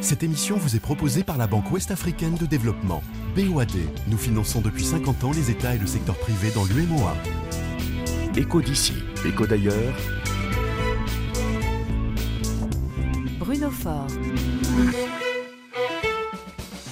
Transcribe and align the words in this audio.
Cette 0.00 0.22
émission 0.22 0.56
vous 0.56 0.76
est 0.76 0.80
proposée 0.80 1.24
par 1.24 1.36
la 1.36 1.46
Banque 1.46 1.70
Ouest-Africaine 1.70 2.34
de 2.34 2.46
Développement, 2.46 3.02
BOAD. 3.34 3.70
Nous 4.08 4.18
finançons 4.18 4.60
depuis 4.60 4.84
50 4.84 5.24
ans 5.24 5.32
les 5.32 5.50
États 5.50 5.74
et 5.74 5.78
le 5.78 5.86
secteur 5.86 6.16
privé 6.16 6.50
dans 6.54 6.64
l'UMOA. 6.64 7.14
Écho 8.36 8.62
d'ici, 8.62 8.94
écho 9.24 9.46
d'ailleurs. 9.46 9.94
Bruno 13.38 13.70
Faure. 13.70 14.06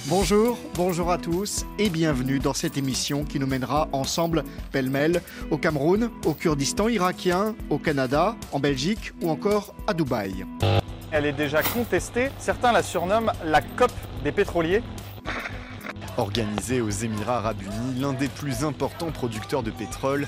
Bonjour, 0.07 0.57
bonjour 0.75 1.11
à 1.11 1.17
tous 1.17 1.65
et 1.79 1.89
bienvenue 1.89 2.39
dans 2.39 2.53
cette 2.53 2.77
émission 2.77 3.23
qui 3.23 3.39
nous 3.39 3.47
mènera 3.47 3.89
ensemble 3.91 4.43
pêle-mêle 4.71 5.21
au 5.49 5.57
Cameroun, 5.57 6.11
au 6.25 6.33
Kurdistan 6.33 6.89
irakien, 6.89 7.55
au 7.69 7.79
Canada, 7.79 8.35
en 8.51 8.59
Belgique 8.59 9.13
ou 9.21 9.29
encore 9.29 9.73
à 9.87 9.93
Dubaï. 9.93 10.45
Elle 11.17 11.27
est 11.27 11.31
déjà 11.31 11.63
contestée, 11.63 12.29
certains 12.39 12.73
la 12.73 12.83
surnomment 12.83 13.31
la 13.45 13.61
COP 13.61 13.89
des 14.21 14.33
pétroliers. 14.33 14.83
Organisée 16.17 16.81
aux 16.81 16.89
Émirats 16.89 17.37
arabes 17.37 17.61
unis, 17.61 18.01
l'un 18.01 18.11
des 18.11 18.27
plus 18.27 18.65
importants 18.65 19.11
producteurs 19.11 19.63
de 19.63 19.71
pétrole. 19.71 20.27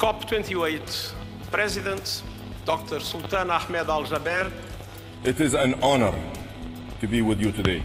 COP28, 0.00 1.12
President 1.52 2.24
Dr. 2.66 3.00
Sultan 3.00 3.48
Ahmed 3.48 3.88
Al-Jaber. 3.88 4.50
It 5.24 5.38
is 5.38 5.54
an 5.54 5.74
honor 5.82 6.14
to 7.00 7.06
be 7.06 7.22
with 7.22 7.40
you 7.40 7.52
today. 7.52 7.80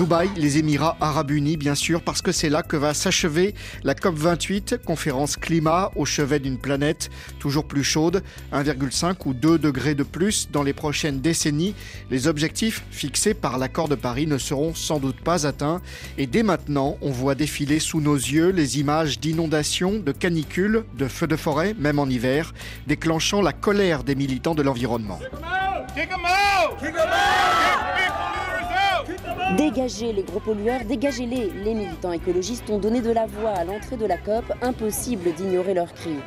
Dubaï, 0.00 0.30
les 0.34 0.56
Émirats 0.56 0.96
arabes 1.02 1.32
unis, 1.32 1.58
bien 1.58 1.74
sûr, 1.74 2.00
parce 2.00 2.22
que 2.22 2.32
c'est 2.32 2.48
là 2.48 2.62
que 2.62 2.74
va 2.74 2.94
s'achever 2.94 3.54
la 3.84 3.92
COP28, 3.92 4.78
conférence 4.78 5.36
climat 5.36 5.90
au 5.94 6.06
chevet 6.06 6.38
d'une 6.38 6.56
planète 6.56 7.10
toujours 7.38 7.66
plus 7.66 7.84
chaude, 7.84 8.22
1,5 8.54 9.16
ou 9.26 9.34
2 9.34 9.58
degrés 9.58 9.94
de 9.94 10.02
plus 10.02 10.48
dans 10.50 10.62
les 10.62 10.72
prochaines 10.72 11.20
décennies. 11.20 11.74
Les 12.10 12.28
objectifs 12.28 12.82
fixés 12.90 13.34
par 13.34 13.58
l'accord 13.58 13.88
de 13.88 13.94
Paris 13.94 14.26
ne 14.26 14.38
seront 14.38 14.74
sans 14.74 15.00
doute 15.00 15.20
pas 15.20 15.46
atteints. 15.46 15.82
Et 16.16 16.26
dès 16.26 16.44
maintenant, 16.44 16.96
on 17.02 17.10
voit 17.10 17.34
défiler 17.34 17.78
sous 17.78 18.00
nos 18.00 18.16
yeux 18.16 18.52
les 18.52 18.80
images 18.80 19.20
d'inondations, 19.20 19.98
de 19.98 20.12
canicules, 20.12 20.84
de 20.96 21.08
feux 21.08 21.26
de 21.26 21.36
forêt, 21.36 21.74
même 21.78 21.98
en 21.98 22.06
hiver, 22.06 22.54
déclenchant 22.86 23.42
la 23.42 23.52
colère 23.52 24.02
des 24.02 24.14
militants 24.14 24.54
de 24.54 24.62
l'environnement. 24.62 25.20
Dégagez 29.56 30.12
les 30.12 30.22
gros 30.22 30.40
pollueurs, 30.40 30.84
dégagez-les. 30.84 31.50
Les 31.64 31.74
militants 31.74 32.12
écologistes 32.12 32.68
ont 32.70 32.78
donné 32.78 33.00
de 33.00 33.10
la 33.10 33.26
voix 33.26 33.50
à 33.50 33.64
l'entrée 33.64 33.96
de 33.96 34.06
la 34.06 34.16
COP, 34.16 34.44
impossible 34.62 35.32
d'ignorer 35.34 35.74
leurs 35.74 35.92
cris. 35.92 36.18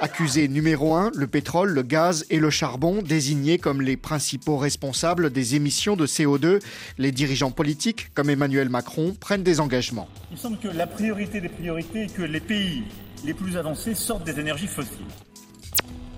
Accusés 0.00 0.48
numéro 0.48 0.94
1, 0.94 1.12
le 1.14 1.26
pétrole, 1.26 1.70
le 1.70 1.82
gaz 1.82 2.26
et 2.28 2.38
le 2.38 2.50
charbon, 2.50 3.00
désignés 3.00 3.58
comme 3.58 3.80
les 3.80 3.96
principaux 3.96 4.58
responsables 4.58 5.30
des 5.30 5.54
émissions 5.54 5.96
de 5.96 6.06
CO2, 6.06 6.60
les 6.98 7.12
dirigeants 7.12 7.50
politiques, 7.50 8.12
comme 8.14 8.28
Emmanuel 8.28 8.68
Macron, 8.68 9.14
prennent 9.18 9.42
des 9.42 9.60
engagements. 9.60 10.08
Il 10.30 10.38
semble 10.38 10.58
que 10.58 10.68
la 10.68 10.86
priorité 10.86 11.40
des 11.40 11.48
priorités 11.48 12.02
est 12.02 12.14
que 12.14 12.22
les 12.22 12.40
pays 12.40 12.84
les 13.24 13.34
plus 13.34 13.56
avancés 13.56 13.94
sortent 13.94 14.24
des 14.24 14.38
énergies 14.38 14.66
fossiles. 14.66 15.06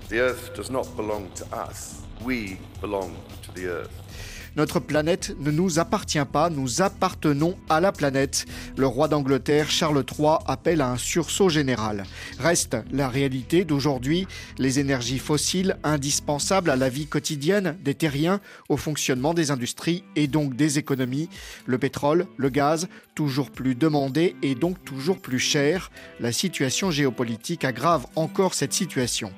The 0.09 0.15
earth 0.15 0.55
does 0.55 0.69
not 0.69 0.95
belong 0.95 1.27
to 1.35 1.45
us. 1.55 2.01
We 2.25 2.57
belong 2.81 3.11
to 3.43 3.46
the 3.46 3.46
earth. 3.46 3.46
Notre 4.57 4.79
planète 4.79 5.35
ne 5.39 5.51
nous 5.51 5.77
appartient 5.77 6.17
pas, 6.33 6.49
nous 6.49 6.81
appartenons 6.81 7.55
à 7.69 7.79
la 7.79 7.91
planète. 7.91 8.47
Le 8.75 8.87
roi 8.87 9.07
d'Angleterre, 9.07 9.69
Charles 9.69 10.03
III, 10.03 10.37
appelle 10.47 10.81
à 10.81 10.89
un 10.89 10.97
sursaut 10.97 11.47
général. 11.47 12.05
Reste 12.39 12.75
la 12.91 13.07
réalité 13.07 13.65
d'aujourd'hui, 13.65 14.27
les 14.57 14.79
énergies 14.79 15.19
fossiles 15.19 15.77
indispensables 15.83 16.71
à 16.71 16.75
la 16.75 16.89
vie 16.89 17.05
quotidienne 17.05 17.77
des 17.83 17.93
terriens, 17.93 18.41
au 18.67 18.77
fonctionnement 18.77 19.35
des 19.35 19.51
industries 19.51 20.03
et 20.15 20.25
donc 20.25 20.55
des 20.55 20.79
économies. 20.79 21.29
Le 21.67 21.77
pétrole, 21.77 22.25
le 22.37 22.49
gaz, 22.49 22.87
toujours 23.13 23.51
plus 23.51 23.75
demandé 23.75 24.35
et 24.41 24.55
donc 24.55 24.83
toujours 24.83 25.19
plus 25.19 25.39
cher. 25.39 25.91
La 26.19 26.31
situation 26.31 26.89
géopolitique 26.89 27.63
aggrave 27.63 28.07
encore 28.15 28.55
cette 28.55 28.73
situation. 28.73 29.31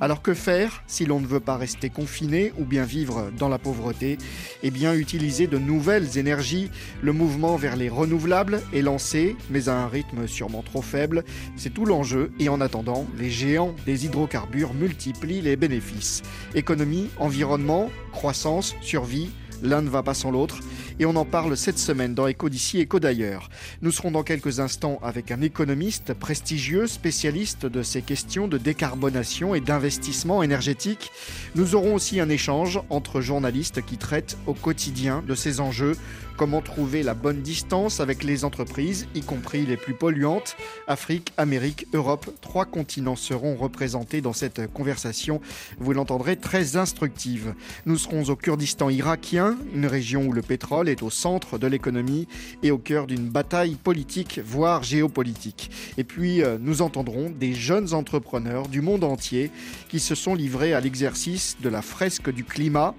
Alors 0.00 0.22
que 0.22 0.34
faire 0.34 0.82
si 0.86 1.06
l'on 1.06 1.20
ne 1.20 1.26
veut 1.26 1.40
pas 1.40 1.56
rester 1.56 1.90
confiné 1.90 2.52
ou 2.58 2.64
bien 2.64 2.84
vivre 2.84 3.30
dans 3.38 3.48
la 3.48 3.58
pauvreté? 3.58 4.18
Eh 4.62 4.70
bien 4.70 4.94
utiliser 4.94 5.46
de 5.46 5.58
nouvelles 5.58 6.18
énergies. 6.18 6.70
Le 7.02 7.12
mouvement 7.12 7.56
vers 7.56 7.76
les 7.76 7.88
renouvelables 7.88 8.62
est 8.74 8.82
lancé, 8.82 9.36
mais 9.50 9.68
à 9.68 9.76
un 9.76 9.88
rythme 9.88 10.26
sûrement 10.26 10.62
trop 10.62 10.82
faible. 10.82 11.24
C'est 11.56 11.72
tout 11.72 11.84
l'enjeu 11.84 12.32
et 12.38 12.48
en 12.48 12.60
attendant, 12.60 13.06
les 13.18 13.30
géants 13.30 13.74
des 13.86 14.04
hydrocarbures 14.04 14.74
multiplient 14.74 15.42
les 15.42 15.56
bénéfices. 15.56 16.22
Économie, 16.54 17.08
environnement, 17.18 17.90
croissance, 18.12 18.74
survie, 18.80 19.30
l'un 19.62 19.82
ne 19.82 19.88
va 19.88 20.02
pas 20.02 20.14
sans 20.14 20.30
l'autre 20.30 20.60
et 20.98 21.06
on 21.06 21.16
en 21.16 21.24
parle 21.24 21.56
cette 21.56 21.78
semaine 21.78 22.14
dans 22.14 22.26
Éco 22.26 22.48
d'ici, 22.48 22.80
Éco 22.80 23.00
d'ailleurs. 23.00 23.48
Nous 23.82 23.90
serons 23.90 24.10
dans 24.10 24.22
quelques 24.22 24.60
instants 24.60 24.98
avec 25.02 25.30
un 25.30 25.42
économiste 25.42 26.14
prestigieux, 26.14 26.86
spécialiste 26.86 27.66
de 27.66 27.82
ces 27.82 28.02
questions 28.02 28.48
de 28.48 28.58
décarbonation 28.58 29.54
et 29.54 29.60
d'investissement 29.60 30.42
énergétique. 30.42 31.10
Nous 31.54 31.74
aurons 31.74 31.94
aussi 31.94 32.20
un 32.20 32.28
échange 32.28 32.80
entre 32.90 33.20
journalistes 33.20 33.84
qui 33.84 33.98
traitent 33.98 34.38
au 34.46 34.54
quotidien 34.54 35.22
de 35.26 35.34
ces 35.34 35.60
enjeux 35.60 35.96
Comment 36.36 36.60
trouver 36.60 37.02
la 37.02 37.14
bonne 37.14 37.40
distance 37.40 37.98
avec 37.98 38.22
les 38.22 38.44
entreprises, 38.44 39.08
y 39.14 39.22
compris 39.22 39.64
les 39.64 39.78
plus 39.78 39.94
polluantes? 39.94 40.54
Afrique, 40.86 41.32
Amérique, 41.38 41.86
Europe, 41.94 42.28
trois 42.42 42.66
continents 42.66 43.16
seront 43.16 43.56
représentés 43.56 44.20
dans 44.20 44.34
cette 44.34 44.70
conversation. 44.70 45.40
Vous 45.78 45.94
l'entendrez 45.94 46.36
très 46.36 46.76
instructive. 46.76 47.54
Nous 47.86 47.96
serons 47.96 48.28
au 48.28 48.36
Kurdistan 48.36 48.90
irakien, 48.90 49.56
une 49.74 49.86
région 49.86 50.26
où 50.26 50.32
le 50.32 50.42
pétrole 50.42 50.85
est 50.88 51.02
au 51.02 51.10
centre 51.10 51.58
de 51.58 51.66
l'économie 51.66 52.28
et 52.62 52.70
au 52.70 52.78
cœur 52.78 53.06
d'une 53.06 53.28
bataille 53.28 53.74
politique, 53.74 54.40
voire 54.44 54.82
géopolitique. 54.82 55.70
Et 55.98 56.04
puis, 56.04 56.42
euh, 56.42 56.58
nous 56.60 56.82
entendrons 56.82 57.30
des 57.30 57.54
jeunes 57.54 57.94
entrepreneurs 57.94 58.68
du 58.68 58.80
monde 58.80 59.04
entier 59.04 59.50
qui 59.88 60.00
se 60.00 60.14
sont 60.14 60.34
livrés 60.34 60.74
à 60.74 60.80
l'exercice 60.80 61.56
de 61.62 61.68
la 61.68 61.82
fresque 61.82 62.32
du 62.32 62.44
climat 62.44 62.94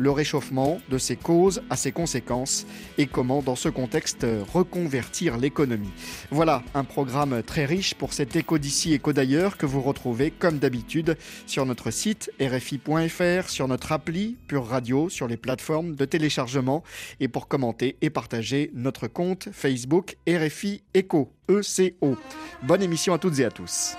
le 0.00 0.10
réchauffement, 0.10 0.80
de 0.88 0.96
ses 0.96 1.16
causes 1.16 1.62
à 1.68 1.76
ses 1.76 1.92
conséquences 1.92 2.66
et 2.96 3.06
comment, 3.06 3.42
dans 3.42 3.54
ce 3.54 3.68
contexte, 3.68 4.26
reconvertir 4.52 5.36
l'économie. 5.36 5.92
Voilà 6.30 6.62
un 6.74 6.84
programme 6.84 7.42
très 7.42 7.66
riche 7.66 7.94
pour 7.94 8.14
cet 8.14 8.34
écho 8.34 8.58
d'ici, 8.58 8.94
écho 8.94 9.12
d'ailleurs, 9.12 9.58
que 9.58 9.66
vous 9.66 9.82
retrouvez 9.82 10.30
comme 10.30 10.58
d'habitude 10.58 11.18
sur 11.46 11.66
notre 11.66 11.90
site 11.90 12.32
rfi.fr, 12.40 13.50
sur 13.50 13.68
notre 13.68 13.92
appli 13.92 14.38
Pure 14.46 14.66
Radio, 14.66 15.10
sur 15.10 15.28
les 15.28 15.36
plateformes 15.36 15.94
de 15.94 16.04
téléchargement 16.06 16.82
et 17.20 17.28
pour 17.30 17.48
commenter 17.48 17.96
et 18.02 18.10
partager 18.10 18.70
notre 18.74 19.06
compte 19.06 19.48
Facebook 19.52 20.16
RFI 20.28 20.82
Echo, 20.94 21.32
ECO. 21.48 22.16
Bonne 22.62 22.82
émission 22.82 23.14
à 23.14 23.18
toutes 23.18 23.38
et 23.38 23.44
à 23.44 23.50
tous. 23.50 23.96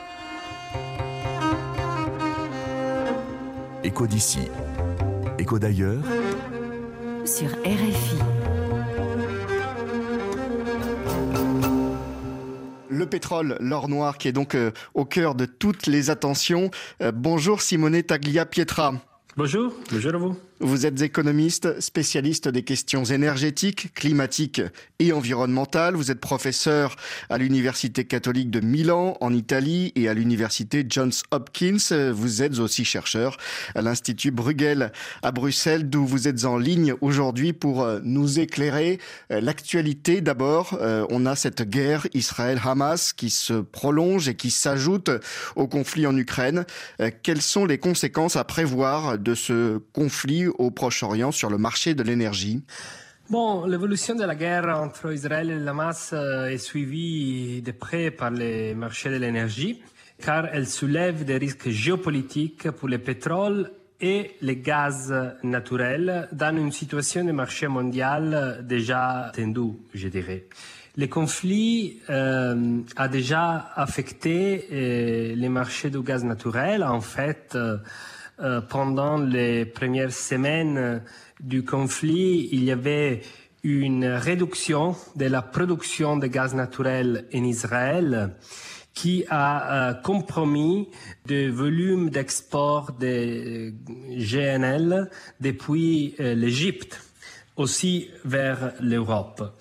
Écho 3.84 4.06
d'ici 4.06 4.48
Écho 5.40 5.58
d'ailleurs 5.58 6.04
sur 7.26 7.50
RFI. 7.50 8.18
Le 12.90 13.06
pétrole, 13.06 13.58
l'or 13.60 13.88
noir, 13.88 14.18
qui 14.18 14.28
est 14.28 14.32
donc 14.34 14.54
euh, 14.54 14.72
au 14.94 15.06
cœur 15.06 15.34
de 15.34 15.46
toutes 15.46 15.88
les 15.88 16.10
attentions. 16.10 16.70
Euh, 17.02 17.12
bonjour 17.12 17.62
Simone 17.62 18.04
Taglia 18.04 18.46
Pietra. 18.46 18.94
Bonjour, 19.38 19.74
bonjour 19.92 20.14
à 20.14 20.18
vous. 20.18 20.38
Vous 20.64 20.86
êtes 20.86 21.02
économiste, 21.02 21.82
spécialiste 21.82 22.48
des 22.48 22.62
questions 22.62 23.04
énergétiques, 23.04 23.92
climatiques 23.96 24.62
et 25.00 25.12
environnementales. 25.12 25.96
Vous 25.96 26.12
êtes 26.12 26.20
professeur 26.20 26.98
à 27.32 27.40
l'Université 27.40 28.06
catholique 28.06 28.52
de 28.52 28.60
Milan 28.60 29.18
en 29.22 29.34
Italie 29.34 29.92
et 29.96 30.08
à 30.08 30.14
l'Université 30.14 30.86
Johns 30.88 31.24
Hopkins. 31.32 32.12
Vous 32.14 32.44
êtes 32.44 32.60
aussi 32.60 32.86
chercheur 32.86 33.38
à 33.74 33.82
l'Institut 33.82 34.30
Bruegel 34.30 34.92
à 35.24 35.32
Bruxelles, 35.32 35.90
d'où 35.90 36.06
vous 36.06 36.28
êtes 36.28 36.46
en 36.46 36.60
ligne 36.60 36.94
aujourd'hui 37.02 37.54
pour 37.54 37.82
euh, 37.82 38.00
nous 38.04 38.40
éclairer 38.40 39.00
euh, 39.32 39.42
l'actualité. 39.42 40.22
D'abord, 40.22 40.78
euh, 40.80 41.08
on 41.10 41.26
a 41.26 41.36
cette 41.36 41.64
guerre 41.68 42.06
Israël-Hamas 42.14 43.14
qui 43.14 43.32
se 43.32 43.54
prolonge 43.54 44.30
et 44.30 44.36
qui 44.36 44.52
s'ajoute 44.52 45.10
au 45.56 45.68
conflit 45.68 46.06
en 46.06 46.16
Ukraine. 46.16 46.66
Quelles 47.24 47.42
sont 47.42 47.66
les 47.66 47.80
conséquences 47.80 48.36
à 48.36 48.44
prévoir 48.44 49.18
de 49.18 49.34
ce 49.34 49.80
conflit 49.94 50.51
au 50.58 50.72
Proche-Orient 50.72 51.32
sur 51.32 51.50
le 51.50 51.58
marché 51.58 51.94
de 51.94 52.04
l'énergie 52.04 52.64
Bon, 53.30 53.66
l'évolution 53.66 54.16
de 54.16 54.26
la 54.26 54.36
guerre 54.36 54.68
entre 54.78 55.14
Israël 55.14 55.50
et 55.50 55.56
le 55.58 55.68
Hamas 55.68 56.14
est 56.14 56.58
suivie 56.58 57.62
de 57.62 57.72
près 57.72 58.12
par 58.12 58.30
les 58.30 58.76
marchés 58.76 59.10
de 59.10 59.16
l'énergie, 59.16 59.82
car 60.22 60.48
elle 60.52 60.68
soulève 60.68 61.24
des 61.24 61.38
risques 61.38 61.70
géopolitiques 61.70 62.70
pour 62.72 62.90
le 62.90 62.98
pétrole 62.98 63.72
et 64.02 64.32
les 64.42 64.58
gaz 64.58 65.14
naturels 65.44 66.28
dans 66.34 66.58
une 66.58 66.74
situation 66.74 67.24
de 67.24 67.32
marché 67.32 67.68
mondial 67.68 68.66
déjà 68.68 69.32
tendue, 69.34 69.78
je 69.94 70.10
dirais. 70.10 70.48
Le 70.98 71.08
conflit 71.08 72.02
euh, 72.10 72.82
a 72.98 73.08
déjà 73.08 73.72
affecté 73.76 74.68
euh, 74.72 75.36
les 75.36 75.48
marchés 75.48 75.90
du 75.90 76.02
gaz 76.02 76.24
naturel. 76.26 76.84
En 76.84 77.00
fait, 77.00 77.54
euh, 77.56 77.78
euh, 77.78 77.78
pendant 78.70 79.18
les 79.18 79.66
premières 79.66 80.12
semaines 80.12 81.02
du 81.40 81.64
conflit, 81.64 82.50
il 82.52 82.64
y 82.64 82.72
avait 82.72 83.22
une 83.64 84.06
réduction 84.06 84.96
de 85.16 85.26
la 85.26 85.42
production 85.42 86.18
de 86.18 86.28
gaz 86.28 86.54
naturel 86.56 87.28
en 87.34 87.44
Israël 87.44 88.36
qui 88.94 89.26
a 89.30 89.90
euh, 89.90 89.94
compromis 89.94 90.90
le 91.28 91.50
volume 91.50 92.10
d'export 92.10 92.92
de 93.00 93.72
GNL 94.10 95.10
depuis 95.40 96.16
euh, 96.20 96.36
l'Égypte 96.36 97.00
aussi 97.56 98.10
vers 98.26 98.74
l'Europe. 98.82 99.58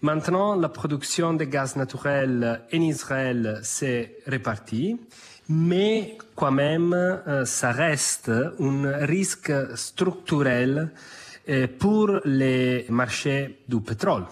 Maintenant, 0.00 0.54
la 0.54 0.68
production 0.68 1.34
de 1.34 1.44
gaz 1.44 1.74
naturel 1.74 2.60
en 2.72 2.80
Israël 2.80 3.58
s'est 3.62 4.18
répartie, 4.26 4.96
mais 5.48 6.18
quand 6.34 6.52
même, 6.52 6.92
euh, 6.92 7.44
ça 7.44 7.72
reste 7.72 8.30
un 8.60 9.06
risque 9.06 9.52
structurel 9.74 10.90
euh, 11.48 11.66
pour 11.78 12.20
les 12.24 12.84
marchés 12.90 13.60
du 13.68 13.80
pétrole. 13.80 14.24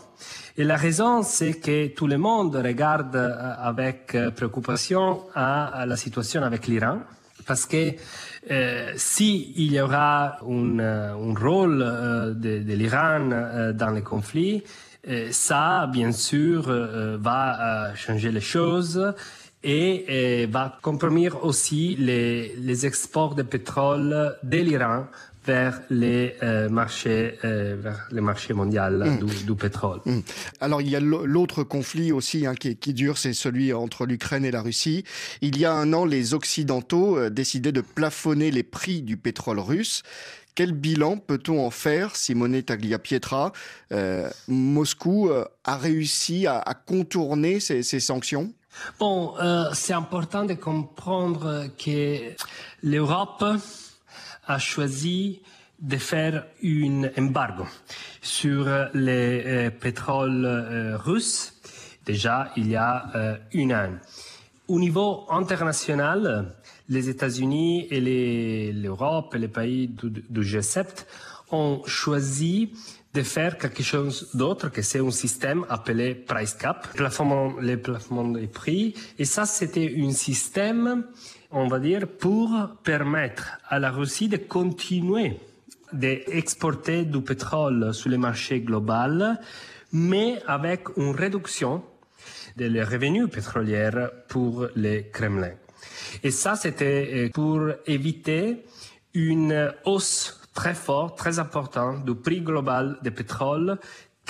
Et 0.59 0.65
la 0.65 0.77
raison, 0.77 1.23
c'est 1.23 1.61
que 1.61 1.89
tout 1.89 2.07
le 2.07 2.17
monde 2.17 2.57
regarde 2.57 3.15
euh, 3.15 3.55
avec 3.59 4.17
préoccupation 4.35 5.25
à, 5.35 5.85
la 5.87 5.97
situation 5.97 6.43
avec 6.43 6.67
l'Iran, 6.67 7.01
parce 7.47 7.67
que 7.67 7.93
euh, 8.51 8.93
si 8.97 9.53
il 9.57 9.73
y 9.73 9.81
aura 9.81 10.39
un, 10.43 11.35
rôle 11.35 11.79
de, 12.37 12.59
de 12.61 12.73
l'Iran 12.73 13.73
dans 13.75 13.91
le 13.91 14.01
conflit, 14.01 14.63
euh, 15.09 15.29
ça, 15.31 15.87
bien 15.93 16.13
sûr, 16.13 16.63
va 17.19 17.95
changer 17.95 18.33
les 18.33 18.41
choses 18.41 19.15
et, 19.67 20.43
et 20.43 20.47
va 20.47 20.79
compromettre 20.81 21.45
aussi 21.45 21.97
les, 21.99 22.55
les 22.57 22.87
exports 22.87 23.35
de 23.35 23.43
pétrole 23.43 24.37
de 24.43 24.59
l'Iran 24.59 25.07
vers 25.47 25.81
les 25.91 26.35
euh, 26.43 26.69
marchés, 26.69 27.39
euh, 27.45 27.77
vers 27.79 28.09
les 28.11 28.21
marchés 28.21 28.53
mondiaux 28.53 28.91
Mm. 28.91 29.19
du, 29.25 29.45
du 29.45 29.55
pétrole. 29.55 30.01
Mm. 30.05 30.21
Alors 30.61 30.81
il 30.83 30.91
y 30.91 30.97
a 30.97 31.01
l'autre 31.01 31.63
conflit 31.63 32.11
aussi 32.11 32.47
hein, 32.47 32.55
qui, 32.55 32.77
qui 32.77 32.93
dure, 32.93 33.17
c'est 33.17 33.33
celui 33.33 33.73
entre 33.73 34.07
l'Ukraine 34.07 34.45
et 34.45 34.51
la 34.51 34.63
Russie. 34.63 35.05
Il 35.41 35.57
y 35.57 35.65
a 35.65 35.73
un 35.73 35.93
an, 35.93 36.05
les 36.05 36.35
Occidentaux 36.35 37.17
euh, 37.17 37.31
décidaient 37.31 37.73
de 37.73 37.81
plafonner 37.81 38.51
les 38.51 38.65
prix 38.65 39.03
du 39.03 39.17
pétrole 39.17 39.61
russe. 39.61 40.03
Quel 40.57 40.73
bilan 40.73 41.19
peut-on 41.19 41.65
en 41.65 41.71
faire, 41.71 42.17
Simone 42.17 42.63
Tagliapietra? 42.63 43.53
Euh, 43.93 44.29
Moscou 44.49 45.29
euh, 45.29 45.45
a 45.65 45.77
réussi 45.77 46.47
à, 46.47 46.59
à 46.59 46.75
contourner 46.75 47.61
ces, 47.61 47.83
ces 47.83 48.01
sanctions? 48.01 48.53
Bon, 48.99 49.35
euh, 49.39 49.71
c'est 49.73 49.93
important 49.93 50.45
de 50.45 50.55
comprendre 50.55 51.67
que 51.77 52.35
l'Europe 52.83 53.45
a 54.47 54.59
choisi 54.59 55.43
de 55.79 55.97
faire 55.97 56.47
un 56.65 57.05
embargo 57.19 57.65
sur 58.23 58.67
les 58.95 59.43
euh, 59.45 59.71
pétroles 59.71 60.45
euh, 60.47 60.97
russes 60.97 61.53
déjà 62.07 62.53
il 62.57 62.69
y 62.69 62.77
a 62.77 63.11
euh, 63.15 63.37
une 63.53 63.75
an. 63.75 63.91
Au 64.69 64.79
niveau 64.79 65.27
international, 65.31 66.55
les 66.89 67.09
États-Unis 67.09 67.89
et 67.91 68.73
l'Europe 68.73 69.35
et 69.35 69.39
les 69.39 69.49
pays 69.49 69.89
du, 69.89 70.25
du 70.29 70.41
G7 70.41 71.05
ont 71.51 71.83
choisi 71.87 72.73
de 73.17 73.23
faire 73.23 73.57
quelque 73.57 73.83
chose 73.83 74.29
d'autre, 74.35 74.69
que 74.69 74.83
c'est 74.83 75.01
un 75.01 75.11
système 75.11 75.65
appelé 75.71 76.15
price 76.15 76.53
cap, 76.53 76.87
plafonnement, 76.95 77.55
les 77.61 77.77
des 77.77 78.47
prix. 78.47 78.95
Et 79.19 79.25
ça, 79.25 79.47
c'était 79.47 79.95
un 79.99 80.13
système, 80.13 81.07
on 81.51 81.67
va 81.67 81.79
dire, 81.79 82.07
pour 82.07 82.51
permettre 82.85 83.59
à 83.69 83.79
la 83.79 83.91
Russie 83.91 84.29
de 84.29 84.37
continuer 84.37 85.41
d'exporter 85.93 87.07
du 87.07 87.23
pétrole 87.23 87.95
sur 87.95 88.11
le 88.11 88.19
marché 88.19 88.61
global, 88.61 89.41
mais 89.93 90.39
avec 90.47 90.81
une 90.99 91.15
réduction 91.15 91.83
des 92.57 92.83
revenus 92.83 93.31
pétroliers 93.31 94.09
pour 94.29 94.67
le 94.75 95.11
Kremlin. 95.11 95.55
Et 96.23 96.31
ça, 96.31 96.55
c'était 96.55 97.11
euh, 97.15 97.29
pour 97.31 97.61
éviter 97.87 98.65
une 99.15 99.73
hausse 99.85 100.43
très 100.61 100.75
forte, 100.75 101.17
très 101.23 101.39
importante 101.39 102.05
du 102.09 102.15
prix 102.27 102.41
global 102.41 102.85
du 103.05 103.11
pétrole, 103.11 103.79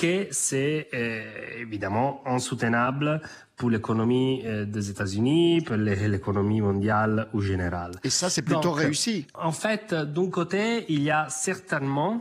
que 0.00 0.26
c'est 0.30 0.88
euh, 0.92 1.62
évidemment 1.64 2.10
insoutenable 2.26 3.22
pour 3.56 3.70
l'économie 3.70 4.42
euh, 4.44 4.66
des 4.66 4.90
États-Unis, 4.90 5.62
pour 5.62 5.76
l'économie 5.76 6.60
mondiale 6.60 7.28
au 7.32 7.40
général. 7.40 7.92
Et 8.04 8.10
ça, 8.10 8.28
c'est 8.28 8.42
plutôt 8.42 8.72
Donc, 8.72 8.78
réussi. 8.78 9.26
En 9.50 9.52
fait, 9.52 9.94
d'un 9.94 10.28
côté, 10.28 10.84
il 10.90 11.02
y 11.02 11.10
a 11.10 11.28
certainement 11.30 12.20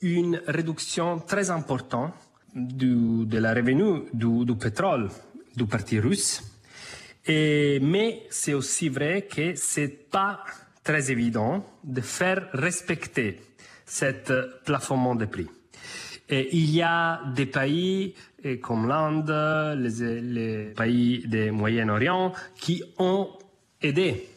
une 0.00 0.40
réduction 0.46 1.18
très 1.18 1.50
importante 1.50 2.12
du, 2.54 3.26
de 3.26 3.38
la 3.38 3.52
revenu 3.54 4.04
du, 4.12 4.44
du 4.44 4.54
pétrole 4.54 5.08
du 5.56 5.66
parti 5.66 5.98
russe. 5.98 6.42
Et, 7.26 7.78
mais 7.80 8.26
c'est 8.30 8.54
aussi 8.54 8.88
vrai 8.88 9.22
que 9.22 9.54
c'est 9.54 10.10
pas 10.10 10.44
très 10.82 11.10
évident 11.10 11.64
de 11.84 12.00
faire 12.00 12.48
respecter 12.52 13.40
cet 13.84 14.32
plafonnement 14.64 15.14
de 15.14 15.26
prix. 15.26 15.48
Et 16.28 16.56
il 16.56 16.70
y 16.70 16.82
a 16.82 17.20
des 17.34 17.46
pays 17.46 18.14
eh, 18.42 18.58
comme 18.58 18.88
l'Inde, 18.88 19.76
les, 19.78 20.20
les 20.20 20.64
pays 20.74 21.26
du 21.26 21.50
Moyen-Orient 21.50 22.32
qui 22.56 22.82
ont 22.98 23.28
aidé 23.80 24.28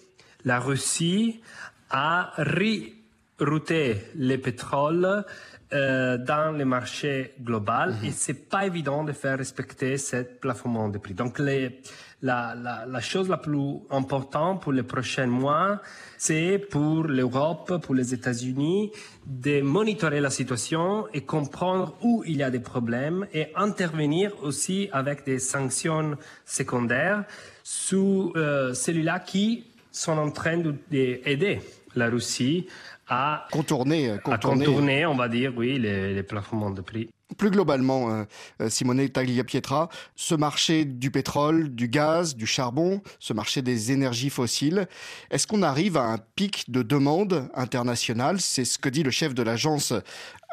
la 0.44 0.60
Russie 0.60 1.42
à 1.90 2.34
rerouter 2.38 3.98
le 4.16 4.38
pétrole 4.38 5.24
euh, 5.74 6.18
dans 6.18 6.56
le 6.56 6.66
marché 6.66 7.34
global 7.42 7.96
et 8.04 8.12
c'est 8.12 8.50
pas 8.50 8.66
évident 8.66 9.04
de 9.04 9.12
faire 9.12 9.38
respecter 9.38 9.98
ce 9.98 10.18
plafonnement 10.18 10.90
de 10.90 10.98
prix. 11.00 11.14
Donc 11.14 11.40
les, 11.40 11.82
la, 12.22 12.56
la, 12.56 12.86
la 12.86 13.00
chose 13.02 13.30
la 13.30 13.38
plus 13.38 13.80
importante 13.90 14.62
pour 14.62 14.72
les 14.74 14.84
prochains 14.84 15.28
mois, 15.28 15.82
c'est 16.18 16.58
pour 16.58 17.04
l'Europe, 17.04 17.82
pour 17.82 17.94
les 17.96 18.14
États-Unis, 18.14 18.92
de 19.26 19.62
monitorer 19.62 20.22
la 20.22 20.30
situation 20.30 21.08
et 21.14 21.22
comprendre 21.22 21.96
où 22.02 22.24
il 22.26 22.38
y 22.38 22.44
a 22.44 22.50
des 22.50 22.60
problèmes 22.60 23.28
et 23.34 23.48
intervenir 23.56 24.32
aussi 24.44 24.90
avec 24.92 25.26
des 25.26 25.40
sanctions 25.40 26.18
secondaires 26.46 27.26
sur 27.64 28.32
euh, 28.36 28.74
celui-là 28.74 29.20
qui 29.20 29.66
sont 29.92 30.18
en 30.18 30.32
train 30.32 30.58
d'aider 30.90 31.62
la 31.96 32.10
Russie 32.10 32.68
à 33.08 33.48
contourner, 33.52 34.12
à 34.12 34.18
contourner. 34.18 35.06
on 35.06 35.16
va 35.16 35.30
dire, 35.30 35.54
oui, 35.56 35.78
les, 35.80 36.14
les 36.14 36.24
plafonnements 36.24 36.72
de 36.72 36.82
prix. 36.82 37.10
Plus 37.38 37.50
globalement, 37.50 38.12
euh, 38.12 38.24
euh, 38.62 38.70
Simone 38.70 39.10
Tagliapietra, 39.10 39.90
ce 40.16 40.36
marché 40.36 40.86
du 40.86 41.10
pétrole, 41.10 41.70
du 41.74 41.88
gaz, 41.88 42.36
du 42.36 42.46
charbon, 42.46 43.02
ce 43.20 43.34
marché 43.34 43.64
des 43.64 43.92
énergies 43.92 44.30
fossiles, 44.30 44.88
est-ce 45.32 45.48
qu'on 45.48 45.64
arrive 45.64 45.98
à 45.98 46.04
un 46.04 46.20
pic 46.36 46.70
de 46.70 46.84
demande 46.84 47.50
internationale? 47.56 48.40
C'est 48.40 48.64
ce 48.64 48.78
que 48.78 48.90
dit 48.90 49.02
le 49.02 49.10
chef 49.10 49.34
de 49.34 49.42
l'Agence 49.42 49.92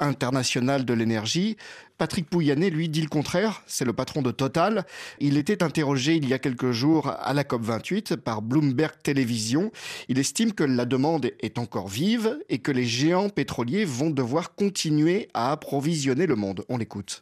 internationale 0.00 0.86
de 0.86 0.94
l'énergie. 0.94 1.58
Patrick 2.02 2.28
Pouyanné, 2.28 2.68
lui, 2.68 2.88
dit 2.88 3.00
le 3.00 3.06
contraire. 3.06 3.62
C'est 3.68 3.84
le 3.84 3.92
patron 3.92 4.22
de 4.22 4.32
Total. 4.32 4.84
Il 5.20 5.36
était 5.36 5.62
interrogé 5.62 6.16
il 6.16 6.28
y 6.28 6.34
a 6.34 6.40
quelques 6.40 6.72
jours 6.72 7.06
à 7.06 7.32
la 7.32 7.44
COP28 7.44 8.16
par 8.16 8.42
Bloomberg 8.42 8.90
Télévision. 9.04 9.70
Il 10.08 10.18
estime 10.18 10.52
que 10.52 10.64
la 10.64 10.84
demande 10.84 11.30
est 11.38 11.58
encore 11.58 11.86
vive 11.86 12.40
et 12.48 12.58
que 12.58 12.72
les 12.72 12.86
géants 12.86 13.28
pétroliers 13.28 13.84
vont 13.84 14.10
devoir 14.10 14.56
continuer 14.56 15.28
à 15.32 15.52
approvisionner 15.52 16.26
le 16.26 16.34
monde. 16.34 16.64
On 16.68 16.76
l'écoute. 16.76 17.20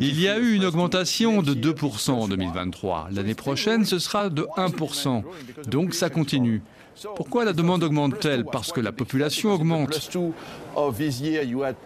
Il 0.00 0.20
y 0.20 0.28
a 0.28 0.38
eu 0.38 0.52
une 0.54 0.64
augmentation 0.64 1.42
de 1.42 1.52
2% 1.52 2.10
en 2.12 2.28
2023. 2.28 3.08
L'année 3.10 3.34
prochaine, 3.34 3.84
ce 3.84 3.98
sera 3.98 4.30
de 4.30 4.46
1%. 4.56 5.24
Donc 5.66 5.94
ça 5.94 6.10
continue. 6.10 6.62
Pourquoi 7.16 7.44
la 7.44 7.52
demande 7.52 7.82
augmente-t-elle 7.82 8.44
Parce 8.44 8.72
que 8.72 8.80
la 8.80 8.92
population 8.92 9.52
augmente. 9.52 10.10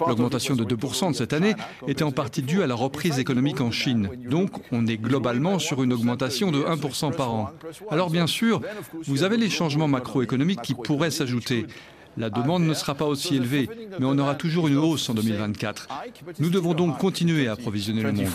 L'augmentation 0.07 0.57
de 0.57 0.65
2% 0.65 1.11
de 1.11 1.17
cette 1.17 1.33
année 1.33 1.55
était 1.87 2.05
en 2.05 2.13
partie 2.13 2.43
due 2.43 2.63
à 2.63 2.67
la 2.67 2.75
reprise 2.75 3.19
économique 3.19 3.61
en 3.61 3.71
Chine. 3.71 4.11
Donc 4.29 4.51
on 4.73 4.87
est 4.87 4.97
globalement 4.97 5.59
sur 5.59 5.83
une 5.83 5.93
augmentation 5.93 6.51
de 6.51 6.63
1% 6.63 7.15
par 7.15 7.33
an. 7.33 7.51
Alors 7.91 8.11
bien 8.11 8.27
sûr, 8.27 8.61
vous 9.05 9.23
avez 9.23 9.37
les 9.37 9.51
changements 9.51 9.89
macroéconomiques 9.89 10.63
qui 10.63 10.75
pourraient 10.75 11.11
s'ajouter. 11.11 11.67
La 12.17 12.31
demande 12.31 12.65
ne 12.65 12.75
sera 12.75 12.95
pas 12.95 13.05
aussi 13.05 13.37
élevée, 13.37 13.69
mais 13.99 14.07
on 14.07 14.19
aura 14.19 14.35
toujours 14.35 14.69
une 14.69 14.77
hausse 14.77 15.09
en 15.09 15.15
2024. 15.15 15.89
Nous 16.41 16.51
devons 16.51 16.75
donc 16.75 16.99
continuer 16.99 17.49
à 17.49 17.53
approvisionner 17.53 18.03
le 18.03 18.13
monde. 18.13 18.27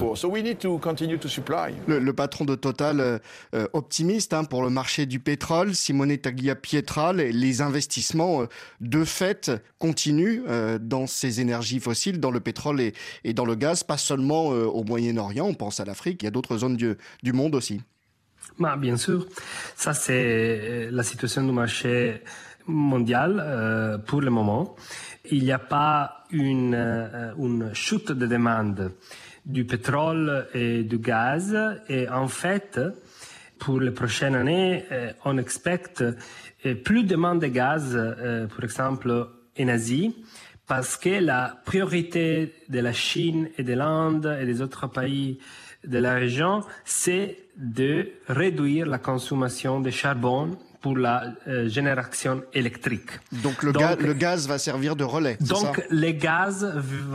Le, 1.88 2.00
le 2.00 2.14
patron 2.14 2.46
de 2.46 2.56
Total, 2.56 3.00
euh, 3.00 3.20
euh, 3.56 3.68
optimiste 3.74 4.34
hein, 4.34 4.44
pour 4.44 4.64
le 4.64 4.70
marché 4.70 5.06
du 5.06 5.20
pétrole, 5.20 5.76
Simone 5.76 6.18
Taglia-Pietra, 6.18 7.14
les, 7.14 7.32
les 7.34 7.62
investissements 7.62 8.44
euh, 8.44 8.46
de 8.80 9.04
fait 9.04 9.52
continuent 9.80 10.44
euh, 10.48 10.80
dans 10.80 11.08
ces 11.08 11.42
énergies 11.42 11.80
fossiles, 11.80 12.20
dans 12.20 12.32
le 12.32 12.40
pétrole 12.40 12.80
et, 12.82 12.94
et 13.24 13.34
dans 13.34 13.46
le 13.46 13.56
gaz, 13.56 13.84
pas 13.84 13.98
seulement 13.98 14.52
euh, 14.54 14.66
au 14.66 14.84
Moyen-Orient, 14.84 15.46
on 15.46 15.54
pense 15.54 15.80
à 15.80 15.86
l'Afrique, 15.86 16.22
il 16.24 16.26
y 16.26 16.28
a 16.28 16.32
d'autres 16.32 16.58
zones 16.58 16.78
du, 16.78 16.96
du 17.22 17.34
monde 17.34 17.56
aussi. 17.56 17.82
Bah, 18.60 18.76
bien 18.78 18.98
sûr, 18.98 19.26
ça 19.76 19.94
c'est 19.94 20.90
la 20.92 21.04
situation 21.04 21.44
du 21.46 21.52
marché 21.52 22.22
mondial 22.68 23.42
euh, 23.44 23.98
pour 23.98 24.22
le 24.22 24.30
moment. 24.30 24.76
Il 25.32 25.44
n'y 25.44 25.52
a 25.52 25.60
pas 25.60 26.26
une, 26.32 26.76
euh, 26.76 27.34
une 27.38 27.74
chute 27.74 28.12
de 28.12 28.28
demande 28.28 28.92
du 29.46 29.66
pétrole 29.66 30.48
et 30.54 30.84
du 30.84 31.00
gaz 31.00 31.58
et 31.90 32.08
en 32.08 32.28
fait, 32.28 32.80
pour 33.60 33.80
les 33.80 33.92
prochaines 33.92 34.36
années, 34.36 34.86
euh, 34.92 35.12
on 35.26 35.38
expecte 35.38 36.02
euh, 36.02 36.76
plus 36.76 37.04
de 37.04 37.10
demande 37.10 37.42
de 37.42 37.48
gaz, 37.48 37.94
euh, 37.96 38.48
par 38.48 38.64
exemple 38.64 39.28
en 39.60 39.68
Asie, 39.68 40.16
parce 40.68 40.98
que 40.98 41.22
la 41.22 41.58
priorité 41.66 42.54
de 42.70 42.80
la 42.80 42.94
Chine 42.94 43.50
et 43.58 43.64
de 43.64 43.74
l'Inde 43.74 44.38
et 44.42 44.46
des 44.46 44.62
autres 44.62 44.88
pays 44.88 45.40
de 45.86 45.98
la 45.98 46.14
région, 46.14 46.64
c'est 46.86 47.38
de 47.58 48.12
réduire 48.28 48.86
la 48.86 48.98
consommation 48.98 49.82
de 49.82 49.90
charbon 49.90 50.58
pour 50.84 50.98
la 50.98 51.16
euh, 51.48 51.68
génération 51.78 52.44
électrique. 52.54 53.12
Donc 53.46 53.64
le, 53.64 53.72
ga- 53.72 53.96
le 53.96 54.14
gaz 54.14 54.48
va 54.48 54.58
servir 54.70 54.96
de 54.96 55.06
relais. 55.16 55.38
Donc 55.40 55.78
ça? 55.78 55.84
le 55.90 56.12
gaz 56.12 56.58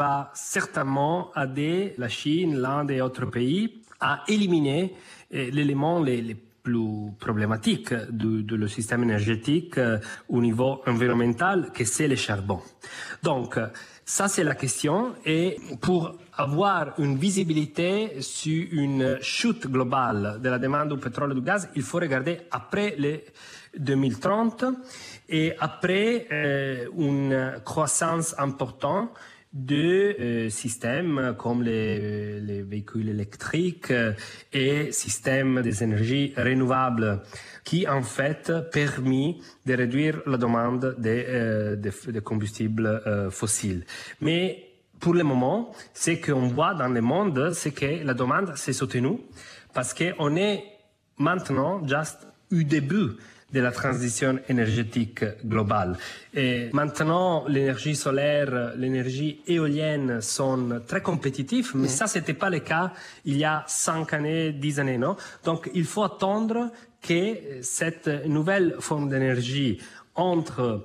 va 0.00 0.30
certainement 0.34 1.30
aider 1.36 1.94
la 1.98 2.08
Chine, 2.08 2.52
l'Inde 2.64 2.90
et 2.90 3.00
autres 3.08 3.26
pays 3.26 3.62
à 4.00 4.22
éliminer 4.26 4.82
euh, 5.34 5.50
l'élément 5.52 6.02
les, 6.02 6.20
les 6.28 6.34
plus 6.34 7.12
de 8.48 8.54
le 8.56 8.68
système 8.68 9.02
énergétique 9.02 9.78
euh, 9.78 9.98
au 10.28 10.40
niveau 10.40 10.82
environnemental, 10.86 11.70
que 11.72 11.84
c'est 11.84 12.08
le 12.08 12.16
charbon. 12.16 12.60
Donc 13.22 13.58
ça 14.08 14.26
c'est 14.26 14.42
la 14.42 14.54
question. 14.54 15.14
Et 15.26 15.58
pour 15.82 16.16
avoir 16.32 16.98
une 16.98 17.18
visibilité 17.18 18.22
sur 18.22 18.66
une 18.72 19.18
chute 19.20 19.66
globale 19.66 20.38
de 20.42 20.48
la 20.48 20.58
demande 20.58 20.88
du 20.94 20.98
pétrole 20.98 21.32
et 21.32 21.34
du 21.34 21.42
gaz, 21.42 21.68
il 21.76 21.82
faut 21.82 21.98
regarder 21.98 22.40
après 22.50 22.94
les 22.96 23.26
2030 23.78 24.64
et 25.28 25.52
après 25.60 26.26
euh, 26.32 26.86
une 26.96 27.60
croissance 27.64 28.34
importante 28.38 29.10
de 29.52 30.16
euh, 30.20 30.50
systèmes 30.50 31.34
comme 31.38 31.62
les, 31.62 32.40
les 32.40 32.62
véhicules 32.62 33.08
électriques 33.08 33.90
euh, 33.90 34.12
et 34.52 34.92
systèmes 34.92 35.62
des 35.62 35.82
énergies 35.82 36.34
renouvelables 36.36 37.22
qui 37.64 37.88
en 37.88 38.02
fait 38.02 38.52
permis 38.70 39.40
de 39.64 39.74
réduire 39.74 40.20
la 40.26 40.36
demande 40.36 40.96
des 40.98 41.24
euh, 41.28 42.20
combustibles 42.22 43.02
euh, 43.06 43.30
fossiles. 43.30 43.84
Mais 44.20 44.64
pour 45.00 45.14
le 45.14 45.22
moment, 45.24 45.72
ce 45.94 46.10
qu'on 46.12 46.48
voit 46.48 46.74
dans 46.74 46.88
le 46.88 47.00
monde, 47.00 47.52
c'est 47.54 47.70
que 47.72 48.04
la 48.04 48.14
demande 48.14 48.56
s'est 48.56 48.72
soutenue 48.72 49.18
parce 49.72 49.94
qu'on 49.94 50.36
est 50.36 50.64
maintenant 51.18 51.86
juste 51.86 52.26
au 52.52 52.62
début 52.62 53.16
de 53.52 53.60
la 53.60 53.72
transition 53.72 54.38
énergétique 54.48 55.24
globale. 55.46 55.96
Et 56.34 56.68
maintenant, 56.72 57.46
l'énergie 57.48 57.96
solaire, 57.96 58.74
l'énergie 58.76 59.40
éolienne 59.46 60.20
sont 60.20 60.82
très 60.86 61.00
compétitifs, 61.00 61.74
mais 61.74 61.88
ça, 61.88 62.06
c'était 62.06 62.34
pas 62.34 62.50
le 62.50 62.60
cas 62.60 62.92
il 63.24 63.38
y 63.38 63.44
a 63.44 63.64
cinq 63.66 64.12
années, 64.12 64.52
dix 64.52 64.80
années, 64.80 64.98
non? 64.98 65.16
Donc, 65.44 65.70
il 65.74 65.84
faut 65.84 66.02
attendre 66.02 66.70
que 67.00 67.62
cette 67.62 68.26
nouvelle 68.26 68.76
forme 68.80 69.08
d'énergie 69.08 69.80
entre 70.14 70.84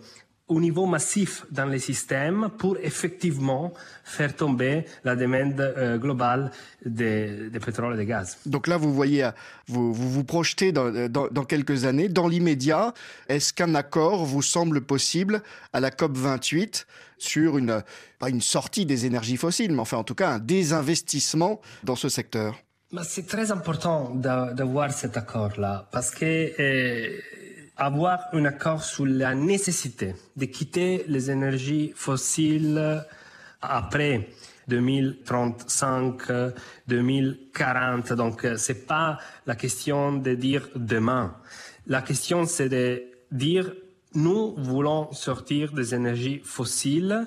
au 0.49 0.59
niveau 0.59 0.85
massif 0.85 1.45
dans 1.51 1.65
les 1.65 1.79
systèmes 1.79 2.49
pour 2.57 2.77
effectivement 2.81 3.73
faire 4.03 4.35
tomber 4.35 4.85
la 5.05 5.15
demande 5.15 5.59
euh, 5.61 5.97
globale 5.97 6.51
de, 6.85 7.49
de 7.49 7.59
pétrole 7.59 7.95
et 7.95 7.97
de 7.97 8.03
gaz. 8.03 8.37
Donc 8.45 8.67
là, 8.67 8.75
vous 8.77 8.93
voyez, 8.93 9.29
vous 9.67 9.93
vous, 9.93 10.09
vous 10.11 10.23
projetez 10.25 10.71
dans, 10.73 10.91
dans, 11.09 11.27
dans 11.29 11.45
quelques 11.45 11.85
années. 11.85 12.09
Dans 12.09 12.27
l'immédiat, 12.27 12.93
est-ce 13.29 13.53
qu'un 13.53 13.73
accord 13.73 14.25
vous 14.25 14.41
semble 14.41 14.81
possible 14.81 15.41
à 15.71 15.79
la 15.79 15.91
COP 15.91 16.17
28 16.17 16.87
sur 17.17 17.57
une, 17.57 17.81
pas 18.19 18.29
une 18.29 18.41
sortie 18.41 18.85
des 18.85 19.05
énergies 19.05 19.37
fossiles, 19.37 19.71
mais 19.71 19.79
enfin 19.79 19.97
en 19.97 20.03
tout 20.03 20.15
cas 20.15 20.29
un 20.31 20.39
désinvestissement 20.39 21.61
dans 21.83 21.95
ce 21.95 22.09
secteur? 22.09 22.57
Mais 22.91 23.01
c'est 23.05 23.25
très 23.25 23.49
important 23.49 24.11
d'a- 24.13 24.51
d'avoir 24.53 24.91
cet 24.91 25.15
accord-là 25.17 25.87
parce 25.91 26.11
que 26.11 26.25
euh, 26.61 27.17
avoir 27.77 28.27
un 28.33 28.45
accord 28.45 28.83
sur 28.83 29.05
la 29.05 29.33
nécessité 29.35 30.15
de 30.35 30.45
quitter 30.45 31.05
les 31.07 31.31
énergies 31.31 31.91
fossiles 31.95 33.03
après 33.61 34.29
2035, 34.67 36.29
euh, 36.29 36.51
2040. 36.87 38.13
Donc, 38.13 38.45
euh, 38.45 38.57
c'est 38.57 38.85
pas 38.85 39.17
la 39.45 39.55
question 39.55 40.13
de 40.13 40.35
dire 40.35 40.69
demain. 40.75 41.35
La 41.87 42.01
question, 42.01 42.45
c'est 42.45 42.69
de 42.69 43.03
dire 43.31 43.73
nous 44.15 44.55
voulons 44.57 45.11
sortir 45.11 45.71
des 45.71 45.95
énergies 45.95 46.39
fossiles 46.43 47.25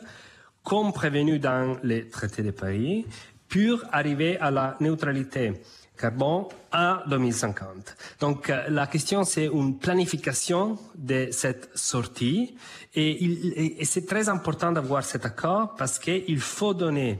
comme 0.62 0.92
prévenu 0.92 1.38
dans 1.38 1.76
les 1.82 2.08
traités 2.08 2.42
de 2.42 2.52
Paris 2.52 3.06
pour 3.48 3.82
arriver 3.92 4.38
à 4.38 4.50
la 4.50 4.76
neutralité 4.80 5.52
carbone 5.96 6.44
à 6.70 7.02
2050. 7.08 7.96
Donc 8.20 8.50
euh, 8.50 8.64
la 8.68 8.86
question 8.86 9.24
c'est 9.24 9.46
une 9.46 9.78
planification 9.78 10.78
de 10.94 11.28
cette 11.30 11.70
sortie 11.74 12.54
et, 12.94 13.10
et- 13.80 13.84
c'est 13.84 14.06
très 14.06 14.28
important 14.28 14.72
d'avoir 14.72 15.02
cet 15.04 15.24
accord 15.24 15.74
parce 15.76 15.98
qu'il 15.98 16.38
faut 16.40 16.74
donner 16.74 17.18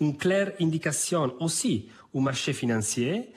une 0.00 0.16
claire 0.16 0.52
indication 0.60 1.32
aussi 1.40 1.88
au 2.12 2.20
marché 2.20 2.52
financier 2.52 3.30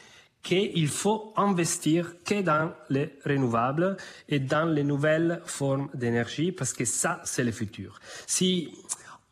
qu'il 0.44 0.88
faut 0.88 1.34
investir 1.36 2.16
que 2.24 2.42
dans 2.42 2.72
les 2.90 3.16
renouvelables 3.26 3.98
et 4.30 4.40
dans 4.40 4.66
les 4.66 4.84
nouvelles 4.84 5.42
formes 5.46 5.90
d'énergie 5.94 6.52
parce 6.54 6.72
que 6.74 6.86
ça, 6.86 7.20
c'est 7.26 7.44
le 7.44 7.52
futur. 7.52 8.00
Si 8.26 8.74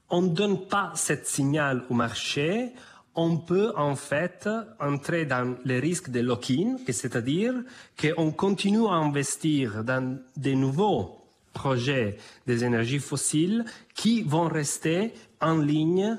on 0.09 0.23
ne 0.23 0.29
donne 0.29 0.67
pas 0.67 0.91
cette 0.95 1.25
signal 1.25 1.83
au 1.89 1.93
marché, 1.93 2.71
on 3.15 3.37
peut 3.37 3.71
en 3.75 3.95
fait 3.95 4.49
entrer 4.79 5.25
dans 5.25 5.55
les 5.63 5.79
risques 5.79 6.09
de 6.09 6.19
lock-in, 6.19 6.77
que 6.85 6.91
c'est-à-dire 6.91 7.53
qu'on 7.99 8.31
continue 8.31 8.87
à 8.87 8.93
investir 8.93 9.83
dans 9.83 10.19
des 10.35 10.55
nouveaux 10.55 11.21
projets 11.53 12.17
des 12.45 12.63
énergies 12.63 12.99
fossiles 12.99 13.63
qui 13.93 14.21
vont 14.21 14.47
rester 14.47 15.13
en 15.39 15.57
ligne 15.57 16.17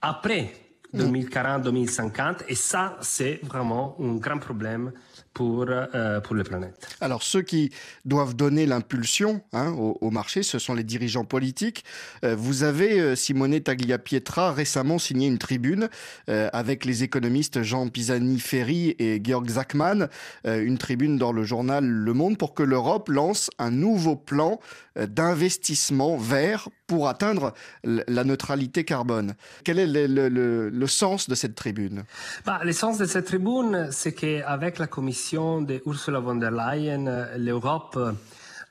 après 0.00 0.54
2040-2050 0.94 2.44
et 2.48 2.54
ça 2.54 2.96
c'est 3.00 3.40
vraiment 3.42 3.96
un 4.00 4.14
grand 4.14 4.38
problème 4.38 4.92
pour, 5.36 5.66
euh, 5.68 6.20
pour 6.24 6.34
la 6.34 6.44
planète. 6.44 6.88
Alors 7.02 7.22
ceux 7.22 7.42
qui 7.42 7.70
doivent 8.06 8.34
donner 8.34 8.64
l'impulsion 8.64 9.42
hein, 9.52 9.68
au, 9.72 9.98
au 10.00 10.10
marché, 10.10 10.42
ce 10.42 10.58
sont 10.58 10.72
les 10.74 10.82
dirigeants 10.94 11.26
politiques. 11.26 11.84
Euh, 12.24 12.34
vous 12.34 12.62
avez, 12.62 12.98
euh, 12.98 13.14
Simone 13.16 13.60
Tagliapietra, 13.60 14.52
récemment 14.52 14.98
signé 14.98 15.26
une 15.28 15.36
tribune 15.38 15.88
euh, 16.30 16.48
avec 16.54 16.86
les 16.86 17.02
économistes 17.02 17.62
Jean 17.62 17.86
Pisani-Ferry 17.88 18.96
et 18.98 19.20
Georg 19.22 19.46
Zachman, 19.50 20.08
euh, 20.46 20.64
une 20.64 20.78
tribune 20.78 21.18
dans 21.18 21.32
le 21.32 21.44
journal 21.44 21.84
Le 21.84 22.12
Monde 22.14 22.38
pour 22.38 22.54
que 22.54 22.62
l'Europe 22.62 23.10
lance 23.10 23.50
un 23.58 23.70
nouveau 23.70 24.16
plan 24.16 24.58
euh, 24.96 25.06
d'investissement 25.06 26.16
vert 26.16 26.68
pour 26.86 27.08
atteindre 27.08 27.52
la 27.84 28.22
neutralité 28.24 28.84
carbone. 28.84 29.34
Quel 29.64 29.78
est 29.80 29.88
le, 29.88 30.06
le- 30.06 30.28
le- 30.38 30.70
le 30.70 30.86
sens 30.86 31.28
de 31.28 31.34
cette 31.34 31.56
tribune? 31.56 32.04
Bah, 32.46 32.60
l'essence 32.64 32.96
de 32.96 33.06
cette 33.06 33.26
tribune, 33.26 33.88
c'est 33.90 34.12
qu'avec 34.20 34.78
la 34.78 34.86
commission 34.86 35.25
de 35.32 35.82
Ursula 35.84 36.20
von 36.20 36.36
der 36.36 36.52
Leyen, 36.52 37.08
euh, 37.08 37.36
l'Europe 37.36 37.96
euh, 37.96 38.12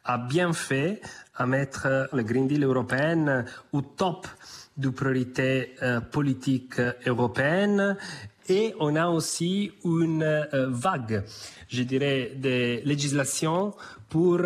a 0.06 0.18
bien 0.18 0.54
fait 0.54 1.02
à 1.36 1.46
mettre 1.46 1.86
euh, 1.86 2.06
le 2.14 2.24
Green 2.24 2.48
Deal 2.48 2.64
européen 2.64 3.44
au 3.74 3.82
top 3.82 4.26
des 4.78 4.92
priorités 4.92 5.76
politiques 6.12 6.80
euh, 6.80 6.94
européennes. 7.06 7.98
Et 8.48 8.74
on 8.80 8.96
a 8.96 9.08
aussi 9.08 9.72
une 9.84 10.48
vague, 10.54 11.24
je 11.68 11.84
dirais, 11.84 12.32
de 12.36 12.86
législation 12.86 13.74
pour 14.08 14.40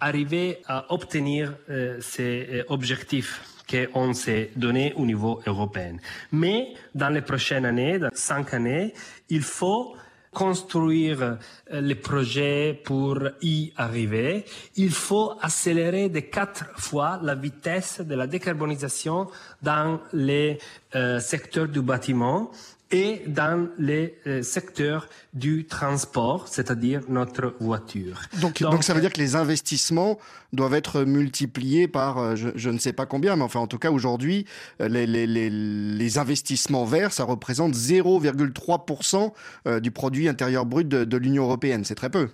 arriver 0.00 0.58
à 0.66 0.92
obtenir 0.92 1.54
ces 2.00 2.64
objectifs 2.68 3.40
qu'on 3.70 4.14
s'est 4.14 4.50
donné 4.56 4.94
au 4.96 5.06
niveau 5.06 5.40
européen. 5.46 5.96
Mais 6.32 6.74
dans 6.92 7.10
les 7.10 7.20
prochaines 7.22 7.66
années, 7.66 8.00
dans 8.00 8.10
cinq 8.14 8.52
années, 8.52 8.92
il 9.28 9.42
faut 9.42 9.94
construire 10.36 11.22
euh, 11.22 11.80
les 11.80 11.94
projets 11.94 12.78
pour 12.84 13.18
y 13.40 13.72
arriver, 13.74 14.44
il 14.76 14.90
faut 14.90 15.32
accélérer 15.40 16.10
de 16.10 16.20
quatre 16.20 16.78
fois 16.78 17.18
la 17.22 17.34
vitesse 17.34 18.02
de 18.02 18.14
la 18.14 18.26
décarbonisation 18.26 19.28
dans 19.62 19.98
les 20.12 20.58
euh, 20.94 21.20
secteurs 21.20 21.68
du 21.68 21.80
bâtiment 21.80 22.50
et 22.90 23.22
dans 23.26 23.68
les 23.78 24.18
euh, 24.26 24.42
secteurs 24.42 25.08
du 25.34 25.66
transport, 25.66 26.46
c'est-à-dire 26.48 27.00
notre 27.08 27.54
voiture. 27.58 28.20
Donc, 28.40 28.62
donc, 28.62 28.84
ça 28.84 28.94
veut 28.94 29.00
dire 29.00 29.12
que 29.12 29.18
les 29.18 29.34
investissements 29.34 30.18
doivent 30.52 30.74
être 30.74 31.02
multipliés 31.02 31.88
par, 31.88 32.18
euh, 32.18 32.36
je, 32.36 32.48
je 32.54 32.70
ne 32.70 32.78
sais 32.78 32.92
pas 32.92 33.06
combien, 33.06 33.36
mais 33.36 33.42
enfin 33.42 33.60
en 33.60 33.66
tout 33.66 33.78
cas 33.78 33.90
aujourd'hui, 33.90 34.46
euh, 34.80 34.88
les, 34.88 35.06
les, 35.06 35.26
les, 35.26 35.50
les, 35.50 36.18
investissements 36.18 36.84
verts, 36.84 37.12
ça 37.12 37.24
représente 37.24 37.74
0,3% 37.74 39.32
euh, 39.66 39.80
du 39.80 39.90
produit 39.90 40.28
intérieur 40.28 40.64
brut 40.64 40.88
de, 40.88 41.04
de 41.04 41.16
l'Union 41.16 41.44
européenne. 41.44 41.84
C'est 41.84 41.94
très 41.94 42.10
peu. 42.10 42.30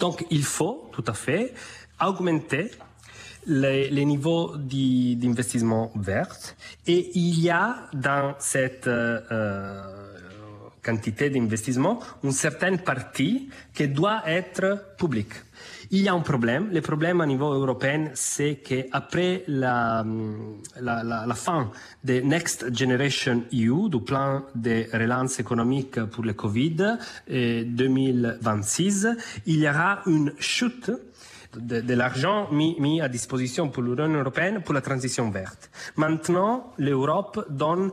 Donc 0.00 0.24
il 0.30 0.44
faut 0.44 0.88
tout 0.92 1.04
à 1.06 1.14
fait 1.14 1.54
augmenter 2.04 2.70
les, 3.46 4.04
niveaux 4.04 4.56
d'investissement 4.56 5.92
vert. 5.96 6.36
Et 6.86 7.10
il 7.14 7.40
y 7.40 7.50
a 7.50 7.88
dans 7.92 8.34
cette 8.38 8.86
euh, 8.86 9.80
quantité 10.82 11.30
d'investissement 11.30 12.00
une 12.22 12.32
certaine 12.32 12.78
partie 12.78 13.48
qui 13.74 13.88
doit 13.88 14.22
être 14.26 14.96
publique. 14.98 15.34
Il 15.90 16.00
y 16.00 16.08
a 16.08 16.14
un 16.14 16.20
problème. 16.20 16.70
Le 16.72 16.80
problème 16.80 17.20
à 17.20 17.26
niveau 17.26 17.52
européen, 17.52 18.10
c'est 18.14 18.62
qu'après 18.64 19.44
la, 19.46 20.04
la, 20.80 21.02
la, 21.02 21.26
la, 21.26 21.34
fin 21.34 21.70
de 22.02 22.20
Next 22.20 22.74
Generation 22.74 23.44
EU, 23.52 23.90
du 23.90 24.00
plan 24.00 24.42
de 24.54 24.86
relance 24.92 25.38
économique 25.38 26.02
pour 26.04 26.24
le 26.24 26.32
Covid 26.32 26.96
2026, 27.28 29.08
il 29.46 29.60
y 29.60 29.68
aura 29.68 30.00
une 30.06 30.32
chute 30.38 30.90
de, 31.56 31.94
l'argent 31.94 32.48
mis, 32.50 32.76
mis, 32.78 33.00
à 33.00 33.08
disposition 33.08 33.68
pour 33.68 33.82
l'Union 33.82 34.08
européenne 34.08 34.62
pour 34.62 34.74
la 34.74 34.80
transition 34.80 35.30
verte. 35.30 35.70
Maintenant, 35.96 36.72
l'Europe 36.78 37.46
donne 37.50 37.92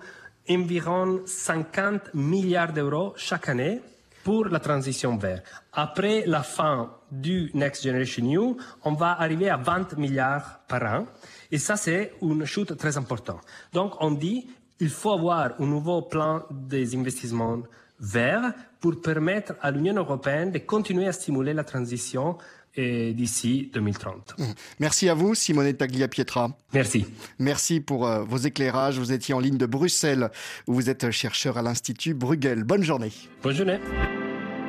environ 0.50 1.22
50 1.26 2.14
milliards 2.14 2.74
d'euros 2.74 3.14
chaque 3.16 3.50
année 3.50 3.82
pour 4.24 4.46
la 4.46 4.60
transition 4.60 5.18
verte. 5.18 5.46
Après 5.74 6.24
la 6.26 6.44
fin 6.44 6.92
du 7.12 7.52
Next 7.54 7.84
Generation 7.84 8.26
EU, 8.26 8.56
on 8.84 8.94
va 8.94 9.20
arriver 9.20 9.50
à 9.50 9.58
20 9.58 9.98
milliards 9.98 10.60
par 10.68 10.84
an. 10.84 11.06
Et 11.52 11.58
ça, 11.58 11.76
c'est 11.76 12.14
une 12.22 12.46
chute 12.46 12.78
très 12.78 12.98
importante. 12.98 13.42
Donc, 13.74 13.94
on 14.02 14.12
dit, 14.12 14.48
il 14.80 14.90
faut 14.90 15.12
avoir 15.12 15.54
un 15.60 15.66
nouveau 15.66 16.04
plan 16.04 16.44
des 16.52 16.96
investissements 16.96 17.60
verts 18.00 18.54
pour 18.80 19.02
permettre 19.02 19.54
à 19.62 19.72
l'Union 19.72 19.96
européenne 19.96 20.52
de 20.52 20.60
continuer 20.60 21.08
à 21.08 21.12
stimuler 21.12 21.54
la 21.54 21.64
transition 21.64 22.38
d'ici 22.78 23.70
2030. 23.74 24.36
Merci 24.80 25.10
à 25.10 25.14
vous, 25.14 25.36
Simone 25.36 25.74
Taglia-Pietra. 25.74 26.58
Merci. 26.74 27.06
Merci 27.40 27.80
pour 27.80 28.08
euh, 28.08 28.24
vos 28.24 28.38
éclairages. 28.38 29.00
Vous 29.00 29.12
étiez 29.12 29.34
en 29.34 29.40
ligne 29.40 29.58
de 29.58 29.66
Bruxelles, 29.66 30.30
où 30.68 30.74
vous 30.74 30.90
êtes 30.90 31.12
chercheur 31.12 31.58
à 31.58 31.62
l'Institut 31.62 32.14
Bruegel. 32.14 32.64
Bonne 32.64 32.84
journée. 32.84 33.12
Bonne 33.44 33.56
journée. 33.56 33.80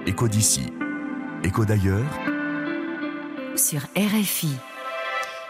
Écho 0.07 0.29
d'ici, 0.29 0.63
écho 1.45 1.65
d'ailleurs. 1.65 2.09
Sur 3.57 3.83
RFI. 3.97 4.49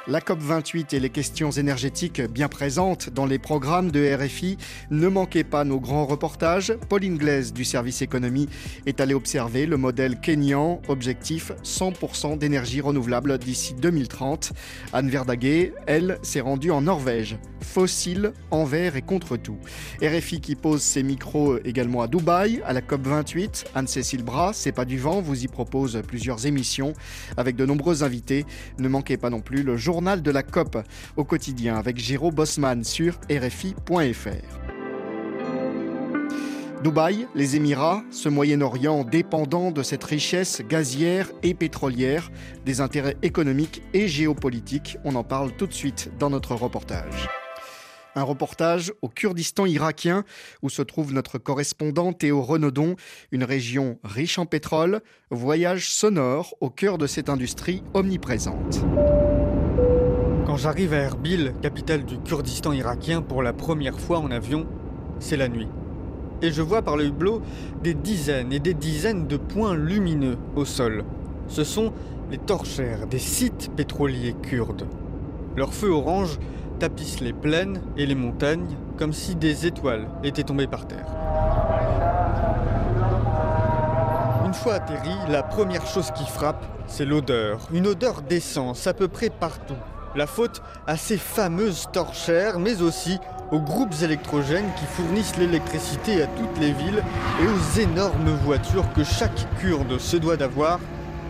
La 0.07 0.21
COP28 0.21 0.97
et 0.97 1.01
les 1.01 1.11
questions 1.11 1.51
énergétiques 1.51 2.23
bien 2.23 2.49
présentes 2.49 3.11
dans 3.11 3.27
les 3.27 3.39
programmes 3.39 3.91
de 3.91 4.15
RFI. 4.15 4.57
Ne 4.91 5.09
manquez 5.09 5.45
pas 5.45 5.65
nos 5.65 5.79
grands 5.79 6.07
reportages. 6.07 6.73
Pauline 6.89 7.19
Glaise 7.19 7.53
du 7.53 7.67
service 7.67 8.01
économie 8.01 8.49
est 8.87 9.01
allée 9.01 9.13
observer 9.13 9.67
le 9.67 9.77
modèle 9.77 10.19
kényan, 10.19 10.81
objectif 10.89 11.53
100% 11.65 12.39
d'énergie 12.39 12.81
renouvelable 12.81 13.37
d'ici 13.37 13.75
2030. 13.75 14.55
Anne 14.95 15.11
Verdaguet, 15.11 15.75
elle, 15.87 16.19
s'est 16.23 16.41
rendue 16.41 16.71
en 16.71 16.81
Norvège. 16.81 17.37
Fossile, 17.61 18.33
envers 18.51 18.97
et 18.97 19.03
contre 19.03 19.37
tout. 19.37 19.59
RFI 20.03 20.41
qui 20.41 20.57
pose 20.57 20.81
ses 20.81 21.03
micros 21.03 21.59
également 21.65 22.01
à 22.01 22.09
Dubaï, 22.09 22.63
à 22.65 22.73
la 22.73 22.81
COP28. 22.81 23.67
Anne-Cécile 23.75 24.25
Bras, 24.25 24.53
C'est 24.55 24.73
pas 24.73 24.87
du 24.87 24.99
vent, 24.99 25.21
vous 25.21 25.45
y 25.45 25.47
propose 25.47 26.01
plusieurs 26.09 26.47
émissions 26.47 26.95
avec 27.37 27.55
de 27.55 27.67
nombreux 27.67 28.03
invités. 28.03 28.47
Ne 28.79 28.89
manquez 28.89 29.19
pas 29.19 29.29
non 29.29 29.43
plus 29.43 29.63
le 29.63 29.77
journal 29.91 30.23
de 30.23 30.31
la 30.31 30.45
COP 30.45 30.79
au 31.17 31.25
quotidien 31.25 31.75
avec 31.77 31.97
Bosman 32.33 32.85
sur 32.85 33.15
RFI.fr. 33.29 34.31
Dubaï, 36.85 37.27
les 37.35 37.57
Émirats, 37.57 38.05
ce 38.13 38.29
Moyen-Orient 38.29 39.03
dépendant 39.03 39.73
de 39.73 39.83
cette 39.83 40.05
richesse 40.05 40.63
gazière 40.63 41.33
et 41.43 41.55
pétrolière, 41.55 42.31
des 42.65 42.81
intérêts 42.81 43.17
économiques 43.23 43.83
et 43.93 44.07
géopolitiques, 44.07 44.97
on 45.05 45.17
en 45.17 45.25
parle 45.25 45.51
tout 45.57 45.67
de 45.67 45.75
suite 45.75 46.13
dans 46.21 46.31
notre 46.31 46.55
reportage. 46.55 47.29
Un 48.15 48.23
reportage 48.23 48.93
au 49.03 49.09
Kurdistan 49.09 49.67
irakien 49.67 50.25
où 50.63 50.71
se 50.71 50.83
trouve 50.83 51.13
notre 51.13 51.39
correspondant 51.39 52.13
Théo 52.13 52.43
Renaudon, 52.43 52.95
une 53.33 53.45
région 53.45 53.99
riche 54.05 54.39
en 54.39 54.47
pétrole, 54.47 55.01
voyage 55.31 55.91
sonore 55.91 56.55
au 56.61 56.71
cœur 56.71 56.97
de 56.97 57.09
cette 57.09 57.29
industrie 57.29 57.83
omniprésente. 57.93 58.85
Quand 60.51 60.57
j'arrive 60.57 60.95
à 60.95 61.03
Erbil, 61.03 61.55
capitale 61.63 62.05
du 62.05 62.19
Kurdistan 62.19 62.73
irakien, 62.73 63.23
pour 63.23 63.41
la 63.41 63.53
première 63.53 64.01
fois 64.01 64.19
en 64.19 64.33
avion, 64.33 64.67
c'est 65.21 65.37
la 65.37 65.47
nuit. 65.47 65.69
Et 66.43 66.51
je 66.51 66.61
vois 66.61 66.83
par 66.83 66.97
le 66.97 67.05
hublot 67.05 67.41
des 67.85 67.95
dizaines 67.95 68.53
et 68.53 68.59
des 68.59 68.75
dizaines 68.75 69.29
de 69.29 69.37
points 69.37 69.77
lumineux 69.77 70.37
au 70.57 70.65
sol. 70.65 71.05
Ce 71.47 71.63
sont 71.63 71.93
les 72.33 72.39
torchères 72.39 73.07
des 73.07 73.21
sites 73.21 73.71
pétroliers 73.77 74.35
kurdes. 74.43 74.89
Leur 75.57 75.73
feu 75.73 75.91
orange 75.91 76.41
tapisse 76.81 77.21
les 77.21 77.33
plaines 77.33 77.81
et 77.97 78.05
les 78.05 78.17
montagnes 78.17 78.77
comme 78.97 79.13
si 79.13 79.37
des 79.37 79.67
étoiles 79.67 80.09
étaient 80.25 80.43
tombées 80.43 80.67
par 80.67 80.89
terre. 80.89 81.07
Une 84.45 84.55
fois 84.55 84.75
atterri, 84.75 85.15
la 85.29 85.45
première 85.45 85.87
chose 85.87 86.11
qui 86.11 86.25
frappe, 86.25 86.67
c'est 86.89 87.05
l'odeur. 87.05 87.69
Une 87.73 87.87
odeur 87.87 88.23
d'essence 88.23 88.89
à 88.89 88.95
peu 88.95 89.07
près 89.07 89.31
partout. 89.31 89.77
La 90.17 90.27
faute 90.27 90.61
à 90.89 90.97
ces 90.97 91.17
fameuses 91.17 91.87
torchères, 91.93 92.59
mais 92.59 92.83
aussi 92.83 93.21
aux 93.53 93.61
groupes 93.61 93.95
électrogènes 94.03 94.69
qui 94.77 94.85
fournissent 94.85 95.37
l'électricité 95.37 96.23
à 96.23 96.27
toutes 96.27 96.59
les 96.61 96.73
villes 96.73 97.03
et 97.41 97.47
aux 97.47 97.81
énormes 97.81 98.37
voitures 98.45 98.93
que 98.93 99.05
chaque 99.05 99.47
kurde 99.61 99.99
se 99.99 100.17
doit 100.17 100.37
d'avoir. 100.37 100.81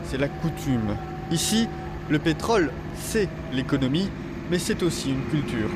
C'est 0.04 0.18
la 0.18 0.28
coutume. 0.28 0.96
Ici, 1.30 1.68
le 2.08 2.18
pétrole, 2.18 2.70
c'est 2.96 3.28
l'économie, 3.52 4.10
mais 4.50 4.58
c'est 4.58 4.82
aussi 4.82 5.10
une 5.10 5.24
culture. 5.26 5.68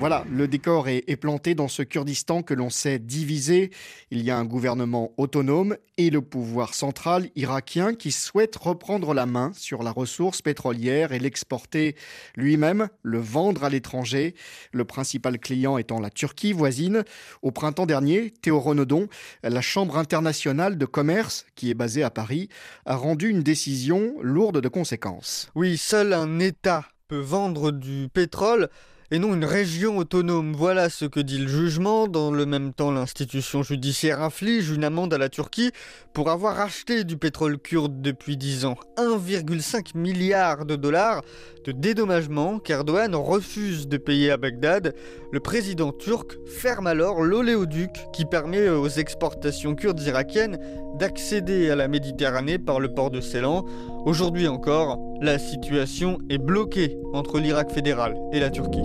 Voilà, 0.00 0.24
le 0.32 0.48
décor 0.48 0.88
est, 0.88 1.04
est, 1.08 1.16
planté 1.16 1.54
dans 1.54 1.68
ce 1.68 1.82
Kurdistan 1.82 2.42
que 2.42 2.54
l'on 2.54 2.70
sait 2.70 2.98
divisé. 2.98 3.70
Il 4.10 4.22
y 4.22 4.30
a 4.30 4.38
un 4.38 4.46
gouvernement 4.46 5.12
autonome 5.18 5.76
et 5.98 6.08
le 6.08 6.22
pouvoir 6.22 6.72
central 6.72 7.28
irakien 7.36 7.94
qui 7.94 8.10
souhaite 8.10 8.56
reprendre 8.56 9.12
la 9.12 9.26
main 9.26 9.52
sur 9.54 9.82
la 9.82 9.90
ressource 9.90 10.40
pétrolière 10.40 11.12
et 11.12 11.18
l'exporter 11.18 11.96
lui-même, 12.34 12.88
le 13.02 13.18
vendre 13.18 13.62
à 13.62 13.68
l'étranger, 13.68 14.34
le 14.72 14.86
principal 14.86 15.38
client 15.38 15.76
étant 15.76 16.00
la 16.00 16.08
Turquie 16.08 16.54
voisine. 16.54 17.04
Au 17.42 17.50
printemps 17.50 17.84
dernier, 17.84 18.30
Théo 18.30 18.58
Renaudon, 18.58 19.06
la 19.42 19.60
Chambre 19.60 19.98
internationale 19.98 20.78
de 20.78 20.86
commerce, 20.86 21.44
qui 21.56 21.68
est 21.68 21.74
basée 21.74 22.04
à 22.04 22.10
Paris, 22.10 22.48
a 22.86 22.96
rendu 22.96 23.28
une 23.28 23.42
décision 23.42 24.14
lourde 24.22 24.62
de 24.62 24.68
conséquences. 24.68 25.50
Oui, 25.54 25.76
seul 25.76 26.14
un 26.14 26.38
État 26.38 26.86
peut 27.06 27.18
vendre 27.18 27.70
du 27.70 28.08
pétrole 28.08 28.70
et 29.12 29.18
non 29.18 29.34
une 29.34 29.44
région 29.44 29.98
autonome. 29.98 30.54
Voilà 30.54 30.88
ce 30.88 31.04
que 31.04 31.20
dit 31.20 31.38
le 31.38 31.48
jugement. 31.48 32.06
Dans 32.06 32.30
le 32.30 32.46
même 32.46 32.72
temps, 32.72 32.92
l'institution 32.92 33.62
judiciaire 33.62 34.22
inflige 34.22 34.70
une 34.70 34.84
amende 34.84 35.12
à 35.12 35.18
la 35.18 35.28
Turquie 35.28 35.72
pour 36.12 36.30
avoir 36.30 36.60
acheté 36.60 37.04
du 37.04 37.16
pétrole 37.16 37.58
kurde 37.58 38.00
depuis 38.00 38.36
10 38.36 38.66
ans. 38.66 38.76
1,5 38.98 39.96
milliard 39.96 40.64
de 40.64 40.76
dollars 40.76 41.22
de 41.64 41.72
dédommagement 41.72 42.58
qu'Erdogan 42.58 43.14
refuse 43.14 43.88
de 43.88 43.96
payer 43.96 44.30
à 44.30 44.36
Bagdad. 44.36 44.94
Le 45.32 45.40
président 45.40 45.92
turc 45.92 46.38
ferme 46.46 46.86
alors 46.86 47.22
l'oléoduc 47.22 47.90
qui 48.12 48.24
permet 48.24 48.68
aux 48.68 48.88
exportations 48.88 49.74
kurdes 49.74 50.00
irakiennes 50.00 50.58
d'accéder 50.98 51.70
à 51.70 51.76
la 51.76 51.88
Méditerranée 51.88 52.58
par 52.58 52.78
le 52.78 52.92
port 52.92 53.10
de 53.10 53.20
Ceylan. 53.20 53.64
Aujourd'hui 54.04 54.48
encore, 54.48 55.09
la 55.20 55.38
situation 55.38 56.18
est 56.30 56.38
bloquée 56.38 56.96
entre 57.12 57.38
l'Irak 57.38 57.70
fédéral 57.70 58.16
et 58.32 58.40
la 58.40 58.48
Turquie. 58.48 58.80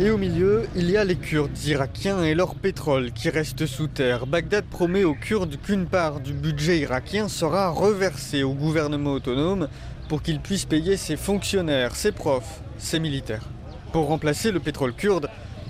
Et 0.00 0.10
au 0.10 0.16
milieu, 0.16 0.64
il 0.74 0.90
y 0.90 0.96
a 0.96 1.04
les 1.04 1.14
Kurdes 1.14 1.56
irakiens 1.64 2.24
et 2.24 2.34
leur 2.34 2.56
pétrole 2.56 3.12
qui 3.12 3.28
reste 3.28 3.66
sous 3.66 3.86
terre. 3.86 4.26
Bagdad 4.26 4.64
promet 4.64 5.04
aux 5.04 5.14
Kurdes 5.14 5.58
qu'une 5.62 5.86
part 5.86 6.20
du 6.20 6.32
budget 6.32 6.78
irakien 6.78 7.28
sera 7.28 7.68
reversée 7.68 8.42
au 8.42 8.54
gouvernement 8.54 9.12
autonome 9.12 9.68
pour 10.08 10.22
qu'il 10.22 10.40
puisse 10.40 10.64
payer 10.64 10.96
ses 10.96 11.16
fonctionnaires, 11.16 11.94
ses 11.94 12.12
profs, 12.12 12.62
ses 12.78 12.98
militaires. 12.98 13.48
Pour 13.92 14.06
remplacer 14.06 14.50
le 14.50 14.58
pétrole 14.58 14.94
kurde, 14.94 15.28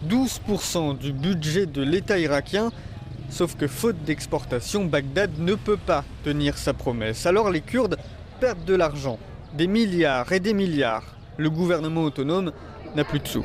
12% 0.08 0.98
du 0.98 1.12
budget 1.12 1.66
de 1.66 1.82
l'État 1.82 2.18
irakien, 2.18 2.70
sauf 3.28 3.56
que 3.56 3.66
faute 3.66 4.02
d'exportation, 4.04 4.84
Bagdad 4.84 5.30
ne 5.38 5.54
peut 5.54 5.76
pas 5.76 6.04
tenir 6.24 6.58
sa 6.58 6.74
promesse. 6.74 7.26
Alors 7.26 7.50
les 7.50 7.60
Kurdes 7.60 7.96
perdent 8.40 8.64
de 8.64 8.74
l'argent, 8.74 9.18
des 9.54 9.66
milliards 9.66 10.32
et 10.32 10.40
des 10.40 10.54
milliards. 10.54 11.16
Le 11.36 11.50
gouvernement 11.50 12.02
autonome 12.02 12.52
n'a 12.94 13.04
plus 13.04 13.20
de 13.20 13.28
sous. 13.28 13.44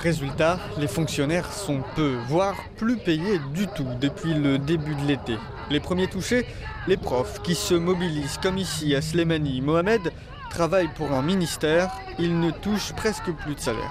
Résultat, 0.00 0.58
les 0.78 0.88
fonctionnaires 0.88 1.52
sont 1.52 1.82
peu, 1.94 2.16
voire 2.26 2.56
plus 2.76 2.96
payés 2.96 3.38
du 3.54 3.66
tout 3.68 3.86
depuis 4.00 4.34
le 4.34 4.58
début 4.58 4.94
de 4.94 5.06
l'été. 5.06 5.36
Les 5.70 5.80
premiers 5.80 6.08
touchés, 6.08 6.46
les 6.88 6.96
profs 6.96 7.42
qui 7.42 7.54
se 7.54 7.74
mobilisent 7.74 8.38
comme 8.42 8.58
ici 8.58 8.94
à 8.94 9.02
Slemani. 9.02 9.60
Mohamed 9.60 10.12
travaille 10.52 10.88
pour 10.88 11.12
un 11.12 11.22
ministère, 11.22 11.90
il 12.18 12.38
ne 12.38 12.50
touche 12.50 12.92
presque 12.92 13.32
plus 13.32 13.54
de 13.54 13.60
salaire. 13.60 13.90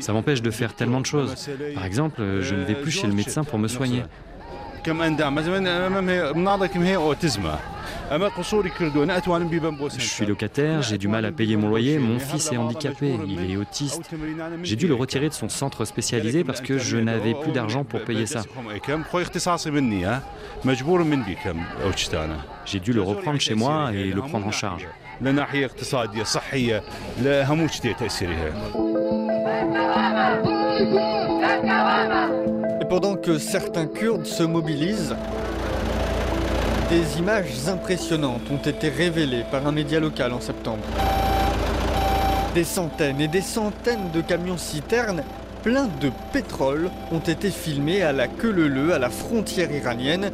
Ça 0.00 0.12
m'empêche 0.12 0.42
de 0.42 0.50
faire 0.50 0.74
tellement 0.74 1.00
de 1.00 1.06
choses. 1.06 1.48
Par 1.74 1.84
exemple, 1.84 2.40
je 2.40 2.54
ne 2.54 2.64
vais 2.64 2.74
plus 2.74 2.90
chez 2.90 3.06
le 3.06 3.14
médecin 3.14 3.44
pour 3.44 3.58
me 3.58 3.68
soigner. 3.68 4.02
Je 10.00 10.06
suis 10.06 10.26
locataire, 10.26 10.82
j'ai 10.82 10.98
du 10.98 11.08
mal 11.08 11.24
à 11.24 11.32
payer 11.32 11.56
mon 11.56 11.68
loyer, 11.68 11.98
mon 11.98 12.18
fils 12.18 12.52
est 12.52 12.56
handicapé, 12.56 13.16
il 13.26 13.50
est 13.50 13.56
autiste. 13.56 14.02
J'ai 14.62 14.76
dû 14.76 14.86
le 14.86 14.94
retirer 14.94 15.28
de 15.28 15.34
son 15.34 15.48
centre 15.48 15.84
spécialisé 15.84 16.44
parce 16.44 16.60
que 16.60 16.78
je 16.78 16.98
n'avais 16.98 17.34
plus 17.34 17.52
d'argent 17.52 17.84
pour 17.84 18.02
payer 18.02 18.26
ça. 18.26 18.42
J'ai 22.64 22.80
dû 22.80 22.92
le 22.92 23.02
reprendre 23.02 23.40
chez 23.40 23.54
moi 23.54 23.92
et 23.94 24.04
le 24.04 24.20
prendre 24.20 24.46
en 24.46 24.52
charge. 24.52 24.88
Pendant 32.92 33.16
que 33.16 33.38
certains 33.38 33.86
Kurdes 33.86 34.26
se 34.26 34.42
mobilisent, 34.42 35.16
des 36.90 37.18
images 37.18 37.66
impressionnantes 37.66 38.42
ont 38.50 38.58
été 38.58 38.90
révélées 38.90 39.46
par 39.50 39.66
un 39.66 39.72
média 39.72 39.98
local 39.98 40.34
en 40.34 40.42
septembre. 40.42 40.84
Des 42.54 42.64
centaines 42.64 43.18
et 43.22 43.28
des 43.28 43.40
centaines 43.40 44.10
de 44.12 44.20
camions-citernes 44.20 45.24
pleins 45.62 45.88
de 46.02 46.10
pétrole 46.34 46.90
ont 47.12 47.20
été 47.20 47.50
filmés 47.50 48.02
à 48.02 48.12
la 48.12 48.28
queue 48.28 48.50
leu 48.50 48.92
à 48.92 48.98
la 48.98 49.08
frontière 49.08 49.72
iranienne. 49.72 50.30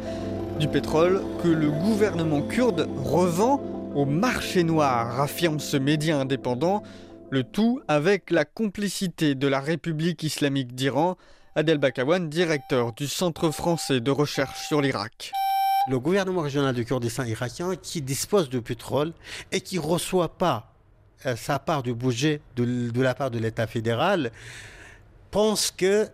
Du 0.59 0.67
pétrole 0.67 1.21
que 1.41 1.47
le 1.47 1.71
gouvernement 1.71 2.41
kurde 2.41 2.89
revend 3.05 3.61
au 3.95 4.03
marché 4.03 4.65
noir, 4.65 5.21
affirme 5.21 5.61
ce 5.61 5.77
média 5.77 6.19
indépendant. 6.19 6.83
Le 7.29 7.45
tout 7.45 7.79
avec 7.87 8.31
la 8.31 8.43
complicité 8.43 9.33
de 9.33 9.47
la 9.47 9.61
République 9.61 10.23
islamique 10.23 10.75
d'Iran. 10.75 11.15
Adel 11.55 11.77
Bakawan, 11.77 12.29
directeur 12.29 12.93
du 12.93 13.07
Centre 13.07 13.51
français 13.51 13.99
de 13.99 14.11
recherche 14.11 14.67
sur 14.67 14.81
l'Irak 14.81 15.31
le 15.89 15.99
gouvernement 15.99 16.41
régional 16.41 16.75
du 16.75 16.85
Kurdistan 16.85 17.23
irakien 17.23 17.75
qui 17.75 18.01
dispose 18.01 18.49
de 18.49 18.59
pétrole 18.59 19.11
et 19.51 19.59
qui 19.59 19.77
ne 19.77 19.81
reçoit 19.81 20.37
pas 20.37 20.71
euh, 21.25 21.35
sa 21.35 21.57
part 21.57 21.81
du 21.81 21.95
budget 21.95 22.41
de, 22.55 23.01
la 23.01 23.15
part 23.15 23.31
de 23.31 23.39
l'État 23.39 23.65
fédéral, 23.65 24.31
pense 25.31 25.71
qu'il 25.71 26.11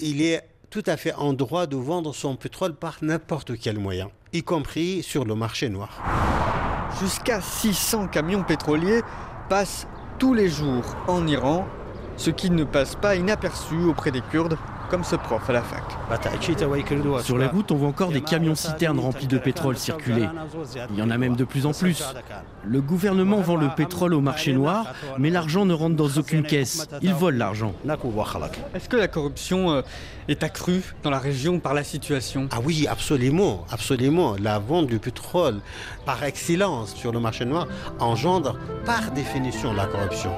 est 0.00 0.48
tout 0.70 0.82
à 0.86 0.96
fait 0.96 1.12
en 1.14 1.34
droit 1.34 1.66
de 1.66 1.76
vendre 1.76 2.14
son 2.14 2.34
pétrole 2.36 2.74
par 2.74 2.96
n'importe 3.02 3.58
quel 3.58 3.78
moyen, 3.78 4.10
y 4.32 4.42
compris 4.42 5.02
sur 5.02 5.24
le 5.26 5.34
marché 5.34 5.68
noir. 5.68 6.02
Jusqu'à 7.00 7.40
600 7.40 8.08
camions 8.08 8.42
pétroliers 8.42 9.02
passent 9.48 9.86
tous 10.18 10.32
les 10.32 10.48
jours 10.48 10.96
en 11.06 11.26
Iran, 11.26 11.66
ce 12.16 12.30
qui 12.30 12.50
ne 12.50 12.64
passe 12.64 12.94
pas 12.94 13.16
inaperçu 13.16 13.76
auprès 13.84 14.10
des 14.10 14.20
Kurdes 14.20 14.56
comme 14.90 15.04
ce 15.04 15.16
prof 15.16 15.48
à 15.48 15.52
la 15.52 15.62
fac. 15.62 15.82
Sur 17.22 17.38
les 17.38 17.46
routes, 17.46 17.72
on 17.72 17.76
voit 17.76 17.88
encore 17.88 18.10
des 18.10 18.20
camions-citernes 18.20 19.00
remplis 19.00 19.26
de 19.26 19.38
pétrole 19.38 19.76
circuler. 19.76 20.28
Il 20.90 20.98
y 20.98 21.02
en 21.02 21.10
a 21.10 21.18
même 21.18 21.36
de 21.36 21.44
plus 21.44 21.66
en 21.66 21.72
plus. 21.72 22.04
Le 22.64 22.80
gouvernement 22.80 23.40
vend 23.40 23.56
le 23.56 23.68
pétrole 23.74 24.14
au 24.14 24.20
marché 24.20 24.52
noir, 24.52 24.86
mais 25.18 25.30
l'argent 25.30 25.64
ne 25.64 25.74
rentre 25.74 25.96
dans 25.96 26.08
aucune 26.16 26.42
caisse. 26.42 26.86
Ils 27.02 27.14
volent 27.14 27.38
l'argent. 27.38 27.74
Est-ce 28.74 28.88
que 28.88 28.96
la 28.96 29.08
corruption 29.08 29.70
euh, 29.70 29.82
est 30.28 30.42
accrue 30.42 30.94
dans 31.02 31.10
la 31.10 31.18
région 31.18 31.58
par 31.58 31.74
la 31.74 31.84
situation? 31.84 32.48
Ah 32.52 32.58
oui, 32.64 32.86
absolument, 32.88 33.64
absolument. 33.70 34.36
La 34.40 34.58
vente 34.58 34.86
du 34.86 34.98
pétrole 34.98 35.60
par 36.06 36.22
excellence 36.24 36.94
sur 36.94 37.12
le 37.12 37.20
marché 37.20 37.44
noir 37.44 37.66
engendre 37.98 38.56
par 38.84 39.10
définition 39.12 39.72
la 39.72 39.86
corruption. 39.86 40.30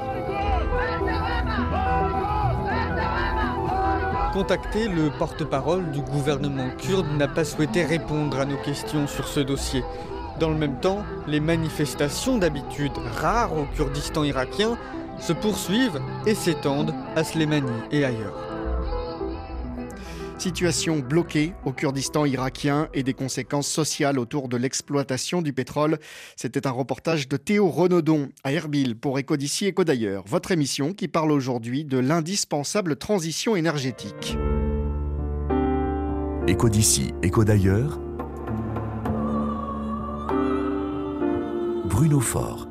Contacté, 4.37 4.87
le 4.88 5.09
porte-parole 5.09 5.90
du 5.92 6.03
gouvernement 6.03 6.68
kurde 6.77 7.07
n'a 7.16 7.27
pas 7.27 7.42
souhaité 7.42 7.87
répondre 7.87 8.38
à 8.38 8.44
nos 8.44 8.59
questions 8.59 9.07
sur 9.07 9.29
ce 9.29 9.40
dossier. 9.40 9.83
Dans 10.38 10.51
le 10.51 10.57
même 10.57 10.79
temps, 10.79 11.05
les 11.27 11.40
manifestations 11.40 12.37
d'habitude 12.37 12.92
rares 13.18 13.57
au 13.57 13.64
Kurdistan 13.75 14.25
irakien 14.25 14.77
se 15.18 15.33
poursuivent 15.33 16.03
et 16.27 16.35
s'étendent 16.35 16.92
à 17.16 17.25
Slemani 17.25 17.72
et 17.90 18.05
ailleurs. 18.05 18.56
Situation 20.38 20.99
bloquée 20.99 21.55
au 21.64 21.72
Kurdistan 21.72 22.25
irakien 22.27 22.88
et 22.94 23.03
des 23.03 23.14
conséquences 23.14 23.68
sociales 23.68 24.18
autour 24.18 24.49
de 24.49 24.57
l'exploitation 24.57 25.42
du 25.42 25.53
pétrole. 25.53 25.99
C'était 26.37 26.66
un 26.66 26.70
reportage 26.70 27.29
de 27.29 27.37
Théo 27.37 27.68
Renaudon 27.68 28.29
à 28.44 28.53
Erbil 28.53 28.96
pour 28.96 29.18
Éco 29.18 29.37
d'ici, 29.37 29.72
d'ailleurs. 29.72 30.25
Votre 30.27 30.53
émission 30.53 30.92
qui 30.92 31.09
parle 31.09 31.33
aujourd'hui 31.33 31.85
de 31.85 31.99
l'indispensable 31.99 32.96
transition 32.96 33.57
énergétique. 33.57 34.37
Éco 36.46 36.68
d'ici, 36.68 37.12
Éco 37.22 37.44
d'ailleurs. 37.44 37.99
Bruno 41.87 42.20
Faure. 42.20 42.65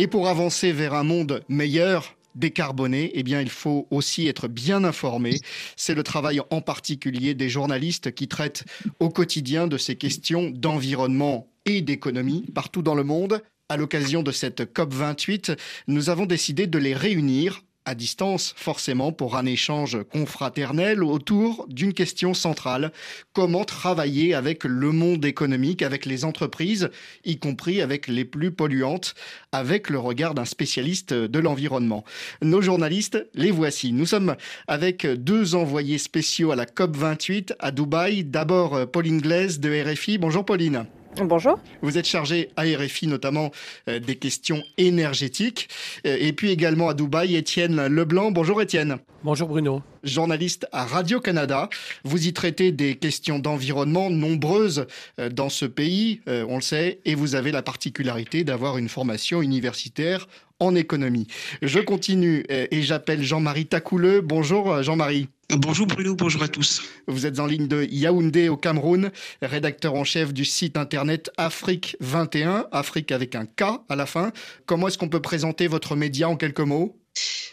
Et 0.00 0.06
pour 0.06 0.28
avancer 0.28 0.72
vers 0.72 0.94
un 0.94 1.04
monde 1.04 1.44
meilleur, 1.50 2.16
décarboné, 2.34 3.10
eh 3.12 3.22
bien, 3.22 3.42
il 3.42 3.50
faut 3.50 3.86
aussi 3.90 4.28
être 4.28 4.48
bien 4.48 4.82
informé. 4.82 5.34
C'est 5.76 5.92
le 5.92 6.02
travail 6.02 6.40
en 6.48 6.62
particulier 6.62 7.34
des 7.34 7.50
journalistes 7.50 8.14
qui 8.14 8.26
traitent 8.26 8.64
au 8.98 9.10
quotidien 9.10 9.66
de 9.66 9.76
ces 9.76 9.96
questions 9.96 10.48
d'environnement 10.48 11.48
et 11.66 11.82
d'économie 11.82 12.46
partout 12.54 12.80
dans 12.80 12.94
le 12.94 13.04
monde. 13.04 13.42
À 13.68 13.76
l'occasion 13.76 14.22
de 14.22 14.32
cette 14.32 14.62
COP28, 14.72 15.58
nous 15.86 16.08
avons 16.08 16.24
décidé 16.24 16.66
de 16.66 16.78
les 16.78 16.94
réunir 16.94 17.60
à 17.84 17.94
distance, 17.94 18.52
forcément, 18.56 19.12
pour 19.12 19.36
un 19.36 19.46
échange 19.46 19.98
confraternel 20.12 21.02
autour 21.02 21.66
d'une 21.68 21.94
question 21.94 22.34
centrale. 22.34 22.92
Comment 23.32 23.64
travailler 23.64 24.34
avec 24.34 24.64
le 24.64 24.92
monde 24.92 25.24
économique, 25.24 25.82
avec 25.82 26.06
les 26.06 26.24
entreprises, 26.24 26.90
y 27.24 27.38
compris 27.38 27.80
avec 27.80 28.06
les 28.06 28.24
plus 28.24 28.50
polluantes, 28.50 29.14
avec 29.52 29.90
le 29.90 29.98
regard 29.98 30.34
d'un 30.34 30.44
spécialiste 30.44 31.14
de 31.14 31.38
l'environnement? 31.38 32.04
Nos 32.42 32.60
journalistes, 32.60 33.26
les 33.34 33.50
voici. 33.50 33.92
Nous 33.92 34.06
sommes 34.06 34.36
avec 34.68 35.06
deux 35.06 35.54
envoyés 35.54 35.98
spéciaux 35.98 36.52
à 36.52 36.56
la 36.56 36.66
COP28 36.66 37.54
à 37.58 37.70
Dubaï. 37.70 38.24
D'abord, 38.24 38.90
Pauline 38.90 39.20
Glaise 39.20 39.60
de 39.60 39.70
RFI. 39.82 40.18
Bonjour 40.18 40.44
Pauline. 40.44 40.86
Bonjour. 41.16 41.58
Vous 41.82 41.98
êtes 41.98 42.06
chargé 42.06 42.50
à 42.56 42.62
RFI 42.62 43.08
notamment 43.08 43.50
euh, 43.88 43.98
des 43.98 44.16
questions 44.16 44.62
énergétiques 44.78 45.68
euh, 46.06 46.16
et 46.18 46.32
puis 46.32 46.50
également 46.50 46.88
à 46.88 46.94
Dubaï, 46.94 47.34
Étienne 47.34 47.86
Leblanc. 47.86 48.30
Bonjour 48.30 48.62
Étienne. 48.62 48.98
Bonjour 49.24 49.48
Bruno. 49.48 49.82
Journaliste 50.04 50.66
à 50.72 50.84
Radio-Canada, 50.84 51.68
vous 52.04 52.26
y 52.26 52.32
traitez 52.32 52.72
des 52.72 52.94
questions 52.94 53.38
d'environnement 53.38 54.08
nombreuses 54.08 54.86
euh, 55.18 55.28
dans 55.28 55.48
ce 55.48 55.66
pays, 55.66 56.20
on 56.26 56.56
le 56.56 56.62
sait, 56.62 57.00
et 57.04 57.14
vous 57.14 57.34
avez 57.34 57.52
la 57.52 57.62
particularité 57.62 58.44
d'avoir 58.44 58.78
une 58.78 58.88
formation 58.88 59.42
universitaire 59.42 60.26
en 60.58 60.74
économie. 60.74 61.26
Je 61.62 61.80
continue 61.80 62.44
et 62.48 62.82
j'appelle 62.82 63.22
Jean-Marie 63.22 63.66
Tacouleux. 63.66 64.20
Bonjour 64.20 64.82
Jean-Marie. 64.82 65.28
Bonjour 65.56 65.86
Bruno, 65.86 66.14
bonjour 66.14 66.44
à 66.44 66.48
tous. 66.48 66.82
Vous 67.08 67.26
êtes 67.26 67.40
en 67.40 67.46
ligne 67.46 67.66
de 67.66 67.82
Yaoundé 67.90 68.48
au 68.48 68.56
Cameroun, 68.56 69.10
rédacteur 69.42 69.94
en 69.94 70.04
chef 70.04 70.32
du 70.32 70.44
site 70.44 70.76
internet 70.76 71.30
Afrique 71.36 71.96
21, 71.98 72.66
Afrique 72.70 73.10
avec 73.10 73.34
un 73.34 73.46
K 73.46 73.62
à 73.88 73.96
la 73.96 74.06
fin. 74.06 74.30
Comment 74.66 74.86
est-ce 74.86 74.98
qu'on 74.98 75.08
peut 75.08 75.22
présenter 75.22 75.66
votre 75.66 75.96
média 75.96 76.28
en 76.28 76.36
quelques 76.36 76.60
mots? 76.60 77.00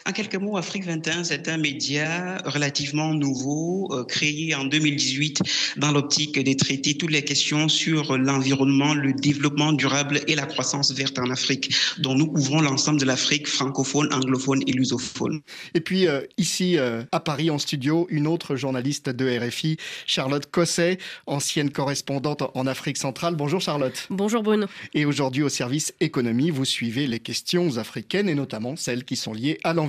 En 0.06 0.12
quelques 0.12 0.36
mots, 0.36 0.56
Afrique 0.56 0.84
21, 0.84 1.24
c'est 1.24 1.48
un 1.48 1.58
média 1.58 2.38
relativement 2.44 3.12
nouveau, 3.12 3.88
euh, 3.90 4.04
créé 4.04 4.54
en 4.54 4.64
2018 4.64 5.42
dans 5.76 5.90
l'optique 5.90 6.38
de 6.38 6.52
traiter 6.54 6.96
toutes 6.96 7.10
les 7.10 7.24
questions 7.24 7.68
sur 7.68 8.16
l'environnement, 8.16 8.94
le 8.94 9.12
développement 9.12 9.72
durable 9.72 10.20
et 10.28 10.34
la 10.34 10.46
croissance 10.46 10.92
verte 10.92 11.18
en 11.18 11.30
Afrique, 11.30 11.74
dont 11.98 12.14
nous 12.14 12.26
couvrons 12.26 12.60
l'ensemble 12.60 13.00
de 13.00 13.04
l'Afrique 13.04 13.48
francophone, 13.48 14.12
anglophone 14.12 14.62
et 14.66 14.72
lusophone. 14.72 15.40
Et 15.74 15.80
puis 15.80 16.06
euh, 16.06 16.22
ici 16.38 16.78
euh, 16.78 17.02
à 17.12 17.20
Paris 17.20 17.50
en 17.50 17.58
studio, 17.58 18.06
une 18.08 18.26
autre 18.26 18.56
journaliste 18.56 19.08
de 19.10 19.38
RFI, 19.38 19.76
Charlotte 20.06 20.48
Cosset, 20.50 20.98
ancienne 21.26 21.70
correspondante 21.70 22.42
en 22.54 22.66
Afrique 22.66 22.96
centrale. 22.96 23.34
Bonjour 23.34 23.60
Charlotte. 23.60 24.06
Bonjour 24.10 24.42
Bruno. 24.42 24.66
Et 24.94 25.04
aujourd'hui 25.04 25.42
au 25.42 25.48
service 25.48 25.92
économie, 26.00 26.50
vous 26.50 26.64
suivez 26.64 27.06
les 27.06 27.18
questions 27.18 27.76
africaines 27.78 28.28
et 28.28 28.34
notamment 28.34 28.76
celles 28.76 29.04
qui 29.04 29.16
sont 29.16 29.32
liées 29.32 29.58
à 29.64 29.74
l'environnement 29.74 29.87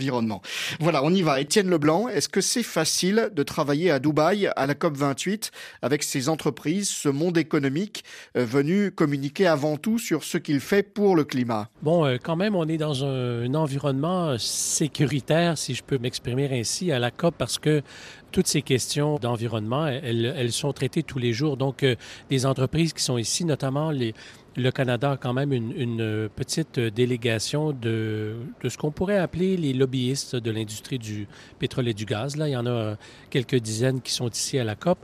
voilà, 0.79 1.03
on 1.03 1.13
y 1.13 1.21
va. 1.21 1.41
Étienne 1.41 1.69
Leblanc, 1.69 2.07
est-ce 2.07 2.29
que 2.29 2.41
c'est 2.41 2.63
facile 2.63 3.29
de 3.33 3.43
travailler 3.43 3.91
à 3.91 3.99
Dubaï, 3.99 4.47
à 4.55 4.65
la 4.65 4.73
COP28, 4.73 5.51
avec 5.81 6.03
ces 6.03 6.29
entreprises, 6.29 6.89
ce 6.89 7.09
monde 7.09 7.37
économique 7.37 8.03
euh, 8.37 8.45
venu 8.45 8.91
communiquer 8.91 9.47
avant 9.47 9.77
tout 9.77 9.99
sur 9.99 10.23
ce 10.23 10.37
qu'il 10.37 10.59
fait 10.59 10.83
pour 10.83 11.15
le 11.15 11.23
climat? 11.23 11.69
Bon, 11.81 12.05
euh, 12.05 12.17
quand 12.21 12.35
même, 12.35 12.55
on 12.55 12.67
est 12.67 12.77
dans 12.77 13.03
un, 13.03 13.53
environnement 13.53 14.37
sécuritaire, 14.37 15.57
si 15.57 15.73
je 15.75 15.83
peux 15.83 15.97
m'exprimer 15.97 16.49
ainsi, 16.51 16.91
à 16.91 16.99
la 16.99 17.11
COP, 17.11 17.35
parce 17.37 17.57
que 17.57 17.81
toutes 18.31 18.47
ces 18.47 18.61
questions 18.61 19.17
d'environnement, 19.17 19.87
elles, 19.87 20.51
sont 20.51 20.71
traitées 20.71 21.03
tous 21.03 21.19
les 21.19 21.33
jours. 21.33 21.57
Donc, 21.57 21.83
euh, 21.83 21.95
des 22.29 22.45
entreprises 22.45 22.93
qui 22.93 23.03
sont 23.03 23.17
ici, 23.17 23.43
notamment 23.43 23.91
les, 23.91 24.13
le 24.55 24.71
Canada 24.71 25.11
a 25.11 25.17
quand 25.17 25.33
même 25.33 25.53
une, 25.53 26.29
petite 26.35 26.79
délégation 26.79 27.71
de, 27.71 28.35
ce 28.67 28.77
qu'on 28.77 28.91
pourrait 28.91 29.17
appeler 29.17 29.57
les 29.57 29.73
lobbyistes 29.73 30.35
de 30.35 30.51
l'industrie 30.51 30.99
du 30.99 31.27
pétrole 31.59 31.87
et 31.87 31.93
du 31.93 32.05
gaz. 32.05 32.35
Là, 32.35 32.47
il 32.47 32.51
y 32.51 32.57
en 32.57 32.65
a 32.65 32.95
quelques 33.29 33.55
dizaines 33.55 34.01
qui 34.01 34.11
sont 34.11 34.29
ici 34.29 34.57
à 34.59 34.63
la 34.63 34.75
COP. 34.75 34.99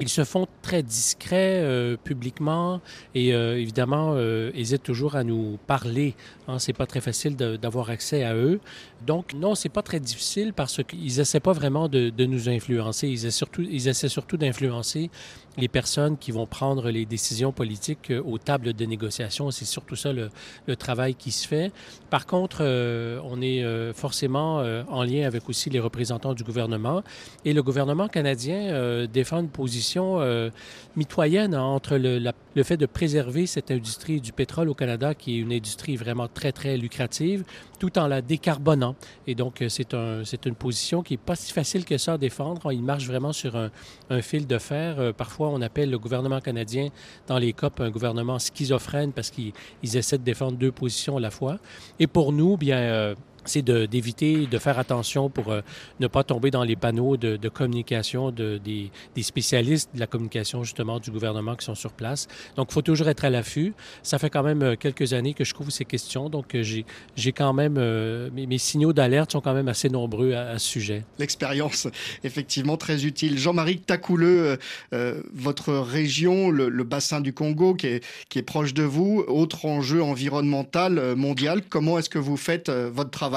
Ils 0.00 0.08
se 0.08 0.24
font 0.24 0.48
très 0.60 0.82
discrets 0.82 1.60
euh, 1.62 1.96
publiquement 1.96 2.80
et 3.14 3.32
euh, 3.32 3.56
évidemment 3.56 4.14
euh, 4.16 4.50
hésitent 4.52 4.82
toujours 4.82 5.14
à 5.14 5.22
nous 5.22 5.56
parler. 5.68 6.16
Hein, 6.48 6.58
c'est 6.58 6.72
pas 6.72 6.86
très 6.86 7.00
facile 7.00 7.36
d'avoir 7.36 7.90
accès 7.90 8.24
à 8.24 8.34
eux. 8.34 8.58
Donc 9.06 9.34
non, 9.34 9.54
c'est 9.54 9.68
pas 9.68 9.82
très 9.82 10.00
difficile 10.00 10.52
parce 10.52 10.82
qu'ils 10.82 11.20
essaient 11.20 11.40
pas 11.40 11.52
vraiment 11.52 11.88
de, 11.88 12.10
nous 12.24 12.48
influencer. 12.48 13.08
Ils 13.08 13.26
essaient 13.26 14.08
surtout, 14.08 14.36
d'influencer 14.36 15.10
les 15.56 15.68
personnes 15.68 16.16
qui 16.18 16.32
vont 16.32 16.46
prendre 16.46 16.90
les 16.90 17.06
décisions 17.06 17.52
politiques 17.52 18.10
euh, 18.10 18.20
aux 18.24 18.38
tables 18.38 18.72
de 18.72 18.84
négociation. 18.84 19.52
C'est 19.52 19.64
surtout 19.64 19.94
ça 19.94 20.12
le, 20.12 20.30
travail 20.76 21.14
qui 21.14 21.30
se 21.30 21.46
fait. 21.46 21.70
Par 22.10 22.26
contre, 22.26 22.58
euh, 22.60 23.20
on 23.24 23.40
est 23.40 23.62
euh, 23.62 23.92
forcément 23.92 24.64
en 24.88 25.04
lien 25.04 25.26
avec 25.26 25.48
aussi 25.48 25.70
les 25.70 25.78
représentants 25.80 26.34
du 26.34 26.42
gouvernement. 26.42 27.02
Et 27.44 27.52
le 27.52 27.62
gouvernement 27.62 28.08
canadien 28.08 29.06
défend 29.06 29.40
une 29.40 29.48
position 29.48 30.20
mitoyenne 30.96 31.54
entre 31.54 31.96
le, 31.96 32.18
le, 32.54 32.62
fait 32.62 32.76
de 32.76 32.86
préserver 32.86 33.46
cette 33.46 33.70
industrie 33.70 34.20
du 34.20 34.32
pétrole 34.32 34.68
au 34.68 34.74
Canada, 34.74 35.14
qui 35.14 35.36
est 35.36 35.38
une 35.38 35.52
industrie 35.52 35.96
vraiment 35.96 36.28
très, 36.28 36.52
très 36.52 36.76
lucrative, 36.76 37.44
tout 37.78 37.98
en 37.98 38.06
la 38.06 38.22
décarbonant. 38.22 38.93
Et 39.26 39.34
donc, 39.34 39.62
c'est 39.68 39.94
un, 39.94 40.22
une 40.22 40.54
position 40.54 41.02
qui 41.02 41.14
n'est 41.14 41.18
pas 41.18 41.36
si 41.36 41.52
facile 41.52 41.84
que 41.84 41.98
ça 41.98 42.14
à 42.14 42.18
défendre. 42.18 42.72
Il 42.72 42.82
marche 42.82 43.06
vraiment 43.06 43.32
sur 43.32 43.56
un, 43.56 43.70
fil 44.22 44.46
de 44.46 44.58
fer. 44.58 45.12
parfois, 45.14 45.48
on 45.48 45.60
appelle 45.60 45.90
le 45.90 45.98
gouvernement 45.98 46.40
canadien 46.40 46.88
dans 47.26 47.38
les 47.38 47.52
COP 47.52 47.80
un 47.80 47.90
gouvernement 47.90 48.38
schizophrène 48.38 49.12
parce 49.12 49.30
qu'ils 49.30 49.52
essaient 49.82 50.18
de 50.18 50.24
défendre 50.24 50.56
deux 50.56 50.72
positions 50.72 51.16
à 51.16 51.20
la 51.20 51.30
fois. 51.30 51.58
Et 51.98 52.06
pour 52.06 52.32
nous, 52.32 52.56
bien, 52.56 52.78
euh, 52.78 53.14
c'est 53.44 53.62
d'éviter 53.62 54.46
de, 54.46 54.58
faire 54.58 54.78
attention 54.78 55.28
pour 55.28 55.52
euh, 55.52 55.60
ne 56.00 56.06
pas 56.06 56.24
tomber 56.24 56.50
dans 56.50 56.64
les 56.64 56.76
panneaux 56.76 57.16
de, 57.16 57.48
communication 57.48 58.30
de, 58.30 58.58
des, 58.58 58.90
spécialistes 59.22 59.90
de 59.94 60.00
la 60.00 60.06
communication 60.06 60.64
justement 60.64 60.98
du 60.98 61.10
gouvernement 61.10 61.54
qui 61.56 61.64
sont 61.64 61.74
sur 61.74 61.92
place. 61.92 62.28
Donc, 62.56 62.68
il 62.70 62.74
faut 62.74 62.82
toujours 62.82 63.08
être 63.08 63.24
à 63.24 63.30
l'affût. 63.30 63.74
Ça 64.02 64.18
fait 64.18 64.30
quand 64.30 64.42
même 64.42 64.62
euh, 64.62 64.76
quelques 64.76 65.12
années 65.12 65.34
que 65.34 65.44
je 65.44 65.54
couvre 65.54 65.70
ces 65.70 65.84
questions, 65.84 66.28
donc 66.28 66.54
euh, 66.54 66.62
j'ai 66.62 67.32
quand 67.32 67.52
même 67.52 67.74
mes, 68.32 68.58
signaux 68.58 68.92
d'alerte 68.92 69.32
sont 69.32 69.40
quand 69.40 69.54
même 69.54 69.68
assez 69.68 69.88
nombreux 69.88 70.32
à, 70.32 70.58
ce 70.58 70.68
sujet. 70.68 71.04
L'expérience, 71.18 71.88
effectivement, 72.24 72.76
très 72.76 73.04
utile. 73.04 73.38
Jean-Marie 73.38 73.78
Tacouleux, 73.78 74.58
votre 75.32 75.72
région, 75.74 76.50
le, 76.50 76.84
bassin 76.84 77.20
du 77.20 77.32
Congo 77.32 77.74
qui 77.74 77.86
est, 77.86 78.04
qui 78.28 78.38
est 78.38 78.42
proche 78.42 78.74
de 78.74 78.82
vous, 78.82 79.24
autre 79.26 79.64
enjeu 79.64 80.02
environnemental 80.02 81.14
mondial, 81.16 81.62
comment 81.68 81.98
est-ce 81.98 82.10
que 82.10 82.18
vous 82.18 82.36
faites 82.36 82.70
votre 82.70 83.10
travail 83.10 83.33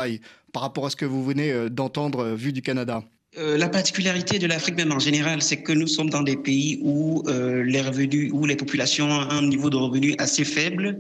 par 0.53 0.61
rapport 0.61 0.85
à 0.85 0.89
ce 0.89 0.95
que 0.95 1.05
vous 1.05 1.23
venez 1.23 1.51
euh, 1.51 1.69
d'entendre 1.69 2.19
euh, 2.19 2.35
vu 2.35 2.53
du 2.53 2.61
Canada 2.61 3.03
euh, 3.37 3.57
la 3.57 3.69
particularité 3.69 4.39
de 4.39 4.47
l'Afrique 4.47 4.77
même 4.77 4.91
en 4.91 4.99
général, 4.99 5.41
c'est 5.41 5.57
que 5.57 5.71
nous 5.71 5.87
sommes 5.87 6.09
dans 6.09 6.23
des 6.23 6.37
pays 6.37 6.79
où 6.83 7.23
les 7.27 7.81
revenus, 7.81 8.31
où 8.33 8.45
les 8.45 8.55
populations 8.55 9.09
ont 9.09 9.29
un 9.29 9.41
niveau 9.41 9.69
de 9.69 9.75
revenus 9.75 10.15
assez 10.17 10.43
faible 10.43 10.99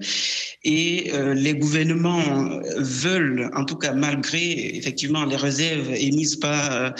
et 0.63 1.11
les 1.33 1.53
gouvernements 1.53 2.61
veulent, 2.77 3.49
en 3.55 3.63
tout 3.65 3.75
cas 3.75 3.93
malgré 3.93 4.75
effectivement 4.75 5.23
les 5.25 5.35
réserves 5.35 5.93
émises 5.93 6.35
par 6.35 6.93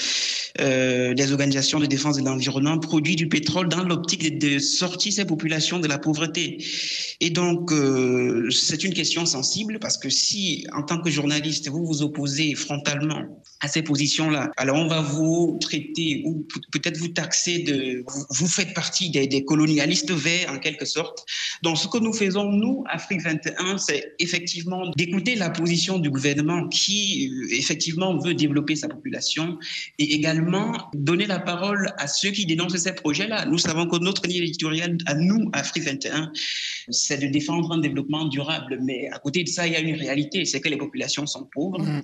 les 0.59 1.31
organisations 1.31 1.79
de 1.79 1.85
défense 1.85 2.17
de 2.17 2.23
l'environnement, 2.23 2.77
produire 2.79 3.15
du 3.15 3.27
pétrole 3.27 3.67
dans 3.69 3.83
l'optique 3.83 4.37
de, 4.39 4.59
sortir 4.59 5.13
ces 5.13 5.25
populations 5.25 5.79
de 5.79 5.87
la 5.87 5.97
pauvreté. 5.97 6.63
Et 7.19 7.29
donc, 7.29 7.71
euh, 7.71 8.49
c'est 8.51 8.83
une 8.83 8.93
question 8.93 9.25
sensible 9.25 9.79
parce 9.79 9.97
que 9.97 10.09
si, 10.09 10.67
en 10.73 10.83
tant 10.83 11.01
que 11.01 11.09
journaliste, 11.09 11.69
vous 11.69 11.85
vous 11.85 12.01
opposez 12.01 12.53
frontalement 12.55 13.23
à 13.59 13.67
ces 13.67 13.81
positions-là, 13.81 14.51
alors 14.57 14.77
on 14.77 14.87
va 14.87 15.01
vous 15.01 15.26
traiter 15.59 16.23
ou 16.25 16.47
peut-être 16.71 16.97
vous 16.97 17.09
taxer 17.09 17.59
de... 17.59 18.03
Vous, 18.31 18.47
faites 18.47 18.73
partie 18.73 19.09
des, 19.09 19.27
des, 19.27 19.43
colonialistes 19.43 20.11
verts, 20.11 20.51
en 20.51 20.59
quelque 20.59 20.85
sorte. 20.85 21.25
Donc, 21.63 21.77
ce 21.77 21.87
que 21.87 21.97
nous 21.97 22.13
faisons, 22.13 22.51
nous, 22.51 22.83
Afrique 22.87 23.21
21, 23.21 23.77
c'est 23.77 24.13
effectivement 24.19 24.89
d'écouter 24.95 25.35
la 25.35 25.49
position 25.49 25.99
du 25.99 26.09
gouvernement 26.09 26.67
qui, 26.67 27.29
euh, 27.29 27.55
effectivement, 27.55 28.17
veut 28.17 28.33
développer 28.33 28.75
sa 28.75 28.87
population 28.87 29.57
et 29.99 30.13
également 30.13 30.89
donner 30.93 31.25
la 31.25 31.39
parole 31.39 31.93
à 31.97 32.07
ceux 32.07 32.31
qui 32.31 32.45
dénoncent 32.45 32.77
ces 32.77 32.93
projets-là. 32.93 33.45
Nous 33.45 33.57
savons 33.57 33.87
que 33.87 33.97
notre 33.97 34.27
ligne 34.27 34.43
éditoriale, 34.43 34.97
à 35.05 35.15
nous, 35.15 35.49
Afrique 35.53 35.83
21, 35.83 36.31
c'est 36.89 37.19
de 37.19 37.27
défendre 37.27 37.71
un 37.71 37.79
développement 37.79 38.25
durable. 38.25 38.79
Mais 38.83 39.09
à 39.11 39.19
côté 39.19 39.43
de 39.43 39.49
ça, 39.49 39.67
il 39.67 39.73
y 39.73 39.75
a 39.75 39.79
une 39.79 39.95
réalité, 39.95 40.45
c'est 40.45 40.61
que 40.61 40.69
les 40.69 40.77
populations 40.77 41.25
sont 41.25 41.47
pauvres. 41.51 41.81
Mmh. 41.81 42.01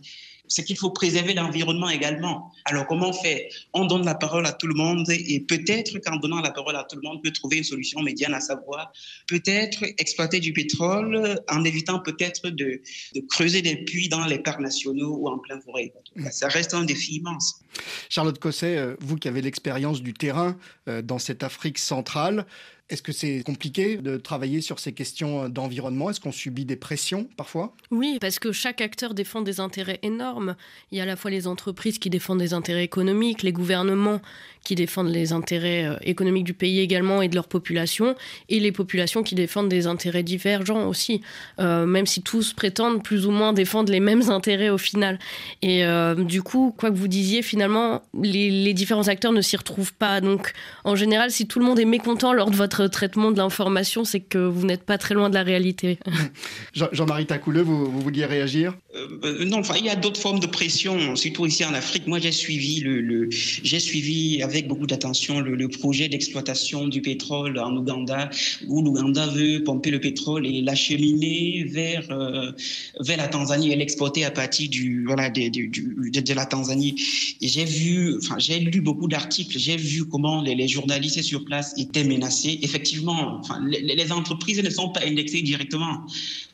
C'est 0.53 0.63
qu'il 0.63 0.77
faut 0.77 0.91
préserver 0.91 1.33
l'environnement 1.33 1.89
également. 1.89 2.51
Alors 2.65 2.85
comment 2.85 3.09
on 3.09 3.13
fait? 3.13 3.49
On 3.73 3.85
donne 3.85 4.05
la 4.05 4.13
parole 4.13 4.45
à 4.45 4.53
tout 4.53 4.67
le 4.67 4.75
monde 4.75 5.09
et 5.09 5.39
peut-être 5.39 5.97
qu'en 5.99 6.17
donnant 6.17 6.41
la 6.41 6.51
parole 6.51 6.75
à 6.75 6.83
tout 6.83 6.95
le 6.95 7.01
monde, 7.01 7.17
on 7.17 7.21
peut 7.21 7.31
trouver 7.31 7.57
une 7.57 7.63
solution 7.63 8.01
médiane, 8.01 8.33
à 8.33 8.39
savoir 8.39 8.91
peut-être 9.27 9.83
exploiter 9.97 10.39
du 10.39 10.53
pétrole 10.53 11.39
en 11.49 11.63
évitant 11.63 11.99
peut-être 11.99 12.49
de, 12.49 12.81
de, 13.15 13.21
creuser 13.29 13.61
des 13.61 13.77
puits 13.77 14.09
dans 14.09 14.25
les 14.25 14.39
parcs 14.39 14.59
nationaux 14.59 15.17
ou 15.17 15.27
en 15.27 15.39
plein 15.39 15.59
forêt. 15.59 15.91
Ça 16.31 16.47
reste 16.47 16.73
un 16.73 16.83
défi 16.83 17.15
immense. 17.15 17.61
Charlotte 18.09 18.37
Cosset, 18.37 18.77
euh, 18.77 18.95
vous 18.99 19.15
qui 19.15 19.27
avez 19.27 19.41
l'expérience 19.41 20.01
du 20.01 20.13
terrain 20.13 20.57
euh, 20.87 21.01
dans 21.01 21.19
cette 21.19 21.43
Afrique 21.43 21.79
centrale, 21.79 22.45
est-ce 22.93 23.01
que 23.01 23.11
c'est 23.11 23.43
compliqué 23.43 23.97
de 23.97 24.17
travailler 24.17 24.61
sur 24.61 24.79
ces 24.79 24.93
questions 24.93 25.49
d'environnement? 25.49 26.09
Est-ce 26.11 26.19
qu'on 26.19 26.31
subit 26.31 26.63
des 26.65 26.75
pressions 26.75 27.27
parfois? 27.37 27.75
Oui, 27.91 28.17
parce 28.21 28.39
que 28.39 28.51
chaque 28.51 28.81
acteur 28.81 29.13
défend 29.13 29.41
des 29.41 29.59
intérêts 29.59 29.99
énormes. 30.03 30.55
Il 30.91 30.97
y 30.97 31.01
a 31.01 31.03
à 31.03 31.07
la 31.07 31.15
fois 31.15 31.31
les 31.31 31.47
entreprises 31.47 31.97
qui 31.97 32.09
défendent 32.09 32.39
des 32.39 32.53
intérêts 32.53 32.83
économiques, 32.83 33.41
les 33.43 33.51
gouvernements 33.51 34.21
qui 34.63 34.75
défendent 34.75 35.09
les 35.09 35.33
intérêts 35.33 35.85
euh, 35.85 35.95
économiques 36.03 36.45
du 36.45 36.53
pays 36.53 36.79
également 36.79 37.21
et 37.21 37.27
de 37.27 37.35
leur 37.35 37.47
population, 37.47 38.15
et 38.49 38.59
les 38.59 38.71
populations 38.71 39.23
qui 39.23 39.35
défendent 39.35 39.69
des 39.69 39.87
intérêts 39.87 40.23
divergents 40.23 40.87
aussi, 40.87 41.21
euh, 41.59 41.85
même 41.85 42.05
si 42.05 42.21
tous 42.21 42.53
prétendent 42.53 43.03
plus 43.03 43.25
ou 43.25 43.31
moins 43.31 43.53
défendre 43.53 43.91
les 43.91 43.99
mêmes 43.99 44.29
intérêts 44.29 44.69
au 44.69 44.77
final. 44.77 45.19
Et 45.61 45.85
euh, 45.85 46.15
du 46.15 46.41
coup, 46.41 46.73
quoi 46.77 46.89
que 46.91 46.95
vous 46.95 47.07
disiez, 47.07 47.41
finalement, 47.41 48.03
les, 48.21 48.49
les 48.49 48.73
différents 48.73 49.07
acteurs 49.07 49.31
ne 49.31 49.41
s'y 49.41 49.57
retrouvent 49.57 49.93
pas. 49.93 50.21
Donc, 50.21 50.53
en 50.83 50.95
général, 50.95 51.31
si 51.31 51.47
tout 51.47 51.59
le 51.59 51.65
monde 51.65 51.79
est 51.79 51.85
mécontent 51.85 52.33
lors 52.33 52.51
de 52.51 52.55
votre 52.55 52.87
traitement 52.87 53.31
de 53.31 53.37
l'information, 53.37 54.05
c'est 54.05 54.21
que 54.21 54.37
vous 54.37 54.65
n'êtes 54.65 54.83
pas 54.83 54.97
très 54.97 55.13
loin 55.13 55.29
de 55.29 55.35
la 55.35 55.43
réalité. 55.43 55.99
Jean-Marie 56.73 57.25
Tacouleux, 57.25 57.61
vous, 57.61 57.85
vous, 57.89 58.01
vouliez 58.01 58.25
réagir? 58.25 58.73
Euh, 58.95 59.45
Non, 59.45 59.59
enfin, 59.59 59.75
il 59.77 59.85
y 59.85 59.89
a 59.89 59.95
d'autres 59.95 60.19
formes 60.19 60.39
de 60.39 60.47
pression, 60.47 61.15
surtout 61.15 61.45
ici 61.45 61.65
en 61.65 61.73
Afrique. 61.73 62.07
Moi, 62.07 62.19
j'ai 62.19 62.31
suivi, 62.31 62.79
le, 62.81 63.27
j'ai 63.29 63.79
suivi 63.79 64.41
avec 64.53 64.67
beaucoup 64.67 64.85
d'attention 64.85 65.39
le, 65.39 65.67
projet 65.67 66.07
d'exploitation 66.07 66.87
du 66.87 67.01
pétrole 67.01 67.57
en 67.57 67.75
Ouganda, 67.75 68.29
où 68.67 68.81
l'Ouganda 68.83 69.25
veut 69.27 69.63
pomper 69.63 69.89
le 69.89 69.99
pétrole 69.99 70.45
et 70.45 70.61
l'acheminer 70.61 71.65
vers, 71.69 72.09
euh, 72.11 72.51
vers 72.99 73.17
la 73.17 73.27
Tanzanie 73.27 73.71
et 73.71 73.75
l'exporter 73.75 74.23
à 74.25 74.31
partir 74.31 74.69
du, 74.69 75.05
voilà, 75.05 75.29
de, 75.29 75.49
de, 75.49 76.19
de, 76.19 76.33
la 76.33 76.45
Tanzanie. 76.45 76.95
J'ai 77.41 77.65
vu, 77.65 78.17
enfin, 78.17 78.35
j'ai 78.37 78.59
lu 78.59 78.81
beaucoup 78.81 79.07
d'articles, 79.07 79.57
j'ai 79.57 79.77
vu 79.77 80.05
comment 80.05 80.41
les, 80.41 80.53
les 80.53 80.67
journalistes 80.67 81.21
sur 81.23 81.43
place 81.43 81.73
étaient 81.77 82.03
menacés 82.03 82.59
effectivement, 82.61 83.41
les, 83.65 83.81
les, 83.81 84.11
entreprises 84.11 84.61
ne 84.61 84.69
sont 84.69 84.89
pas 84.89 85.01
indexées 85.05 85.41
directement. 85.41 86.05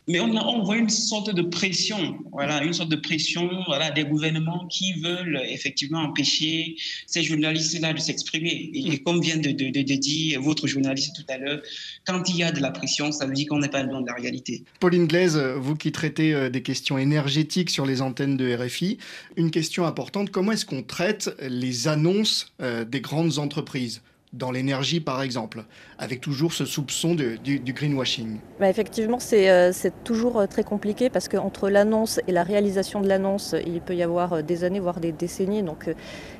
Mais 0.09 0.19
on, 0.19 0.63
voit 0.63 0.77
une 0.77 0.89
sorte 0.89 1.29
de 1.29 1.43
pression, 1.43 2.17
voilà, 2.31 2.63
une 2.63 2.73
sorte 2.73 2.89
de 2.89 2.95
pression 2.95 3.47
voilà, 3.67 3.91
des 3.91 4.03
gouvernements 4.03 4.65
qui 4.67 4.93
veulent 4.93 5.39
effectivement 5.47 5.99
empêcher 5.99 6.75
ces 7.05 7.21
journalistes-là 7.21 7.93
de 7.93 7.99
s'exprimer. 7.99 8.71
Et, 8.73 9.03
comme 9.03 9.21
vient 9.21 9.37
de, 9.37 9.51
de, 9.51 9.69
de, 9.69 9.95
dire 9.95 10.41
votre 10.41 10.65
journaliste 10.65 11.15
tout 11.15 11.31
à 11.31 11.37
l'heure, 11.37 11.61
quand 12.07 12.27
il 12.27 12.37
y 12.37 12.43
a 12.43 12.51
de 12.51 12.59
la 12.59 12.71
pression, 12.71 13.11
ça 13.11 13.27
veut 13.27 13.33
dire 13.33 13.45
qu'on 13.49 13.59
n'est 13.59 13.69
pas 13.69 13.83
loin 13.83 14.01
de 14.01 14.07
la 14.07 14.15
réalité. 14.15 14.63
Pauline 14.79 15.05
Glaise, 15.05 15.37
vous 15.37 15.75
qui 15.75 15.91
traitez 15.91 16.33
euh, 16.33 16.49
des 16.49 16.63
questions 16.63 16.97
énergétiques 16.97 17.69
sur 17.69 17.85
les 17.85 18.01
antennes 18.01 18.35
de 18.35 18.51
RFI, 18.51 18.97
une 19.37 19.51
question 19.51 19.85
importante, 19.85 20.31
comment 20.31 20.53
est-ce 20.53 20.65
qu'on 20.65 20.81
traite 20.81 21.29
les 21.39 21.87
annonces 21.87 22.51
euh, 22.61 22.83
des 22.83 23.01
grandes 23.01 23.37
entreprises? 23.37 24.01
Dans 24.33 24.51
l'énergie 24.51 24.99
par 24.99 25.21
exemple, 25.21 25.63
avec 25.97 26.21
toujours 26.21 26.53
ce 26.53 26.65
soupçon 26.65 27.15
du, 27.15 27.39
greenwashing 27.73 28.37
bah 28.59 28.69
Effectivement, 28.69 29.19
c'est 29.19 29.49
euh, 29.49 29.71
toujours 30.03 30.39
euh, 30.39 30.45
très 30.45 30.63
compliqué 30.63 31.09
parce 31.09 31.27
qu'entre 31.27 31.69
l'annonce 31.69 32.19
et 32.27 32.31
la 32.31 32.43
réalisation 32.43 33.01
de 33.01 33.07
l'annonce, 33.07 33.55
il 33.65 33.81
peut 33.81 33.95
y 33.95 34.03
avoir 34.03 34.33
euh, 34.33 34.41
des 34.41 34.63
années, 34.63 34.79
voire 34.79 34.99
des 34.99 35.11
décennies. 35.11 35.63
Donc 35.63 35.87
euh, 35.87 35.93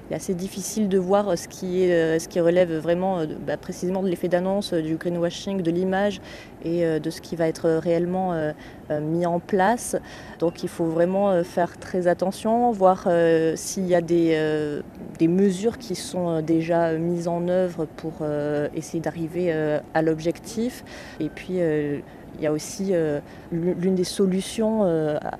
il 0.09 0.13
est 0.13 0.15
assez 0.15 0.35
difficile 0.35 0.87
de 0.87 0.97
voir 0.99 1.37
ce 1.37 1.47
qui, 1.47 1.83
est, 1.83 2.19
ce 2.19 2.27
qui 2.27 2.39
relève 2.39 2.75
vraiment 2.77 3.25
bah, 3.45 3.57
précisément 3.57 4.01
de 4.01 4.09
l'effet 4.09 4.27
d'annonce, 4.27 4.73
du 4.73 4.95
greenwashing, 4.95 5.61
de 5.61 5.71
l'image 5.71 6.19
et 6.63 6.99
de 6.99 7.09
ce 7.09 7.21
qui 7.21 7.35
va 7.35 7.47
être 7.47 7.69
réellement 7.69 8.33
mis 8.89 9.25
en 9.25 9.39
place. 9.39 9.95
Donc 10.39 10.63
il 10.63 10.69
faut 10.69 10.85
vraiment 10.85 11.43
faire 11.43 11.77
très 11.77 12.07
attention, 12.07 12.71
voir 12.71 13.07
s'il 13.55 13.87
y 13.87 13.95
a 13.95 14.01
des, 14.01 14.81
des 15.17 15.27
mesures 15.27 15.77
qui 15.77 15.95
sont 15.95 16.41
déjà 16.41 16.93
mises 16.93 17.27
en 17.27 17.47
œuvre 17.47 17.85
pour 17.85 18.13
euh, 18.21 18.67
essayer 18.73 18.99
d'arriver 18.99 19.51
euh, 19.51 19.79
à 19.93 20.01
l'objectif. 20.01 20.83
Et 21.19 21.29
puis 21.29 21.55
euh, 21.59 21.99
il 22.39 22.43
y 22.43 22.47
a 22.47 22.51
aussi 22.51 22.93
l'une 23.51 23.95
des 23.95 24.03
solutions 24.03 24.83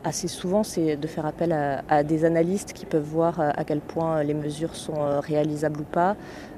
assez 0.03 0.27
souvent, 0.27 0.63
c'est 0.63 0.97
de 0.97 1.07
faire 1.07 1.25
appel 1.25 1.53
à, 1.87 2.03
des 2.03 2.25
analystes 2.25 2.73
qui 2.73 2.85
peuvent 2.85 3.03
voir 3.03 3.39
à 3.39 3.63
quel 3.63 3.79
point 3.79 4.21
les 4.23 4.33
mesures 4.33 4.75
sont 4.75 5.19
réalisables 5.21 5.81
ou 5.81 5.85
pas. 5.85 6.15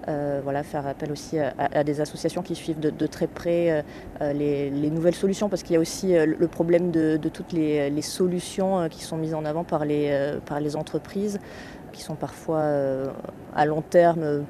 voilà, 0.08 0.64
faire 0.64 0.88
appel 0.88 1.12
aussi 1.12 1.38
à, 1.40 1.84
des 1.84 2.02
associations 2.02 2.42
qui 2.42 2.56
suivent 2.56 2.80
de, 2.80 3.08
très 3.08 3.28
près 3.28 3.86
les, 4.20 4.90
nouvelles 4.90 5.16
solutions, 5.16 5.48
parce 5.48 5.64
qu'il 5.64 5.76
y 5.76 5.78
a 5.78 5.82
aussi 5.82 6.14
le 6.14 6.48
problème 6.48 6.92
de, 6.92 7.18
toutes 7.32 7.54
les, 7.54 7.90
les, 7.90 8.02
solutions 8.02 8.90
qui 8.90 9.04
sont 9.04 9.18
mises 9.18 9.36
en 9.36 9.46
avant 9.46 9.64
par 9.64 9.86
les, 9.86 10.34
par 10.46 10.60
les 10.60 10.76
entreprises 10.76 11.40
qui 11.92 12.02
sont 12.02 12.16
parfois 12.16 12.60
euh, 12.60 13.08
à 13.56 13.66
long 13.66 13.82
terme 13.82 14.46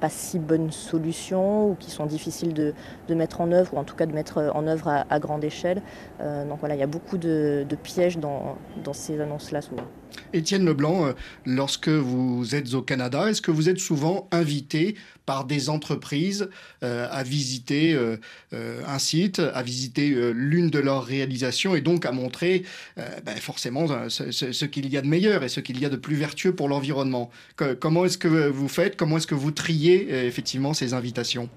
pas 0.00 0.08
si 0.08 0.38
bonnes 0.38 0.72
solutions 0.72 1.70
ou 1.70 1.74
qui 1.74 1.90
sont 1.90 2.06
difficiles 2.06 2.54
de, 2.54 2.74
mettre 3.14 3.40
en 3.40 3.50
œuvre 3.52 3.74
ou 3.74 3.78
en 3.78 3.84
tout 3.84 3.96
cas 3.96 4.06
de 4.06 4.12
mettre 4.12 4.50
en 4.54 4.66
œuvre 4.66 5.04
à, 5.08 5.18
grande 5.18 5.44
échelle. 5.44 5.82
Euh, 6.20 6.44
donc 6.46 6.60
voilà, 6.60 6.74
il 6.74 6.78
y 6.78 6.84
a 6.84 6.88
beaucoup 6.88 7.18
de, 7.18 7.66
pièges 7.82 8.18
dans, 8.18 8.56
ces 8.92 9.20
annonces-là 9.20 9.62
souvent. 9.62 9.84
Étienne 10.32 10.64
Leblanc, 10.64 11.06
euh, 11.06 11.12
lorsque 11.44 11.88
vous 11.88 12.54
êtes 12.54 12.74
au 12.74 12.82
Canada, 12.82 13.28
est-ce 13.28 13.42
que 13.42 13.50
vous 13.50 13.68
êtes 13.68 13.78
souvent 13.78 14.28
invité 14.32 14.96
par 15.26 15.44
des 15.44 15.68
entreprises 15.68 16.48
euh, 16.82 17.08
à 17.10 17.24
visiter 17.24 17.92
euh, 17.92 18.16
euh, 18.54 18.80
un 18.86 19.00
site, 19.00 19.40
à 19.40 19.62
visiter 19.62 20.12
euh, 20.12 20.30
l'une 20.30 20.70
de 20.70 20.78
leurs 20.78 21.04
réalisations 21.04 21.74
et 21.74 21.80
donc 21.80 22.06
à 22.06 22.12
montrer 22.12 22.62
ben 22.96 23.34
forcément 23.36 24.08
ce, 24.08 24.30
ce, 24.30 24.52
ce 24.52 24.64
qu'il 24.64 24.88
y 24.88 24.96
a 24.96 25.02
de 25.02 25.08
meilleur 25.08 25.42
et 25.42 25.48
ce 25.48 25.58
qu'il 25.58 25.80
y 25.80 25.84
a 25.84 25.88
de 25.88 25.96
plus 25.96 26.14
vertueux 26.14 26.54
pour 26.54 26.68
l'environnement? 26.68 27.30
Comment 27.80 28.04
est-ce 28.04 28.18
que 28.18 28.28
vous 28.36 28.68
faites? 28.68 28.96
Comment 28.96 29.16
est-ce 29.16 29.26
que 29.26 29.34
vous 29.34 29.50
triez 29.50 30.26
effectivement 30.26 30.74
ces 30.74 30.94
invitations? 30.94 31.48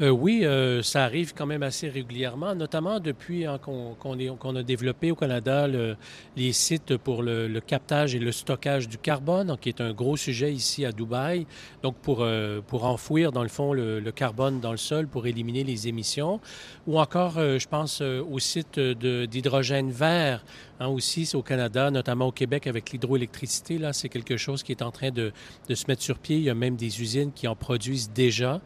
Euh, 0.00 0.08
oui, 0.08 0.46
euh, 0.46 0.82
ça 0.82 1.04
arrive 1.04 1.34
quand 1.34 1.44
même 1.44 1.62
assez 1.62 1.86
régulièrement, 1.86 2.54
notamment 2.54 3.00
depuis 3.00 3.44
hein, 3.44 3.58
qu'on 3.58 4.56
a 4.56 4.62
développé 4.62 5.10
au 5.10 5.14
Canada 5.14 5.68
le, 5.68 5.94
les 6.36 6.52
sites 6.52 6.96
pour 6.96 7.22
le, 7.22 7.60
captage 7.60 8.14
et 8.14 8.18
le 8.18 8.32
stockage 8.32 8.88
du 8.88 8.96
carbone, 8.96 9.58
qui 9.60 9.68
est 9.68 9.82
un 9.82 9.92
gros 9.92 10.16
sujet 10.16 10.54
ici 10.54 10.86
à 10.86 10.92
Dubaï. 10.92 11.46
Donc 11.82 11.96
pour, 11.96 12.22
euh, 12.22 12.62
enfouir 12.72 13.30
dans 13.30 13.42
le 13.42 13.50
fond 13.50 13.74
le, 13.74 14.00
le, 14.00 14.12
carbone 14.12 14.58
dans 14.60 14.70
le 14.70 14.78
sol 14.78 15.06
pour 15.06 15.26
éliminer 15.26 15.64
les 15.64 15.86
émissions, 15.86 16.40
ou 16.86 16.98
encore, 16.98 17.36
euh, 17.36 17.58
je 17.58 17.68
pense 17.68 18.00
euh, 18.00 18.22
au 18.22 18.38
site 18.38 18.80
d'hydrogène 18.80 19.90
vert 19.90 20.42
Hein, 20.82 20.88
aussi, 20.88 21.28
au 21.34 21.42
Canada, 21.42 21.90
notamment 21.90 22.28
au 22.28 22.32
Québec 22.32 22.66
avec 22.66 22.90
l'hydroélectricité. 22.90 23.76
Là, 23.76 23.92
c'est 23.92 24.08
quelque 24.08 24.38
chose 24.38 24.62
qui 24.62 24.72
est 24.72 24.80
en 24.80 24.90
train 24.90 25.10
de, 25.10 25.30
de, 25.68 25.74
se 25.74 25.84
mettre 25.88 26.00
sur 26.00 26.18
pied. 26.18 26.36
Il 26.36 26.42
y 26.42 26.48
a 26.48 26.54
même 26.54 26.76
des 26.76 27.02
usines 27.02 27.32
qui 27.32 27.46
en 27.46 27.54
produisent 27.54 28.10
déjà. 28.14 28.62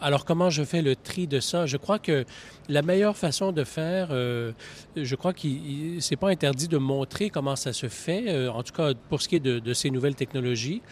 Alors, 0.00 0.24
comment 0.24 0.50
je 0.50 0.64
fais 0.64 0.82
le 0.82 0.96
tri 0.96 1.28
de 1.28 1.38
ça? 1.38 1.64
Je 1.64 1.76
crois 1.76 2.00
que 2.00 2.24
la 2.68 2.82
meilleure 2.82 3.16
façon 3.16 3.52
de 3.52 3.62
faire, 3.62 4.08
euh, 4.10 4.50
je 4.96 5.14
crois 5.14 5.32
qu'il 5.32 6.02
c'est 6.02 6.16
pas 6.16 6.30
interdit 6.30 6.66
de 6.66 6.78
montrer 6.78 7.30
comment 7.30 7.54
ça 7.54 7.72
se 7.72 7.88
fait, 7.88 8.24
euh, 8.26 8.50
en 8.50 8.64
tout 8.64 8.72
cas 8.72 8.94
pour 9.08 9.22
ce 9.22 9.28
qui 9.28 9.36
est 9.36 9.40
de, 9.40 9.60
de 9.60 9.72
ces 9.72 9.90
nouvelles 9.90 10.16
technologies, 10.16 10.82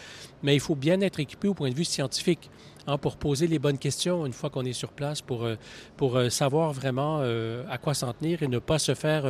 mais 0.44 0.54
il 0.54 0.60
faut 0.60 0.76
bien 0.76 1.00
être 1.00 1.18
équipé 1.18 1.48
au 1.48 1.54
point 1.54 1.70
de 1.70 1.74
vue 1.74 1.84
scientifique. 1.84 2.48
Hein, 2.86 2.98
pour 2.98 3.16
poser 3.16 3.46
les 3.46 3.58
bonnes 3.58 3.78
questions 3.78 4.26
une 4.26 4.34
fois 4.34 4.50
qu'on 4.50 4.64
est 4.66 4.74
sur 4.74 4.90
place, 4.90 5.22
pour, 5.22 5.44
euh, 5.44 5.56
pour 5.96 6.16
euh, 6.16 6.28
savoir 6.28 6.74
vraiment 6.74 7.20
euh, 7.22 7.64
à 7.70 7.78
quoi 7.78 7.94
s'en 7.94 8.12
tenir 8.12 8.42
et 8.42 8.48
ne 8.48 8.58
pas 8.58 8.78
se 8.78 8.94
faire 8.94 9.24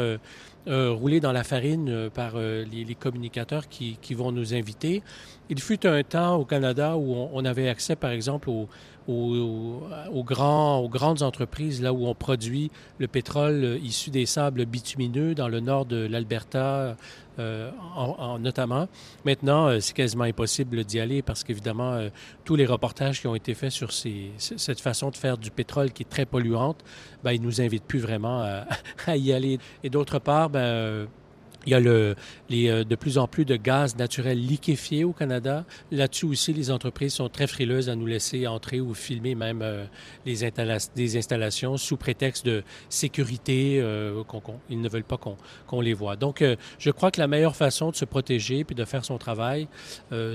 rouler 0.67 1.21
dans 1.21 1.33
la 1.33 1.45
farine 1.45 2.09
par 2.15 2.37
les, 2.37 2.97
communicateurs 2.99 3.69
qui, 3.69 3.99
qui, 4.01 4.15
vont 4.15 4.33
nous 4.33 4.55
inviter. 4.55 5.03
Il 5.51 5.61
fut 5.61 5.87
un 5.87 6.03
temps 6.03 6.37
au 6.37 6.47
Canada 6.47 6.97
où 6.97 7.15
on, 7.15 7.45
avait 7.45 7.69
accès, 7.69 7.97
par 7.97 8.13
exemple, 8.13 8.49
aux, 8.49 8.67
aux, 9.07 10.25
grands, 10.25 10.79
aux 10.79 10.89
grandes 10.89 11.23
entreprises, 11.23 11.83
là 11.83 11.93
où 11.93 12.07
on 12.07 12.15
produit 12.15 12.71
le 12.99 13.09
pétrole 13.09 13.79
issu 13.83 14.09
des 14.09 14.25
sables 14.25 14.65
bitumineux 14.65 15.35
dans 15.35 15.49
le 15.49 15.61
nord 15.61 15.85
de 15.85 16.07
l'Alberta, 16.07 16.97
euh, 17.39 17.71
en, 17.97 18.17
en, 18.19 18.39
notamment. 18.39 18.89
Maintenant, 19.25 19.67
euh, 19.67 19.81
c'est 19.81 19.95
quasiment 19.95 20.25
impossible 20.25 20.85
d'y 20.85 21.01
aller 21.01 21.23
parce 21.23 21.43
qu'évidemment, 21.43 21.93
euh, 21.95 22.09
tous 22.45 22.55
les 22.55 22.67
reportages 22.67 23.21
qui 23.21 23.27
ont 23.27 23.35
été 23.35 23.55
faits 23.55 23.73
sur 23.73 23.93
cette 23.93 24.81
façon 24.81 25.11
de 25.11 25.17
faire 25.17 25.37
du 25.37 25.51
pétrole 25.51 25.91
qui 25.91 26.05
est 26.05 26.09
très 26.09 26.27
polluante, 26.27 26.85
ben, 27.25 27.33
ils 27.33 27.43
nous 27.43 27.61
invitent 27.61 27.85
plus 27.85 27.99
vraiment 27.99 28.43
à, 28.43 28.67
à 29.07 29.17
y 29.17 29.33
aller. 29.33 29.59
Et 29.83 29.91
d'autre 29.91 30.19
part, 30.19 30.51
ben, 30.51 31.09
il 31.67 31.73
y 31.73 31.75
a 31.75 31.81
le, 31.81 32.15
les, 32.49 32.69
euh, 32.69 32.85
de 32.85 32.95
plus 32.95 33.19
en 33.19 33.27
plus 33.27 33.45
de 33.45 33.57
gaz 33.57 33.97
naturel 33.97 34.39
liquéfié 34.39 35.05
au 35.05 35.13
Canada. 35.13 35.65
Là-dessus 35.91 36.27
aussi, 36.27 36.53
les 36.53 36.71
entreprises 36.71 37.15
sont 37.15 37.29
très 37.29 37.47
frileuses 37.47 37.89
à 37.89 37.97
nous 37.97 38.07
laisser 38.07 38.47
entrer 38.47 38.81
ou 38.81 38.95
filmer 38.95 39.35
même 39.35 39.63
euh, 39.63 39.85
les 40.27 40.45
des 40.95 41.17
installations 41.17 41.77
sous 41.77 41.97
prétexte 41.97 42.45
de 42.47 42.63
sécurité. 42.89 43.79
Euh, 43.81 44.23
ils 44.69 44.81
ne 44.81 44.89
veulent 44.89 45.05
pas 45.05 45.17
qu'on 45.17 45.37
qu 45.69 45.83
les 45.83 45.95
voit. 45.95 46.17
Donc, 46.17 46.43
euh, 46.43 46.57
je 46.79 46.91
crois 46.91 47.11
que 47.11 47.21
la 47.21 47.27
meilleure 47.27 47.57
façon 47.57 47.91
de 47.91 47.97
se 47.97 48.05
protéger 48.05 48.65
puis 48.65 48.75
de 48.75 48.85
faire 48.85 49.05
son 49.05 49.19
travail, 49.19 49.69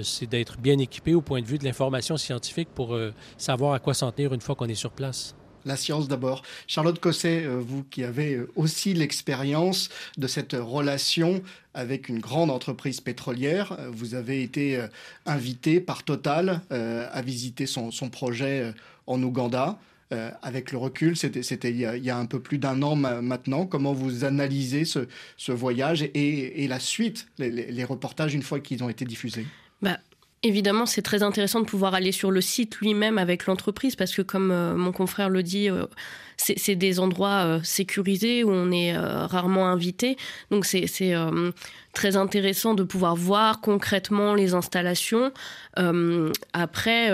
c'est 0.03 0.27
d'être 0.27 0.57
bien 0.57 0.77
équipé 0.77 1.13
au 1.13 1.21
point 1.21 1.41
de 1.41 1.45
vue 1.45 1.57
de 1.57 1.63
l'information 1.63 2.17
scientifique 2.17 2.69
pour 2.73 2.97
savoir 3.37 3.73
à 3.73 3.79
quoi 3.79 3.93
s'en 3.93 4.11
tenir 4.11 4.33
une 4.33 4.41
fois 4.41 4.55
qu'on 4.55 4.67
est 4.67 4.75
sur 4.75 4.91
place 4.91 5.35
la 5.65 5.75
science 5.75 6.07
d'abord. 6.07 6.43
Charlotte 6.67 6.99
Cosset, 6.99 7.43
euh, 7.45 7.59
vous 7.59 7.83
qui 7.83 8.03
avez 8.03 8.35
euh, 8.35 8.49
aussi 8.55 8.93
l'expérience 8.93 9.89
de 10.17 10.27
cette 10.27 10.53
relation 10.53 11.41
avec 11.73 12.09
une 12.09 12.19
grande 12.19 12.49
entreprise 12.49 13.01
pétrolière, 13.01 13.75
euh, 13.79 13.89
vous 13.91 14.15
avez 14.15 14.43
été 14.43 14.81
invité 15.25 15.79
par 15.79 16.03
Total 16.03 16.61
à 16.69 17.21
visiter 17.21 17.65
son, 17.65 17.91
projet 18.09 18.73
en 19.05 19.21
Ouganda. 19.21 19.77
Avec 20.41 20.71
le 20.71 20.79
recul, 20.79 21.15
c'était 21.15 21.69
il, 21.69 21.77
y 21.77 22.09
a 22.09 22.17
un 22.17 22.25
peu 22.25 22.39
plus 22.39 22.57
d'un 22.57 22.81
an 22.81 22.95
maintenant. 22.95 23.65
Comment 23.65 23.93
vous 23.93 24.23
analysez 24.23 24.85
ce, 24.85 25.51
voyage 25.51 26.01
et, 26.01 26.63
et, 26.63 26.67
la 26.67 26.79
suite, 26.79 27.27
les, 27.37 27.49
les 27.49 27.83
reportages 27.83 28.33
une 28.33 28.41
fois 28.41 28.59
qu'ils 28.59 28.83
ont 28.83 28.89
été 28.89 29.05
diffusés? 29.05 29.45
Bah, 29.81 29.99
Évidemment, 30.41 30.85
c'est 30.85 31.01
très 31.01 31.21
intéressant 31.21 31.59
de 31.59 31.65
pouvoir 31.65 31.93
aller 31.93 32.13
sur 32.13 32.31
le 32.31 32.39
site 32.39 32.77
lui-même 32.77 33.17
avec 33.17 33.45
l'entreprise 33.45 33.97
parce 33.97 34.15
que, 34.15 34.21
comme 34.21 34.51
euh, 34.51 34.73
mon 34.73 34.93
confrère 34.93 35.29
le 35.29 35.43
dit, 35.43 35.69
euh, 35.69 35.85
c'est 36.37 36.77
des 36.77 37.01
endroits 37.01 37.43
euh, 37.43 37.59
sécurisés 37.61 38.45
où 38.45 38.49
on 38.49 38.71
est 38.71 38.97
rarement 38.97 39.67
invité. 39.67 40.15
Donc, 40.51 40.65
c'est 40.65 40.85
très 41.91 42.15
intéressant 42.15 42.75
de 42.75 42.83
pouvoir 42.83 43.17
voir 43.17 43.59
concrètement 43.59 44.33
les 44.33 44.53
installations. 44.53 45.33
Après, 46.53 47.07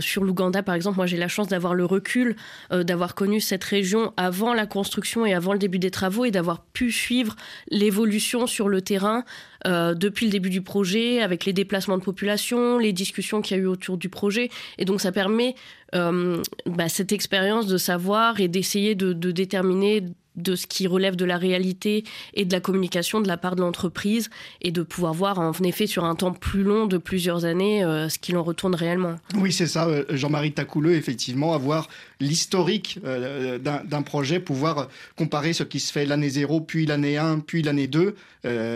sur 0.00 0.24
l'Ouganda, 0.24 0.62
par 0.62 0.74
exemple, 0.74 0.96
moi 0.96 1.04
j'ai 1.04 1.18
la 1.18 1.28
chance 1.28 1.48
d'avoir 1.48 1.74
le 1.74 1.84
recul, 1.84 2.36
d'avoir 2.70 3.14
connu 3.14 3.42
cette 3.42 3.64
région 3.64 4.14
avant 4.16 4.54
la 4.54 4.64
construction 4.64 5.26
et 5.26 5.34
avant 5.34 5.52
le 5.52 5.58
début 5.58 5.78
des 5.78 5.90
travaux 5.90 6.24
et 6.24 6.30
d'avoir 6.30 6.62
pu 6.64 6.90
suivre 6.90 7.36
l'évolution 7.68 8.46
sur 8.46 8.70
le 8.70 8.80
terrain 8.80 9.24
euh, 9.66 9.94
depuis 9.94 10.26
le 10.26 10.32
début 10.32 10.50
du 10.50 10.62
projet, 10.62 11.20
avec 11.20 11.44
les 11.44 11.52
déplacements 11.52 11.98
de 11.98 12.02
population, 12.02 12.78
les 12.78 12.92
discussions 12.92 13.42
qu'il 13.42 13.56
y 13.56 13.60
a 13.60 13.62
eu 13.62 13.66
autour 13.66 13.96
du 13.96 14.08
projet. 14.08 14.50
Et 14.78 14.84
donc 14.84 15.00
ça 15.00 15.12
permet 15.12 15.54
euh, 15.94 16.42
bah, 16.66 16.88
cette 16.88 17.12
expérience 17.12 17.66
de 17.66 17.76
savoir 17.76 18.40
et 18.40 18.48
d'essayer 18.48 18.94
de, 18.94 19.12
de 19.12 19.30
déterminer 19.30 20.04
de 20.36 20.56
ce 20.56 20.66
qui 20.66 20.86
relève 20.86 21.16
de 21.16 21.24
la 21.24 21.36
réalité 21.36 22.04
et 22.34 22.44
de 22.44 22.52
la 22.52 22.60
communication 22.60 23.20
de 23.20 23.28
la 23.28 23.36
part 23.36 23.56
de 23.56 23.60
l'entreprise 23.60 24.30
et 24.60 24.70
de 24.70 24.82
pouvoir 24.82 25.12
voir 25.12 25.38
en 25.38 25.52
effet 25.64 25.86
sur 25.86 26.04
un 26.04 26.14
temps 26.14 26.32
plus 26.32 26.62
long 26.62 26.86
de 26.86 26.98
plusieurs 26.98 27.44
années 27.44 27.84
euh, 27.84 28.08
ce 28.08 28.18
qu'il 28.18 28.36
en 28.36 28.42
retourne 28.42 28.74
réellement. 28.74 29.16
Oui, 29.36 29.52
c'est 29.52 29.66
ça, 29.66 29.86
euh, 29.86 30.04
Jean-Marie 30.10 30.52
Tacouleux, 30.52 30.94
effectivement, 30.94 31.54
avoir 31.54 31.88
l'historique 32.20 32.98
euh, 33.04 33.58
d'un 33.58 34.02
projet, 34.02 34.40
pouvoir 34.40 34.88
comparer 35.16 35.52
ce 35.52 35.64
qui 35.64 35.80
se 35.80 35.92
fait 35.92 36.06
l'année 36.06 36.30
0, 36.30 36.60
puis 36.60 36.86
l'année 36.86 37.18
1, 37.18 37.40
puis 37.40 37.62
l'année 37.62 37.86
2, 37.86 38.14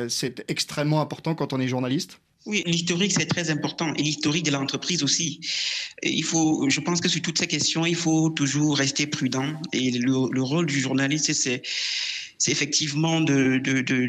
c'est 0.08 0.44
extrêmement 0.48 1.00
important 1.00 1.34
quand 1.34 1.52
on 1.52 1.60
est 1.60 1.68
journaliste. 1.68 2.20
Oui, 2.46 2.62
l'historique, 2.64 3.12
c'est 3.12 3.26
très 3.26 3.50
important. 3.50 3.92
Et 3.94 4.02
l'historique 4.02 4.44
de 4.44 4.52
l'entreprise 4.52 5.02
aussi. 5.02 5.40
il 6.02 6.22
faut, 6.22 6.70
je 6.70 6.80
pense 6.80 7.00
que 7.00 7.08
sur 7.08 7.20
toutes 7.20 7.38
ces 7.38 7.48
questions, 7.48 7.84
il 7.84 7.96
faut 7.96 8.30
toujours 8.30 8.76
rester 8.78 9.08
prudent. 9.08 9.52
Et 9.72 9.90
le, 9.90 10.28
le 10.30 10.42
rôle 10.42 10.66
du 10.66 10.80
journaliste, 10.80 11.32
c'est 11.32 11.62
c'est 12.38 12.52
effectivement 12.52 13.20
de, 13.20 13.58
de, 13.58 13.80
de, 13.80 14.06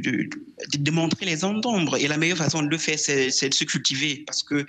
de, 0.78 0.92
montrer 0.92 1.26
les 1.26 1.38
zones. 1.38 1.62
Et 2.00 2.08
la 2.08 2.18
meilleure 2.18 2.38
façon 2.38 2.62
de 2.62 2.68
le 2.68 2.78
faire, 2.78 3.00
c'est 3.00 3.50
de 3.50 3.54
se 3.54 3.64
cultiver. 3.64 4.24
Parce 4.26 4.44
que, 4.44 4.56
euh, 4.56 4.66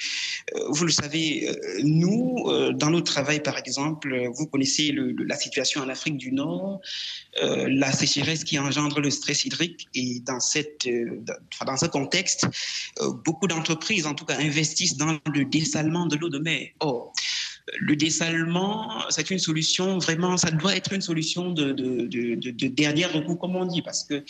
vous 0.71 0.85
le 0.85 0.91
savez, 0.91 1.49
euh, 1.49 1.55
nous, 1.83 2.45
euh, 2.47 2.73
dans 2.73 2.91
notre 2.91 3.13
travail, 3.13 3.43
par 3.43 3.59
exemple, 3.59 4.29
vous 4.33 4.47
connaissez 4.47 4.95
la 4.95 5.37
situation 5.37 5.81
en 5.81 5.89
Afrique 5.89 6.17
du 6.17 6.33
Nord, 6.33 6.81
la 7.41 7.93
sécheresse 7.93 8.45
qui 8.45 8.59
engendre 8.59 9.01
le 9.01 9.11
stress 9.11 9.45
hydrique. 9.45 9.89
Et 9.95 10.21
dans, 10.21 10.41
cette, 10.41 10.89
dans 11.67 11.77
ce 11.77 11.87
contexte, 11.87 12.47
beaucoup 13.25 13.47
d'entreprises, 13.47 14.07
en 14.07 14.15
tout 14.15 14.25
cas, 14.25 14.37
investissent 14.39 14.97
dans 14.97 15.19
le 15.33 15.45
dessalement 15.45 16.07
de 16.07 16.17
l'eau 16.17 16.29
de 16.29 16.39
mer. 16.39 16.69
Or, 16.81 16.98
le 17.81 17.97
dessalement, 17.97 18.91
c'est 19.11 19.31
une 19.31 19.39
solution 19.39 19.99
vraiment, 19.99 20.37
ça 20.37 20.51
doit 20.51 20.75
être 20.75 20.93
une 20.93 21.01
solution 21.01 21.51
de, 21.51 21.73
de, 21.73 22.07
de, 22.07 22.67
dernier 22.69 23.07
recours, 23.07 23.39
comme 23.39 23.57
on 23.57 23.67
dit, 23.67 23.83
parce 23.83 24.05
que 24.05 24.25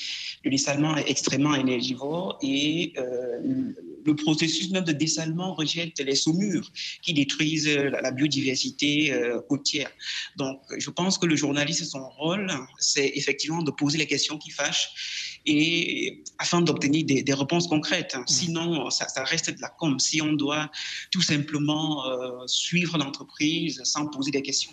le 0.44 0.50
dessalement 0.50 0.96
est 0.96 1.10
extrêmement 1.10 1.54
énergivore 1.54 2.38
et 2.42 2.92
euh, 2.98 3.72
le 4.08 4.16
processus 4.16 4.70
même 4.70 4.84
de 4.84 4.96
dessalement 5.04 5.50
rejette 5.54 5.98
les 6.10 6.18
saumures 6.24 6.68
qui 7.02 7.12
détruisent 7.20 7.68
la, 8.06 8.10
biodiversité 8.10 8.90
euh, 9.12 9.40
côtière. 9.52 9.90
Donc, 10.36 10.58
je 10.84 10.90
pense 10.98 11.14
que 11.18 11.26
le 11.26 11.36
journaliste, 11.36 11.84
son 11.84 12.06
rôle, 12.20 12.50
c'est 12.78 13.10
effectivement 13.20 13.62
de 13.62 13.70
poser 13.70 13.98
les 13.98 14.06
questions 14.14 14.38
qui 14.38 14.50
fâchent 14.50 14.88
et 15.46 16.22
afin 16.38 16.60
d'obtenir 16.60 17.04
des, 17.04 17.34
réponses 17.42 17.66
concrètes. 17.68 18.16
Sinon, 18.26 18.90
ça, 18.90 19.06
reste 19.32 19.50
de 19.56 19.60
la 19.60 19.70
com. 19.80 19.98
Si 19.98 20.20
on 20.22 20.32
doit 20.32 20.70
tout 21.10 21.22
simplement 21.32 21.88
euh, 22.06 22.46
suivre 22.46 22.96
l'entreprise 22.98 23.80
sans 23.84 24.06
poser 24.06 24.30
des 24.30 24.42
questions 24.42 24.72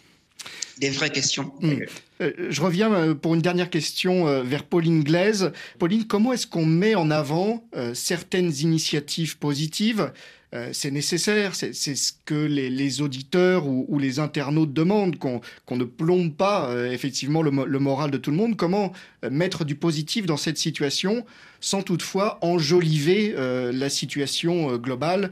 des 0.79 0.89
vraies 0.89 1.09
questions. 1.09 1.51
Hmm. 1.61 1.77
Euh, 2.21 2.31
je 2.49 2.61
reviens 2.61 2.93
euh, 2.93 3.13
pour 3.13 3.35
une 3.35 3.41
dernière 3.41 3.69
question 3.69 4.43
vers 4.43 4.63
Pauline 4.63 5.03
Glaise. 5.03 5.51
Pauline, 5.79 6.05
comment 6.05 6.33
est-ce 6.33 6.47
qu'on 6.47 6.65
met 6.65 6.95
en 6.95 7.11
avant 7.11 7.63
certaines 7.93 8.53
initiatives 8.61 9.37
positives? 9.37 10.11
Euh, 10.55 10.69
c'est 10.71 10.91
nécessaire, 10.91 11.53
c'est 11.53 11.73
ce 11.73 12.13
que 12.23 12.45
les, 12.45 13.01
auditeurs 13.01 13.67
ou, 13.67 13.99
les 13.99 14.19
internautes 14.19 14.71
demandent, 14.71 15.17
qu'on 15.17 15.41
ne 15.71 15.83
plombe 15.83 16.33
pas 16.33 16.69
euh, 16.69 16.91
effectivement 16.91 17.41
le, 17.41 17.79
moral 17.79 18.09
de 18.09 18.17
tout 18.17 18.31
le 18.31 18.37
monde. 18.37 18.55
Comment 18.55 18.93
euh, 19.23 19.29
mettre 19.29 19.65
du 19.65 19.75
positif 19.75 20.25
dans 20.25 20.37
cette 20.37 20.57
situation 20.57 21.25
sans 21.59 21.81
toutefois 21.81 22.37
enjoliver 22.41 23.33
la 23.35 23.89
situation 23.89 24.77
globale 24.77 25.31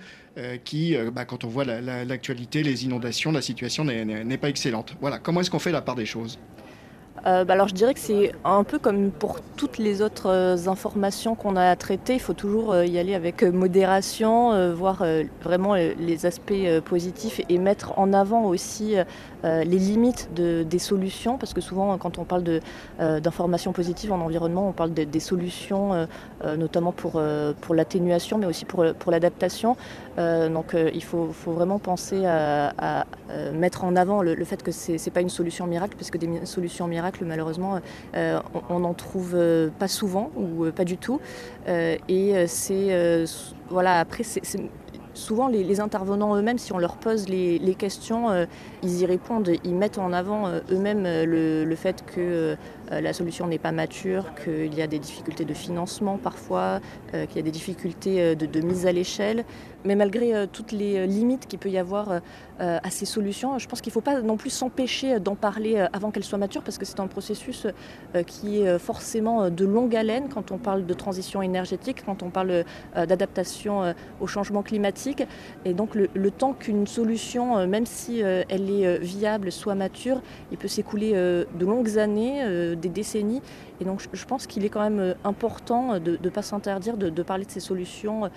qui, 0.64 0.96
bah, 1.14 1.26
quand 1.26 1.44
on 1.44 1.48
voit 1.48 1.66
l'actualité, 1.66 2.64
les 2.64 2.86
inondations, 2.86 3.32
la 3.32 3.42
situation 3.42 3.84
n'est 3.84 4.38
pas 4.38 4.50
excellente. 4.50 4.96
Voilà, 5.02 5.20
comment 5.20 5.42
est-ce 5.42 5.52
qu'on 5.52 5.60
fait 5.60 5.72
la 5.72 5.82
part 5.82 5.96
des 5.96 6.06
choses? 6.06 6.40
Euh, 7.26 7.46
bah 7.46 7.54
alors 7.54 7.70
je 7.70 7.74
dirais 7.74 7.94
que 7.94 8.02
c'est 8.02 8.34
un 8.44 8.66
peu 8.66 8.80
comme 8.80 9.10
pour 9.12 9.40
toutes 9.56 9.78
les 9.78 10.02
autres 10.02 10.28
euh, 10.28 10.68
informations 10.68 11.36
qu'on 11.36 11.56
a 11.56 11.70
à 11.70 11.76
traiter, 11.78 12.16
il 12.16 12.20
faut 12.20 12.34
toujours 12.34 12.74
euh, 12.74 12.86
y 12.86 13.00
aller 13.00 13.16
avec 13.16 13.44
modération, 13.44 14.74
voir 14.74 15.06
vraiment 15.42 15.76
les 15.76 16.26
aspects 16.26 16.54
positifs 16.86 17.40
et 17.48 17.58
mettre 17.58 17.98
en 17.98 18.14
avant 18.14 18.46
aussi 18.46 18.96
les 19.44 19.66
limites 19.66 20.30
de, 20.36 20.64
des 20.64 20.80
solutions, 20.80 21.38
parce 21.38 21.54
que 21.54 21.62
souvent 21.62 21.98
quand 21.98 22.18
on 22.18 22.24
parle 22.24 22.44
d'informations 23.00 23.74
positives 23.74 24.12
en 24.12 24.22
environnement, 24.22 24.70
on 24.70 24.72
parle 24.72 24.94
des 24.94 25.20
solutions 25.20 26.08
notamment 26.44 26.92
pour, 26.92 27.22
l'atténuation, 27.74 28.38
mais 28.38 28.46
aussi 28.46 28.66
pour 28.66 29.12
l'adaptation. 29.12 29.76
Donc 30.18 30.76
il 30.76 31.04
faut, 31.04 31.34
vraiment 31.46 31.80
penser 31.80 32.26
à, 32.26 33.06
mettre 33.54 33.84
en 33.84 33.96
avant 33.96 34.22
le, 34.22 34.44
fait 34.44 34.62
que 34.62 34.72
ce 34.72 34.92
n'est 34.92 35.12
pas 35.12 35.22
une 35.22 35.30
solution 35.30 35.68
miracle, 35.68 35.96
parce 35.98 36.12
que 36.12 36.18
des 36.18 36.46
solutions 36.46 36.88
miracles, 36.88 37.26
malheureusement, 37.26 37.80
euh, 38.16 38.40
on 38.70 38.80
n'en 38.80 38.94
trouve 38.94 39.34
euh, 39.36 39.70
pas 39.80 39.88
souvent 39.88 40.32
ou 40.36 40.66
euh, 40.66 40.72
pas 40.72 40.86
du 40.86 40.98
tout. 40.98 41.20
et 41.68 42.48
c'est 42.48 43.26
voilà, 43.70 44.00
après, 44.00 44.24
c'est 44.24 44.42
souvent 45.16 45.48
les, 45.48 45.80
intervenants 45.80 46.36
eux-mêmes, 46.36 46.58
si 46.58 46.74
on 46.74 46.78
leur 46.78 46.98
pose 46.98 47.28
les, 47.30 47.76
questions, 47.78 48.30
ils 48.84 49.02
y 49.02 49.06
répondent, 49.06 49.50
ils 49.64 49.76
mettent 49.76 49.98
en 49.98 50.12
avant 50.14 50.50
eux-mêmes 50.72 51.04
le, 51.04 51.76
fait 51.76 52.04
que 52.06 52.56
la 52.92 53.14
solution 53.14 53.48
n'est 53.48 53.60
pas 53.60 53.72
mature, 53.72 54.26
qu'il 54.44 54.74
y 54.76 54.82
a 54.82 54.88
des 54.88 55.00
difficultés 55.00 55.46
de 55.46 55.54
financement 55.54 56.18
parfois, 56.18 56.80
qu'il 57.12 57.36
y 57.36 57.40
a 57.40 57.44
des 57.44 57.52
difficultés 57.52 58.36
de 58.36 58.62
mise 58.62 58.86
à 58.86 58.92
l'échelle. 58.92 59.46
Mais 59.86 59.96
malgré 59.96 60.34
euh, 60.34 60.46
toutes 60.52 60.72
les 60.72 60.98
euh, 60.98 61.06
limites 61.06 61.48
qu'il 61.48 61.60
peut 61.60 61.70
y 61.70 61.78
avoir 61.78 62.10
euh, 62.12 62.20
à 62.82 62.90
ces 62.90 63.06
solutions, 63.06 63.60
je 63.60 63.68
pense 63.68 63.82
qu'il 63.82 63.92
ne 63.92 63.94
faut 63.94 64.02
pas 64.02 64.22
non 64.22 64.38
plus 64.38 64.50
s'empêcher 64.50 65.20
d'en 65.20 65.36
parler 65.36 65.86
avant 65.92 66.12
qu'elles 66.12 66.24
soient 66.24 66.38
matures, 66.38 66.64
parce 66.64 66.78
que 66.78 66.86
c'est 66.86 67.00
un 67.00 67.08
processus 67.08 67.68
qui 68.28 68.60
est 68.60 68.78
forcément 68.78 69.50
de 69.50 69.66
longue 69.66 69.96
haleine 69.96 70.30
quand 70.30 70.52
on 70.52 70.58
parle 70.58 70.86
de 70.86 70.94
transition 70.94 71.42
énergétique, 71.42 72.04
quand 72.06 72.22
on 72.22 72.30
parle 72.30 72.64
d'adaptation 72.96 73.94
au 74.22 74.28
changement 74.28 74.62
climatique. 74.62 75.24
Et 75.66 75.74
donc 75.74 75.96
le, 75.96 76.32
temps 76.32 76.54
qu'une 76.54 76.86
solution, 76.88 77.66
même 77.68 77.86
si 77.86 78.20
elle 78.20 78.70
est 78.70 79.00
viable, 79.00 79.52
soit 79.52 79.76
mature, 79.76 80.22
il 80.52 80.58
peut 80.58 80.68
s'écouler 80.68 81.14
de 81.14 81.66
longues 81.66 81.98
années, 81.98 82.76
des 82.76 82.90
décennies. 82.90 83.42
Et 83.82 83.86
donc 83.86 84.02
je 84.12 84.26
pense 84.26 84.48
qu'il 84.48 84.66
est 84.66 84.70
quand 84.70 84.88
même 84.88 85.16
important 85.24 86.00
de 86.00 86.18
ne 86.22 86.30
pas 86.30 86.42
s'interdire 86.42 86.98
de, 86.98 87.24
parler 87.24 87.46
de 87.46 87.52
ces 87.52 87.60
solutions 87.60 88.30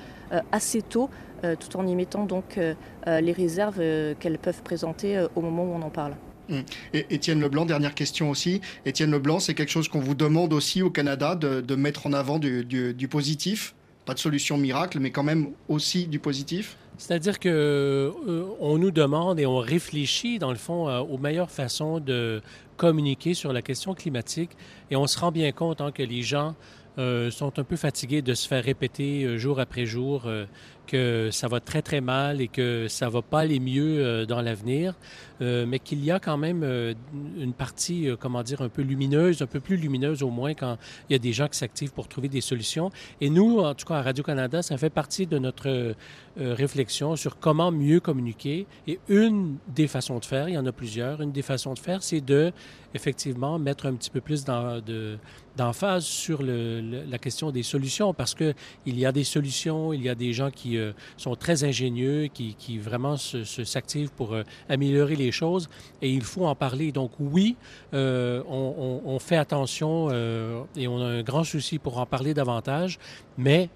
assez 0.50 0.82
tôt. 0.82 1.10
Euh, 1.44 1.54
tout 1.54 1.76
en 1.76 1.86
y 1.86 1.94
mettant 1.94 2.24
donc 2.24 2.56
euh, 2.56 2.74
euh, 3.06 3.20
les 3.20 3.32
réserves 3.32 3.78
qu'elles 4.18 4.38
peuvent 4.38 4.62
présenter 4.62 5.22
au 5.34 5.40
moment 5.42 5.64
où 5.64 5.74
on 5.74 5.82
en 5.82 5.90
parle. 5.90 6.14
Hum. 6.50 6.62
Et 6.94 7.06
Étienne 7.10 7.40
Leblanc, 7.40 7.66
dernière 7.66 7.94
question 7.94 8.30
aussi. 8.30 8.60
Étienne 8.84 9.10
Leblanc, 9.10 9.40
c'est 9.40 9.54
quelque 9.54 9.70
chose 9.72 9.88
qu'on 9.88 10.00
vous 10.00 10.14
demande 10.14 10.52
aussi 10.52 10.82
au 10.82 10.90
Canada 10.90 11.34
de, 11.34 11.74
mettre 11.74 12.06
en 12.06 12.12
avant 12.12 12.38
du, 12.38 13.08
positif? 13.10 13.74
Pas 14.04 14.14
de 14.14 14.18
solution 14.18 14.56
miracle, 14.56 15.00
mais 15.00 15.10
quand 15.10 15.24
même 15.24 15.48
aussi 15.68 16.06
du 16.06 16.18
positif? 16.18 16.76
C'est-à-dire 16.98 17.38
que 17.38 18.12
on 18.60 18.78
nous 18.78 18.90
demande 18.90 19.38
et 19.38 19.46
on 19.46 19.58
réfléchit, 19.58 20.38
dans 20.38 20.50
le 20.50 20.56
fond, 20.56 20.88
aux 21.00 21.18
meilleures 21.18 21.50
façons 21.50 22.00
de 22.00 22.42
communiquer 22.76 23.34
sur 23.34 23.52
la 23.52 23.62
question 23.62 23.94
climatique. 23.94 24.50
Et 24.90 24.96
on 24.96 25.06
se 25.06 25.18
rend 25.18 25.32
bien 25.32 25.52
compte 25.52 25.80
hein, 25.80 25.92
que 25.92 26.02
les 26.02 26.22
gens 26.22 26.54
sont 26.96 27.58
un 27.58 27.64
peu 27.64 27.76
fatigués 27.76 28.22
de 28.22 28.32
se 28.32 28.48
faire 28.48 28.64
répéter 28.64 29.36
jour 29.36 29.60
après 29.60 29.84
jour 29.84 30.26
que 30.86 31.30
ça 31.30 31.48
va 31.48 31.60
très 31.60 31.82
très 31.82 32.00
mal 32.00 32.40
et 32.40 32.48
que 32.48 32.86
ça 32.88 33.08
va 33.08 33.22
pas 33.22 33.40
aller 33.40 33.60
mieux 33.60 34.04
euh, 34.04 34.24
dans 34.24 34.40
l'avenir, 34.40 34.94
euh, 35.40 35.66
mais 35.66 35.78
qu'il 35.78 36.04
y 36.04 36.10
a 36.10 36.18
quand 36.18 36.36
même 36.36 36.62
euh, 36.62 36.94
une 37.38 37.52
partie, 37.52 38.08
comment 38.18 38.42
dire, 38.42 38.62
un 38.62 38.68
peu 38.68 38.82
lumineuse, 38.82 39.42
un 39.42 39.46
peu 39.46 39.60
plus 39.60 39.76
lumineuse 39.76 40.22
au 40.22 40.30
moins 40.30 40.54
quand 40.54 40.76
il 41.08 41.12
y 41.12 41.16
a 41.16 41.18
des 41.18 41.32
gens 41.32 41.48
qui 41.48 41.58
s'activent 41.58 41.92
pour 41.92 42.08
trouver 42.08 42.28
des 42.28 42.40
solutions. 42.40 42.90
Et 43.20 43.30
nous, 43.30 43.58
en 43.58 43.74
tout 43.74 43.86
cas 43.86 43.96
à 43.96 44.02
Radio-Canada, 44.02 44.62
ça 44.62 44.76
fait 44.76 44.90
partie 44.90 45.26
de 45.26 45.38
notre 45.38 45.94
réflexion 46.36 47.16
sur 47.16 47.38
comment 47.38 47.70
mieux 47.72 48.00
communiquer. 48.00 48.66
Et 48.86 48.98
une 49.08 49.56
des 49.68 49.86
façons 49.86 50.18
de 50.18 50.24
faire, 50.24 50.48
il 50.48 50.54
y 50.54 50.58
en 50.58 50.66
a 50.66 50.72
plusieurs, 50.72 51.20
une 51.20 51.32
des 51.32 51.42
façons 51.42 51.74
de 51.74 51.78
faire, 51.78 52.02
c'est 52.02 52.20
de 52.20 52.52
effectivement 52.96 53.58
mettre 53.58 53.86
un 53.86 53.94
petit 53.94 54.10
peu 54.10 54.20
plus 54.20 54.44
d'emphase 55.56 56.04
sur 56.04 56.42
la 56.42 57.18
question 57.18 57.50
des 57.50 57.62
solutions 57.62 58.12
parce 58.14 58.34
que 58.34 58.54
il 58.86 58.98
y 58.98 59.06
a 59.06 59.12
des 59.12 59.24
solutions, 59.24 59.92
il 59.92 60.02
y 60.02 60.08
a 60.08 60.14
des 60.14 60.32
gens 60.32 60.50
qui 60.50 60.78
euh, 60.78 60.92
sont 61.16 61.36
très 61.36 61.64
ingénieux, 61.64 62.28
qui, 62.32 62.78
vraiment 62.78 63.16
s'activent 63.16 64.10
pour 64.10 64.34
euh, 64.34 64.42
améliorer 64.68 65.16
les 65.16 65.25
choses 65.32 65.68
et 66.02 66.10
il 66.10 66.22
faut 66.22 66.46
en 66.46 66.54
parler. 66.54 66.92
Donc 66.92 67.12
oui, 67.18 67.56
euh, 67.94 68.42
on, 68.48 69.18
fait 69.18 69.36
attention 69.36 70.10
et 70.76 70.88
on 70.88 71.00
a 71.00 71.04
un 71.04 71.22
grand 71.22 71.44
souci 71.44 71.78
pour 71.78 71.98
en 71.98 72.06
parler 72.06 72.34
davantage, 72.34 72.98
mais 73.38 73.70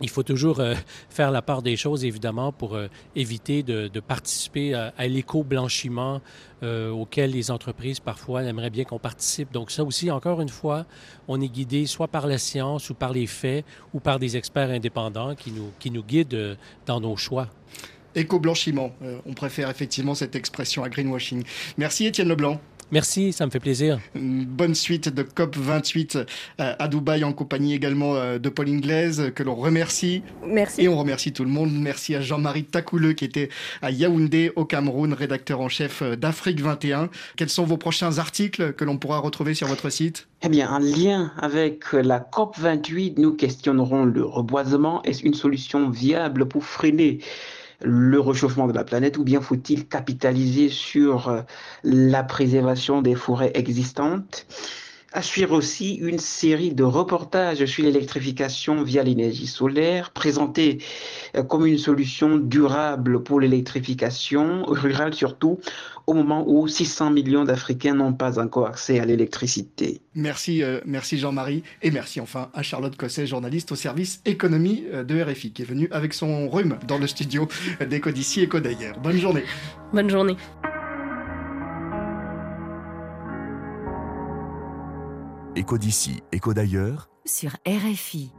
il 0.00 0.10
faut 0.10 0.22
toujours 0.22 0.60
euh, 0.60 0.74
faire 1.08 1.30
la 1.30 1.42
part 1.42 1.62
des 1.62 1.76
choses, 1.76 2.04
évidemment, 2.04 2.52
pour 2.52 2.74
euh, 2.74 2.88
éviter 3.14 3.62
de, 3.62 3.88
participer 4.00 4.74
à, 4.74 5.06
l'éco-blanchiment 5.06 6.20
euh, 6.62 6.90
auquel 6.90 7.30
les 7.30 7.50
entreprises, 7.50 8.00
parfois, 8.00 8.42
aimeraient 8.42 8.70
bien 8.70 8.84
qu'on 8.84 8.98
participe. 8.98 9.52
Donc 9.52 9.70
ça 9.70 9.84
aussi, 9.84 10.10
encore 10.10 10.40
une 10.40 10.48
fois, 10.48 10.86
on 11.28 11.40
est 11.40 11.48
guidé 11.48 11.86
soit 11.86 12.08
par 12.08 12.26
la 12.26 12.38
science 12.38 12.90
ou 12.90 12.94
par 12.94 13.12
les 13.12 13.26
faits 13.26 13.64
ou 13.94 14.00
par 14.00 14.18
des 14.18 14.36
experts 14.36 14.70
indépendants 14.70 15.34
qui 15.34 15.50
nous, 15.50 15.72
qui 15.78 15.90
nous 15.90 16.02
guident 16.02 16.56
dans 16.84 17.00
nos 17.00 17.16
choix. 17.16 17.48
Éco-blanchiment, 18.16 18.92
on 19.26 19.34
préfère 19.34 19.70
effectivement 19.70 20.14
cette 20.14 20.34
expression 20.34 20.82
à 20.82 20.88
greenwashing. 20.88 21.44
Merci 21.78 22.06
Étienne 22.06 22.28
Leblanc. 22.28 22.60
Merci, 22.92 23.32
ça 23.32 23.44
me 23.46 23.50
fait 23.50 23.58
plaisir. 23.58 23.98
bonne 24.14 24.76
suite 24.76 25.08
de 25.08 25.24
COP28 25.24 26.18
euh, 26.18 26.24
à 26.78 26.86
Dubaï 26.86 27.24
en 27.24 27.32
compagnie 27.32 27.74
également 27.74 28.14
euh, 28.14 28.38
de 28.38 28.48
Paul 28.48 28.68
Inglaise 28.68 29.32
que 29.34 29.42
l'on 29.42 29.56
remercie. 29.56 30.22
Merci. 30.46 30.82
Et 30.82 30.88
on 30.88 30.96
remercie 30.96 31.32
tout 31.32 31.42
le 31.42 31.50
monde. 31.50 31.72
Merci 31.72 32.14
à 32.14 32.20
Jean-Marie 32.20 32.62
Takouleux 32.62 33.14
qui 33.14 33.24
était 33.24 33.48
à 33.82 33.90
Yaoundé 33.90 34.52
au 34.54 34.64
Cameroun, 34.64 35.12
rédacteur 35.14 35.60
en 35.60 35.68
chef 35.68 36.02
euh, 36.02 36.14
d'Afrique 36.14 36.60
21. 36.60 37.10
Quels 37.36 37.48
sont 37.48 37.64
vos 37.64 37.76
prochains 37.76 38.18
articles 38.18 38.72
que 38.74 38.84
l'on 38.84 38.98
pourra 38.98 39.18
retrouver 39.18 39.54
sur 39.54 39.66
votre 39.66 39.90
site? 39.90 40.28
Eh 40.42 40.48
bien, 40.48 40.70
en 40.70 40.78
lien 40.78 41.32
avec 41.38 41.92
la 41.92 42.20
COP28, 42.20 43.14
nous 43.18 43.32
questionnerons 43.32 44.04
le 44.04 44.24
reboisement. 44.24 45.02
Est-ce 45.02 45.24
une 45.24 45.34
solution 45.34 45.90
viable 45.90 46.46
pour 46.46 46.64
freiner 46.64 47.18
le 47.82 48.20
réchauffement 48.20 48.66
de 48.66 48.72
la 48.72 48.84
planète 48.84 49.18
ou 49.18 49.24
bien 49.24 49.40
faut-il 49.40 49.88
capitaliser 49.88 50.68
sur 50.68 51.28
euh, 51.28 51.42
la 51.84 52.22
préservation 52.24 53.02
des 53.02 53.14
forêts 53.14 53.52
existantes? 53.54 54.46
À 55.16 55.22
suivre 55.22 55.56
aussi 55.56 55.94
une 55.94 56.18
série 56.18 56.74
de 56.74 56.84
reportages 56.84 57.64
sur 57.64 57.82
l'électrification 57.82 58.82
via 58.82 59.02
l'énergie 59.02 59.46
solaire, 59.46 60.10
présentés 60.10 60.78
euh, 61.34 61.42
comme 61.42 61.64
une 61.64 61.78
solution 61.78 62.36
durable 62.36 63.22
pour 63.22 63.40
l'électrification 63.40 64.64
rurale 64.66 65.14
surtout, 65.14 65.58
au 66.06 66.12
moment 66.12 66.44
où 66.46 66.68
600 66.68 67.12
millions 67.12 67.44
d'Africains 67.44 67.94
n'ont 67.94 68.12
pas 68.12 68.38
encore 68.38 68.66
accès 68.66 69.00
à 69.00 69.06
l'électricité. 69.06 70.02
Merci, 70.14 70.62
euh, 70.62 70.80
merci 70.84 71.16
Jean-Marie, 71.16 71.62
et 71.80 71.90
merci 71.90 72.20
enfin 72.20 72.50
à 72.52 72.62
Charlotte 72.62 72.94
Cosset, 72.94 73.26
journaliste 73.26 73.72
au 73.72 73.76
service 73.76 74.20
économie 74.26 74.84
euh, 74.92 75.02
de 75.02 75.18
RFI, 75.18 75.50
qui 75.52 75.62
est 75.62 75.64
venue 75.64 75.88
avec 75.92 76.12
son 76.12 76.46
rhume 76.50 76.78
dans 76.86 76.98
le 76.98 77.06
studio 77.06 77.48
d'Eco 77.80 78.10
d'ici, 78.10 78.42
Éco 78.42 78.60
d'ailleurs. 78.60 78.98
Bonne 78.98 79.16
journée. 79.16 79.44
Bonne 79.94 80.10
journée. 80.10 80.36
Écho 85.66 85.78
d'ici, 85.78 86.22
écho 86.30 86.54
d'ailleurs. 86.54 87.10
Sur 87.24 87.56
RFI. 87.66 88.30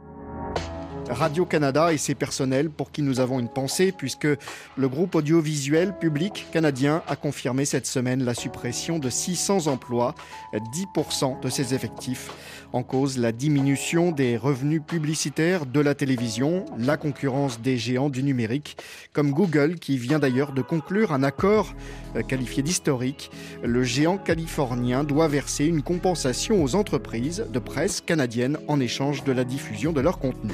Radio-Canada 1.10 1.92
et 1.92 1.98
ses 1.98 2.14
personnels 2.14 2.70
pour 2.70 2.90
qui 2.90 3.02
nous 3.02 3.20
avons 3.20 3.38
une 3.40 3.48
pensée 3.48 3.92
puisque 3.92 4.28
le 4.76 4.88
groupe 4.88 5.14
audiovisuel 5.14 5.96
public 5.98 6.46
canadien 6.52 7.02
a 7.08 7.16
confirmé 7.16 7.64
cette 7.64 7.86
semaine 7.86 8.24
la 8.24 8.34
suppression 8.34 8.98
de 8.98 9.10
600 9.10 9.66
emplois, 9.66 10.14
10% 10.52 11.40
de 11.40 11.48
ses 11.48 11.74
effectifs. 11.74 12.30
En 12.72 12.82
cause, 12.82 13.16
la 13.16 13.32
diminution 13.32 14.12
des 14.12 14.36
revenus 14.36 14.82
publicitaires 14.86 15.64
de 15.64 15.80
la 15.80 15.94
télévision, 15.94 16.66
la 16.78 16.98
concurrence 16.98 17.60
des 17.60 17.78
géants 17.78 18.10
du 18.10 18.22
numérique, 18.22 18.76
comme 19.14 19.30
Google 19.30 19.76
qui 19.76 19.96
vient 19.96 20.18
d'ailleurs 20.18 20.52
de 20.52 20.60
conclure 20.60 21.12
un 21.12 21.22
accord 21.22 21.72
euh, 22.16 22.22
qualifié 22.22 22.62
d'historique. 22.62 23.30
Le 23.62 23.82
géant 23.82 24.18
californien 24.18 25.04
doit 25.04 25.28
verser 25.28 25.64
une 25.64 25.82
compensation 25.82 26.62
aux 26.62 26.74
entreprises 26.74 27.46
de 27.50 27.58
presse 27.58 28.02
canadiennes 28.02 28.58
en 28.68 28.80
échange 28.80 29.24
de 29.24 29.32
la 29.32 29.44
diffusion 29.44 29.92
de 29.92 30.02
leur 30.02 30.18
contenu. 30.18 30.52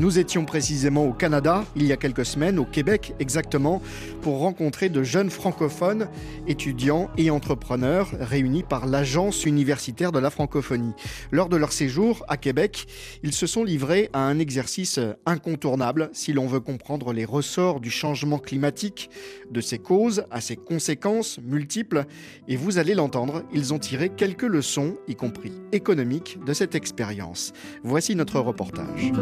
Nous 0.00 0.18
étions 0.18 0.46
précisément 0.46 1.04
au 1.04 1.12
Canada 1.12 1.64
il 1.76 1.86
y 1.86 1.92
a 1.92 1.96
quelques 1.98 2.24
semaines, 2.24 2.58
au 2.58 2.64
Québec 2.64 3.14
exactement, 3.20 3.82
pour 4.20 4.38
rencontrer 4.38 4.88
de 4.88 5.02
jeunes 5.02 5.30
francophones, 5.30 6.08
étudiants 6.46 7.10
et 7.16 7.30
entrepreneurs 7.30 8.10
réunis 8.18 8.62
par 8.62 8.86
l'Agence 8.86 9.44
universitaire 9.44 10.12
de 10.12 10.18
la 10.18 10.30
francophonie. 10.30 10.92
Lors 11.30 11.48
de 11.48 11.56
leur 11.56 11.72
séjour 11.72 12.24
à 12.28 12.36
Québec, 12.36 12.86
ils 13.22 13.32
se 13.32 13.46
sont 13.46 13.64
livrés 13.64 14.10
à 14.12 14.20
un 14.20 14.38
exercice 14.38 15.00
incontournable 15.26 16.10
si 16.12 16.32
l'on 16.32 16.46
veut 16.46 16.60
comprendre 16.60 17.12
les 17.12 17.24
ressorts 17.24 17.80
du 17.80 17.90
changement 17.90 18.38
climatique, 18.38 19.10
de 19.50 19.60
ses 19.60 19.78
causes 19.78 20.24
à 20.30 20.40
ses 20.40 20.56
conséquences 20.56 21.38
multiples. 21.42 22.04
Et 22.48 22.56
vous 22.56 22.78
allez 22.78 22.94
l'entendre, 22.94 23.44
ils 23.52 23.74
ont 23.74 23.78
tiré 23.78 24.10
quelques 24.10 24.42
leçons, 24.42 24.96
y 25.08 25.14
compris 25.14 25.52
économiques, 25.72 26.38
de 26.44 26.52
cette 26.52 26.74
expérience. 26.74 27.52
Voici 27.82 28.14
notre 28.14 28.40
reportage. 28.40 29.12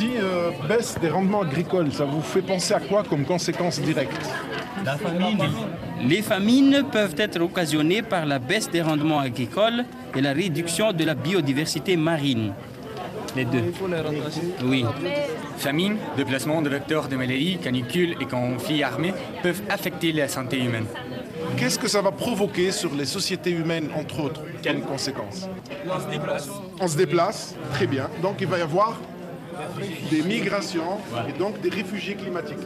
Dit 0.00 0.16
euh, 0.16 0.50
baisse 0.66 0.96
des 0.98 1.10
rendements 1.10 1.42
agricoles, 1.42 1.92
ça 1.92 2.04
vous 2.04 2.22
fait 2.22 2.40
penser 2.40 2.72
à 2.72 2.80
quoi 2.80 3.02
comme 3.02 3.24
conséquence 3.24 3.80
directe 3.80 4.18
La 4.84 4.96
famine. 4.96 5.38
Les 6.02 6.22
famines 6.22 6.84
peuvent 6.90 7.14
être 7.18 7.40
occasionnées 7.42 8.00
par 8.00 8.24
la 8.24 8.38
baisse 8.38 8.70
des 8.70 8.80
rendements 8.80 9.20
agricoles 9.20 9.84
et 10.16 10.22
la 10.22 10.32
réduction 10.32 10.92
de 10.92 11.04
la 11.04 11.14
biodiversité 11.14 11.96
marine. 11.96 12.52
Les 13.36 13.44
deux. 13.44 13.72
Oui. 14.64 14.84
Famine, 15.58 15.98
déplacement 16.16 16.62
de 16.62 16.70
vecteurs 16.70 17.06
de 17.06 17.16
maladies, 17.16 17.58
canicules 17.58 18.16
et 18.20 18.24
conflits 18.24 18.82
armés 18.82 19.12
peuvent 19.42 19.62
affecter 19.68 20.12
la 20.12 20.26
santé 20.28 20.58
humaine. 20.58 20.86
Qu'est-ce 21.56 21.78
que 21.78 21.88
ça 21.88 22.00
va 22.00 22.10
provoquer 22.10 22.72
sur 22.72 22.94
les 22.94 23.04
sociétés 23.04 23.50
humaines, 23.50 23.90
entre 23.94 24.20
autres? 24.20 24.40
Quelles 24.62 24.80
conséquences? 24.80 25.48
On 25.86 26.00
se 26.00 26.08
déplace. 26.08 26.48
On 26.80 26.88
se 26.88 26.96
déplace, 26.96 27.54
très 27.74 27.86
bien. 27.86 28.08
Donc 28.22 28.36
il 28.40 28.46
va 28.46 28.58
y 28.58 28.62
avoir 28.62 28.98
des 30.10 30.22
migrations 30.22 30.98
et 31.28 31.32
donc 31.38 31.60
des 31.60 31.70
réfugiés 31.70 32.14
climatiques. 32.14 32.58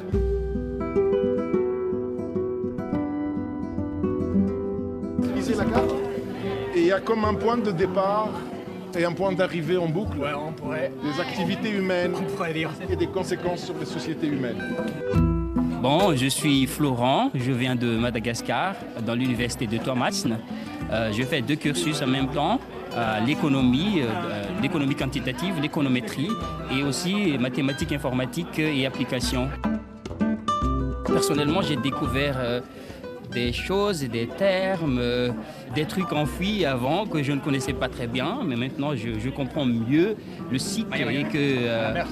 Lisez 5.34 5.54
la 5.54 5.64
carte. 5.64 5.94
Et 6.74 6.80
il 6.80 6.86
y 6.86 6.92
a 6.92 7.00
comme 7.00 7.24
un 7.24 7.34
point 7.34 7.58
de 7.58 7.70
départ 7.70 8.30
et 8.96 9.04
un 9.04 9.12
point 9.12 9.32
d'arrivée 9.32 9.76
en 9.76 9.88
boucle 9.88 10.18
des 10.18 11.20
activités 11.20 11.70
humaines 11.70 12.14
et 12.88 12.96
des 12.96 13.06
conséquences 13.06 13.64
sur 13.64 13.74
les 13.78 13.86
sociétés 13.86 14.26
humaines. 14.26 14.62
Bon, 15.84 16.16
je 16.16 16.26
suis 16.26 16.66
Florent, 16.66 17.30
je 17.34 17.52
viens 17.52 17.76
de 17.76 17.98
Madagascar, 17.98 18.74
dans 19.04 19.14
l'université 19.14 19.66
de 19.66 19.76
Thomas. 19.76 20.24
Euh, 20.90 21.12
je 21.12 21.22
fais 21.24 21.42
deux 21.42 21.56
cursus 21.56 22.00
en 22.00 22.06
même 22.06 22.28
temps, 22.30 22.58
l'économie, 23.26 24.00
euh, 24.02 24.42
l'économie 24.62 24.94
quantitative, 24.94 25.60
l'économétrie 25.60 26.30
et 26.72 26.82
aussi 26.82 27.36
mathématiques 27.38 27.92
informatiques 27.92 28.58
et 28.58 28.86
applications. 28.86 29.48
Personnellement, 31.06 31.62
j'ai 31.62 31.76
découvert 31.76 32.36
des 33.30 33.52
choses, 33.52 34.00
des 34.00 34.26
termes, 34.26 35.00
des 35.74 35.84
trucs 35.84 36.12
enfouis 36.12 36.64
avant 36.64 37.06
que 37.06 37.22
je 37.22 37.32
ne 37.32 37.40
connaissais 37.40 37.72
pas 37.72 37.88
très 37.88 38.06
bien, 38.06 38.40
mais 38.44 38.56
maintenant 38.56 38.96
je, 38.96 39.20
je 39.20 39.30
comprends 39.30 39.64
mieux 39.64 40.16
le 40.50 40.58
cycle 40.58 41.08
et 41.10 41.24
que 41.24 42.02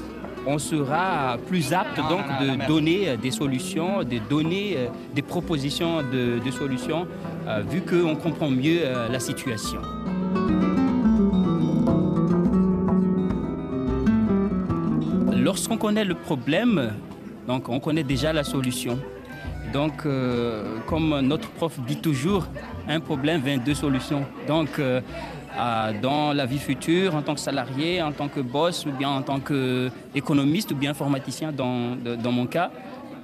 on 0.47 0.59
sera 0.59 1.37
plus 1.47 1.73
apte 1.73 1.97
donc 1.97 2.25
de 2.41 2.67
donner 2.67 3.17
des 3.17 3.31
solutions, 3.31 4.03
de 4.03 4.19
donner 4.29 4.77
des 5.15 5.23
propositions 5.23 6.03
de, 6.03 6.45
de 6.45 6.51
solutions, 6.51 7.07
euh, 7.49 7.63
vu 7.69 7.81
qu'on 7.81 8.15
comprend 8.15 8.49
mieux 8.49 8.81
euh, 8.83 9.09
la 9.09 9.19
situation. 9.19 9.81
Lorsqu'on 15.53 15.77
connaît 15.77 16.07
le 16.07 16.15
problème, 16.15 16.95
donc 17.47 17.69
on 17.69 17.79
connaît 17.79 18.05
déjà 18.05 18.33
la 18.33 18.43
solution. 18.43 18.99
Donc, 19.71 20.07
euh, 20.07 20.79
comme 20.87 21.21
notre 21.21 21.51
prof 21.51 21.79
dit 21.87 21.99
toujours, 21.99 22.47
un 22.89 23.01
problème, 23.01 23.43
22 23.45 23.75
solutions. 23.75 24.25
Donc, 24.49 24.79
euh, 24.79 25.03
dans 26.01 26.33
la 26.33 26.47
vie 26.47 26.59
future, 26.59 27.15
en 27.15 27.21
tant 27.21 27.35
que 27.35 27.41
salarié, 27.41 28.01
en 28.01 28.13
tant 28.13 28.29
que 28.29 28.41
boss, 28.41 28.87
ou 28.87 28.93
bien 28.93 29.11
en 29.11 29.21
tant 29.21 29.41
qu'économiste, 29.41 30.73
ou 30.73 30.75
bien 30.75 30.93
informaticien, 30.93 31.53
dans, 31.53 31.97
dans 31.97 32.33
mon 32.33 32.47
cas, 32.47 32.71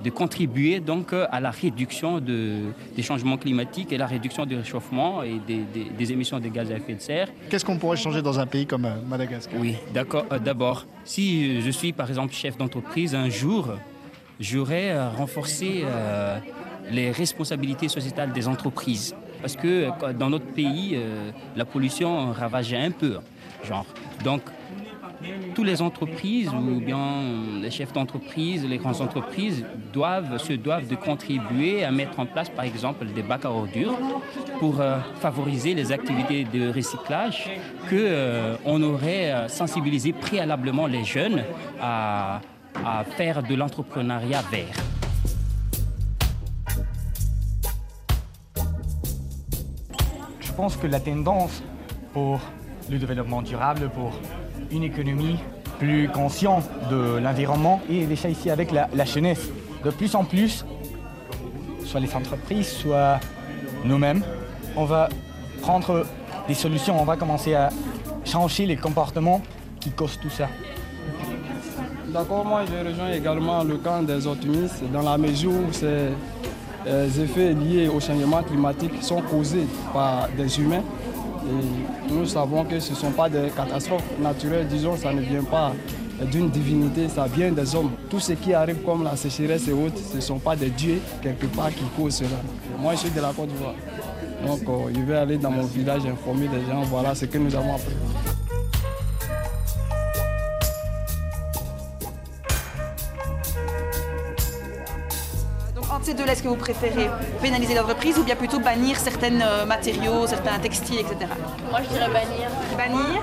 de 0.02 0.10
contribuer 0.10 0.80
donc 0.80 1.12
à 1.12 1.40
la 1.40 1.50
réduction 1.50 2.20
de, 2.20 2.60
des 2.96 3.02
changements 3.02 3.36
climatiques 3.36 3.92
et 3.92 3.98
la 3.98 4.06
réduction 4.06 4.46
du 4.46 4.56
réchauffement 4.56 5.22
et 5.22 5.40
des, 5.46 5.62
des, 5.74 5.90
des 5.90 6.12
émissions 6.12 6.38
de 6.38 6.48
gaz 6.48 6.70
à 6.70 6.76
effet 6.76 6.94
de 6.94 7.00
serre. 7.00 7.28
Qu'est-ce 7.50 7.64
qu'on 7.64 7.78
pourrait 7.78 7.96
changer 7.96 8.22
dans 8.22 8.38
un 8.38 8.46
pays 8.46 8.66
comme 8.66 8.84
euh, 8.84 9.00
Madagascar? 9.08 9.58
Oui, 9.60 9.74
d'accord. 9.92 10.24
Euh, 10.30 10.38
D'abord, 10.38 10.86
si 11.04 11.60
je 11.60 11.70
suis 11.70 11.92
par 11.92 12.08
exemple 12.08 12.32
chef 12.32 12.56
d'entreprise, 12.56 13.14
un 13.14 13.28
jour, 13.28 13.70
j'aurais 14.38 14.90
euh, 14.90 15.08
renforcé 15.10 15.82
euh, 15.84 16.38
les 16.90 17.10
responsabilités 17.10 17.88
sociétales 17.88 18.32
des 18.32 18.46
entreprises. 18.46 19.14
Parce 19.40 19.56
que 19.56 19.88
euh, 19.88 20.12
dans 20.12 20.30
notre 20.30 20.46
pays, 20.46 20.92
euh, 20.94 21.30
la 21.56 21.64
pollution 21.64 22.32
ravageait 22.32 22.78
un 22.78 22.90
peu. 22.92 23.18
Genre. 23.64 23.86
Donc, 24.24 24.42
toutes 25.54 25.66
les 25.66 25.82
entreprises 25.82 26.50
ou 26.52 26.80
bien 26.80 27.22
les 27.60 27.70
chefs 27.70 27.92
d'entreprise, 27.92 28.66
les 28.66 28.78
grandes 28.78 29.00
entreprises 29.00 29.64
doivent, 29.92 30.38
se 30.38 30.52
doivent 30.52 30.86
de 30.86 30.94
contribuer 30.94 31.84
à 31.84 31.90
mettre 31.90 32.20
en 32.20 32.26
place 32.26 32.48
par 32.48 32.64
exemple 32.64 33.06
des 33.06 33.22
bacs 33.22 33.44
à 33.44 33.50
ordures 33.50 33.98
pour 34.58 34.80
euh, 34.80 34.98
favoriser 35.20 35.74
les 35.74 35.92
activités 35.92 36.44
de 36.44 36.72
recyclage 36.72 37.50
que 37.88 37.96
euh, 37.96 38.56
aurait 38.64 39.32
euh, 39.32 39.48
sensibilisé 39.48 40.12
préalablement 40.12 40.86
les 40.86 41.04
jeunes 41.04 41.42
à 41.80 42.40
faire 43.16 43.42
de 43.42 43.54
l'entrepreneuriat 43.54 44.42
vert. 44.50 44.74
Je 50.40 50.52
pense 50.52 50.76
que 50.76 50.86
la 50.86 51.00
tendance 51.00 51.62
pour 52.12 52.40
le 52.90 52.98
développement 52.98 53.42
durable, 53.42 53.90
pour 53.90 54.12
une 54.70 54.84
économie 54.84 55.38
plus 55.78 56.08
conscients 56.08 56.62
de 56.90 57.18
l'environnement 57.18 57.80
et 57.88 58.04
déjà 58.04 58.28
ici 58.28 58.50
avec 58.50 58.72
la, 58.72 58.88
la 58.94 59.04
jeunesse. 59.04 59.48
De 59.84 59.90
plus 59.90 60.14
en 60.14 60.24
plus, 60.24 60.64
soit 61.84 62.00
les 62.00 62.14
entreprises, 62.14 62.68
soit 62.68 63.20
nous-mêmes, 63.84 64.22
on 64.76 64.84
va 64.84 65.08
prendre 65.62 66.04
des 66.46 66.54
solutions, 66.54 67.00
on 67.00 67.04
va 67.04 67.16
commencer 67.16 67.54
à 67.54 67.70
changer 68.24 68.66
les 68.66 68.76
comportements 68.76 69.40
qui 69.80 69.90
causent 69.90 70.18
tout 70.20 70.30
ça. 70.30 70.48
D'accord, 72.08 72.44
moi 72.44 72.62
je 72.66 72.88
rejoins 72.88 73.12
également 73.12 73.62
le 73.62 73.76
camp 73.76 74.02
des 74.02 74.26
optimistes 74.26 74.82
dans 74.92 75.02
la 75.02 75.18
mesure 75.18 75.50
où 75.50 75.72
ces 75.72 77.20
effets 77.20 77.52
liés 77.52 77.88
au 77.88 78.00
changement 78.00 78.42
climatique 78.42 78.94
sont 79.02 79.20
causés 79.20 79.66
par 79.92 80.28
des 80.36 80.58
humains. 80.60 80.82
Et 81.48 82.12
nous 82.12 82.26
savons 82.26 82.64
que 82.64 82.78
ce 82.78 82.90
ne 82.90 82.96
sont 82.96 83.10
pas 83.10 83.28
des 83.28 83.48
catastrophes 83.56 84.02
naturelles, 84.20 84.66
disons, 84.68 84.96
ça 84.96 85.12
ne 85.12 85.20
vient 85.20 85.44
pas 85.44 85.72
d'une 86.30 86.50
divinité, 86.50 87.08
ça 87.08 87.26
vient 87.26 87.52
des 87.52 87.74
hommes. 87.74 87.92
Tout 88.10 88.20
ce 88.20 88.32
qui 88.32 88.52
arrive 88.52 88.82
comme 88.84 89.04
la 89.04 89.16
sécheresse 89.16 89.68
et 89.68 89.72
autres, 89.72 89.98
ce 90.10 90.16
ne 90.16 90.20
sont 90.20 90.38
pas 90.38 90.56
des 90.56 90.70
dieux 90.70 91.00
quelque 91.22 91.46
part 91.46 91.70
qui 91.70 91.84
causent 91.96 92.16
cela. 92.16 92.30
Moi 92.78 92.92
je 92.92 92.98
suis 92.98 93.10
de 93.10 93.20
la 93.20 93.32
Côte 93.32 93.48
d'Ivoire. 93.48 93.74
Donc 94.46 94.60
euh, 94.68 94.92
je 94.94 95.00
vais 95.00 95.16
aller 95.16 95.36
dans 95.38 95.50
mon 95.50 95.64
village 95.64 96.06
informer 96.06 96.48
des 96.48 96.64
gens, 96.70 96.82
voilà 96.82 97.14
ce 97.14 97.24
que 97.24 97.38
nous 97.38 97.54
avons 97.54 97.74
appris. 97.74 97.94
Deux-là, 106.18 106.32
est-ce 106.32 106.42
que 106.42 106.48
vous 106.48 106.56
préférez 106.56 107.08
pénaliser 107.40 107.74
l'entreprise 107.74 108.18
ou 108.18 108.24
bien 108.24 108.34
plutôt 108.34 108.58
bannir 108.58 108.98
certains 108.98 109.40
euh, 109.40 109.64
matériaux, 109.64 110.26
certains 110.26 110.58
textiles, 110.58 110.98
etc. 110.98 111.30
Moi, 111.70 111.80
je 111.84 111.88
dirais 111.94 112.08
bannir. 112.08 112.50
Bannir? 112.76 113.22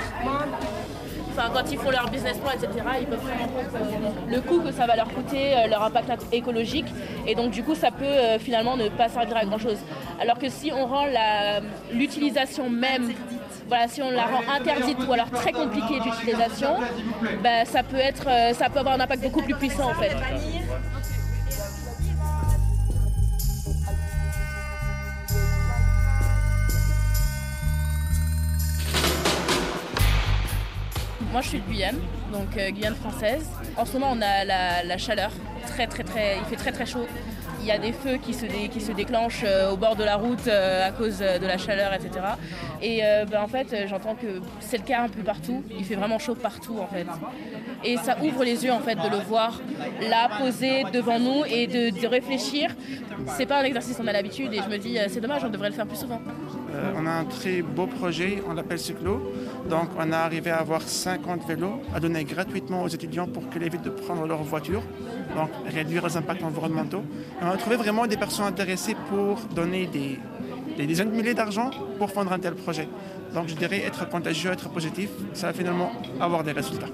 Enfin, 1.37 1.49
quand 1.53 1.69
ils 1.69 1.77
font 1.77 1.91
leur 1.91 2.09
business 2.09 2.37
plan, 2.37 2.51
etc., 2.51 2.69
ils 3.01 3.07
peuvent 3.07 3.19
prendre 3.19 3.43
en 3.43 3.47
compte 3.47 3.75
euh, 3.75 4.33
le 4.33 4.41
coût 4.41 4.61
que 4.61 4.71
ça 4.71 4.85
va 4.85 4.95
leur 4.95 5.09
coûter, 5.09 5.53
euh, 5.53 5.67
leur 5.67 5.83
impact 5.83 6.11
écologique. 6.31 6.85
Et 7.27 7.35
donc, 7.35 7.51
du 7.51 7.61
coup, 7.61 7.75
ça 7.75 7.91
peut 7.91 8.05
euh, 8.05 8.39
finalement 8.39 8.77
ne 8.77 8.87
pas 8.87 9.09
servir 9.09 9.35
à 9.35 9.43
grand-chose. 9.43 9.77
Alors 10.21 10.39
que 10.39 10.47
si 10.47 10.71
on 10.71 10.85
rend 10.85 11.07
l'utilisation 11.91 12.69
même, 12.69 13.11
voilà, 13.67 13.89
si 13.89 14.01
on 14.01 14.11
la 14.11 14.23
rend 14.23 14.43
interdite 14.49 14.97
ou 15.05 15.11
alors 15.11 15.29
très 15.29 15.51
compliquée 15.51 15.99
d'utilisation, 15.99 16.77
bah, 17.43 17.65
ça, 17.65 17.83
peut 17.83 17.97
être, 17.97 18.27
ça 18.53 18.69
peut 18.69 18.79
avoir 18.79 18.95
un 18.95 19.01
impact 19.01 19.23
beaucoup 19.23 19.41
plus 19.41 19.55
puissant, 19.55 19.89
en 19.89 19.95
fait. 19.95 20.15
Moi, 31.35 31.41
je 31.41 31.49
suis 31.49 31.59
de 31.59 31.67
Guyane, 31.67 31.99
donc 32.31 32.55
euh, 32.55 32.71
Guyane 32.71 32.95
française. 32.95 33.45
En 33.75 33.83
ce 33.83 33.91
moment, 33.97 34.13
on 34.13 34.21
a 34.21 34.45
la, 34.45 34.97
chaleur, 34.97 35.31
très 35.67 35.85
très 35.85 36.03
très, 36.03 36.37
il 36.37 36.45
fait 36.45 36.55
très 36.55 36.71
très 36.71 36.85
chaud. 36.85 37.05
Il 37.59 37.65
y 37.65 37.71
a 37.71 37.77
des 37.77 37.91
feux 37.91 38.15
qui 38.23 38.33
se, 38.33 38.45
qui 38.45 38.79
se 38.79 38.93
déclenchent 38.93 39.43
euh, 39.43 39.71
au 39.71 39.75
bord 39.75 39.97
de 39.97 40.05
la 40.05 40.15
route 40.15 40.47
euh, 40.47 40.87
à 40.87 40.91
cause 40.91 41.17
de 41.17 41.45
la 41.45 41.57
chaleur, 41.57 41.91
etc. 41.93 42.11
Et 42.81 43.01
ben, 43.29 43.41
en 43.41 43.47
fait, 43.47 43.85
j'entends 43.89 44.15
que 44.15 44.39
c'est 44.61 44.77
le 44.77 44.85
cas 44.85 45.01
un 45.01 45.09
peu 45.09 45.23
partout. 45.23 45.61
Il 45.77 45.83
fait 45.83 45.95
vraiment 45.95 46.19
chaud 46.19 46.35
partout, 46.35 46.79
en 46.79 46.87
fait. 46.87 47.05
Et 47.83 47.97
ça 47.97 48.15
ouvre 48.23 48.45
les 48.45 48.63
yeux, 48.63 48.71
en 48.71 48.79
fait, 48.79 48.95
de 48.95 49.09
le 49.09 49.17
voir 49.17 49.59
là, 50.09 50.29
posé 50.39 50.85
devant 50.93 51.19
nous 51.19 51.43
et 51.49 51.67
de, 51.67 51.99
de 51.99 52.07
réfléchir. 52.07 52.73
C'est 53.27 53.45
pas 53.45 53.59
un 53.59 53.65
exercice 53.65 53.97
qu'on 53.97 54.07
a 54.07 54.13
l'habitude 54.13 54.53
et 54.53 54.61
je 54.61 54.69
me 54.69 54.77
dis, 54.77 54.97
c'est 55.09 55.19
dommage, 55.19 55.43
on 55.43 55.49
devrait 55.49 55.69
le 55.69 55.75
faire 55.75 55.85
plus 55.85 55.99
souvent. 55.99 56.21
Euh, 56.75 56.91
on 56.97 57.05
a 57.05 57.11
un 57.11 57.25
très 57.25 57.61
beau 57.61 57.87
projet, 57.87 58.43
on 58.47 58.53
l'appelle 58.53 58.79
Cyclo. 58.79 59.33
Donc 59.69 59.89
on 59.97 60.11
a 60.11 60.17
arrivé 60.17 60.51
à 60.51 60.57
avoir 60.57 60.81
50 60.81 61.47
vélos 61.47 61.81
à 61.93 61.99
donner 61.99 62.23
gratuitement 62.23 62.83
aux 62.83 62.87
étudiants 62.87 63.27
pour 63.27 63.49
qu'ils 63.49 63.63
évitent 63.63 63.83
de 63.83 63.89
prendre 63.89 64.25
leur 64.27 64.43
voiture, 64.43 64.81
donc 65.35 65.49
réduire 65.73 66.05
les 66.05 66.17
impacts 66.17 66.43
environnementaux. 66.43 67.03
Et 67.41 67.45
on 67.45 67.49
a 67.49 67.57
trouvé 67.57 67.77
vraiment 67.77 68.05
des 68.07 68.17
personnes 68.17 68.45
intéressées 68.45 68.95
pour 69.09 69.39
donner 69.55 69.87
des, 69.87 70.19
des 70.77 70.85
dizaines 70.85 71.11
de 71.11 71.15
milliers 71.15 71.33
d'argent 71.33 71.71
pour 71.97 72.11
fondre 72.11 72.33
un 72.33 72.39
tel 72.39 72.55
projet. 72.55 72.87
Donc 73.33 73.47
je 73.47 73.55
dirais 73.55 73.81
être 73.85 74.07
contagieux, 74.09 74.51
être 74.51 74.69
positif, 74.69 75.09
ça 75.33 75.47
va 75.47 75.53
finalement 75.53 75.91
avoir 76.19 76.43
des 76.43 76.51
résultats. 76.51 76.87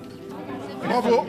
Bravo 0.87 1.25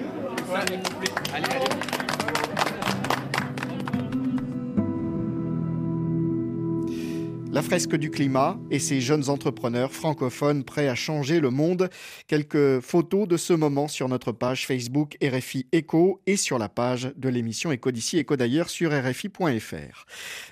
La 7.52 7.60
fresque 7.60 7.96
du 7.96 8.08
climat 8.08 8.58
et 8.70 8.78
ces 8.78 9.02
jeunes 9.02 9.28
entrepreneurs 9.28 9.92
francophones 9.92 10.64
prêts 10.64 10.88
à 10.88 10.94
changer 10.94 11.38
le 11.38 11.50
monde. 11.50 11.90
Quelques 12.26 12.80
photos 12.80 13.28
de 13.28 13.36
ce 13.36 13.52
moment 13.52 13.88
sur 13.88 14.08
notre 14.08 14.32
page 14.32 14.66
Facebook 14.66 15.18
RFI 15.22 15.66
Eco 15.74 16.22
et 16.26 16.38
sur 16.38 16.58
la 16.58 16.70
page 16.70 17.12
de 17.14 17.28
l'émission 17.28 17.70
Eco 17.70 17.90
d'ici, 17.90 18.18
Eco 18.18 18.36
d'ailleurs 18.36 18.70
sur 18.70 18.90
RFI.fr. 18.90 20.06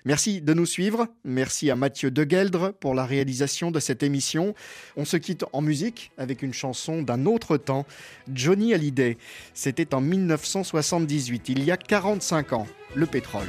Merci 0.04 0.42
de 0.42 0.52
nous 0.52 0.66
suivre. 0.66 1.06
Merci 1.24 1.70
à 1.70 1.74
Mathieu 1.74 2.10
Degueldre 2.10 2.74
pour 2.78 2.94
la 2.94 3.06
réalisation 3.06 3.70
de 3.70 3.80
cette 3.80 4.02
émission. 4.02 4.54
On 4.94 5.06
se 5.06 5.16
quitte 5.16 5.46
en 5.54 5.62
musique 5.62 6.12
avec 6.18 6.42
une 6.42 6.52
chanson 6.52 7.00
d'un 7.00 7.24
autre 7.24 7.56
temps, 7.56 7.86
Johnny 8.30 8.74
Hallyday. 8.74 9.16
C'était 9.54 9.94
en 9.94 10.02
1978, 10.02 11.48
il 11.48 11.64
y 11.64 11.70
a 11.70 11.78
45 11.78 12.52
ans, 12.52 12.66
le 12.94 13.06
pétrole. 13.06 13.48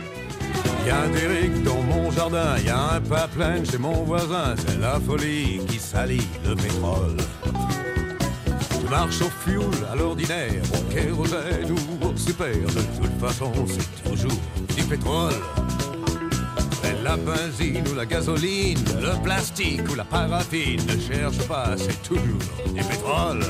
Y 0.84 0.89
a 0.89 1.07
Derrick 1.09 1.63
dans 1.63 1.82
mon 1.84 2.09
jardin, 2.11 2.57
y 2.65 2.69
a 2.69 2.95
un 2.95 3.01
pipeline 3.01 3.63
chez 3.65 3.77
mon 3.77 4.03
voisin, 4.03 4.55
c'est 4.57 4.79
la 4.79 4.99
folie 4.99 5.61
qui 5.67 5.77
salit 5.77 6.27
le 6.43 6.55
pétrole. 6.55 7.17
Je 8.82 8.89
marche 8.89 9.21
au 9.21 9.29
fuel 9.29 9.69
à 9.91 9.95
l'ordinaire, 9.95 10.63
au 10.73 10.91
kérosène 10.91 11.71
ou 11.71 12.05
au 12.07 12.17
super, 12.17 12.55
de 12.55 12.82
toute 12.99 13.19
façon 13.19 13.51
c'est 13.67 14.09
toujours 14.09 14.39
du 14.75 14.84
pétrole. 14.84 15.41
C'est 16.82 17.03
la 17.03 17.15
benzine 17.15 17.88
ou 17.91 17.95
la 17.95 18.05
gasoline, 18.07 18.84
le 18.99 19.21
plastique 19.21 19.88
ou 19.91 19.95
la 19.95 20.03
paraffine, 20.03 20.82
ne 20.88 20.99
cherche 20.99 21.47
pas, 21.47 21.75
c'est 21.77 22.01
toujours 22.01 22.39
du 22.73 22.84
pétrole. 22.84 23.45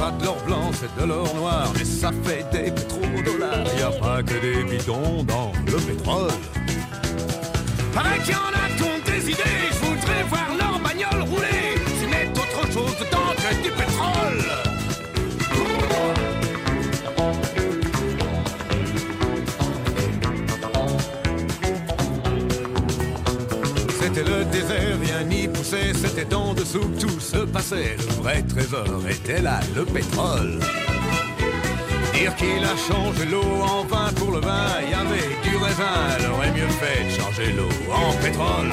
Pas 0.00 0.10
de 0.12 0.24
l'or 0.24 0.38
blanc, 0.46 0.70
c'est 0.72 0.98
de 0.98 1.06
l'or 1.06 1.34
noir, 1.34 1.70
mais 1.76 1.84
ça 1.84 2.10
fait 2.24 2.46
des 2.50 2.70
pétrodollars. 2.70 3.66
Y 3.78 3.82
a 3.82 3.90
pas 3.90 4.22
que 4.22 4.32
des 4.40 4.64
bidons 4.64 5.22
dans 5.24 5.52
le 5.66 5.76
pétrole. 5.76 6.30
Paraît 7.92 8.18
qu'il 8.20 8.32
y 8.32 8.34
en 8.34 8.38
a 8.38 8.66
qui 8.78 9.10
des 9.10 9.30
idées, 9.30 9.68
désert, 24.50 24.98
rien 25.02 25.22
n'y 25.24 25.48
poussait, 25.48 25.92
c'était 25.94 26.34
en 26.34 26.54
dessous 26.54 26.80
que 26.80 27.00
tout 27.00 27.20
se 27.20 27.38
passait. 27.38 27.96
Le 27.98 28.22
vrai 28.22 28.42
trésor 28.42 29.02
était 29.08 29.42
là, 29.42 29.60
le 29.74 29.84
pétrole. 29.84 30.58
Dire 32.14 32.34
qu'il 32.36 32.64
a 32.64 32.76
changé 32.88 33.24
l'eau 33.30 33.62
en 33.62 33.84
vin 33.84 34.12
pour 34.16 34.32
le 34.32 34.40
vin, 34.40 34.66
y 34.90 34.94
avait 34.94 35.30
du 35.42 35.56
raisin, 35.56 35.96
elle 36.18 36.30
aurait 36.30 36.52
mieux 36.52 36.68
fait 36.68 37.04
de 37.04 37.22
changer 37.22 37.52
l'eau 37.52 37.68
en 37.92 38.12
pétrole. 38.22 38.70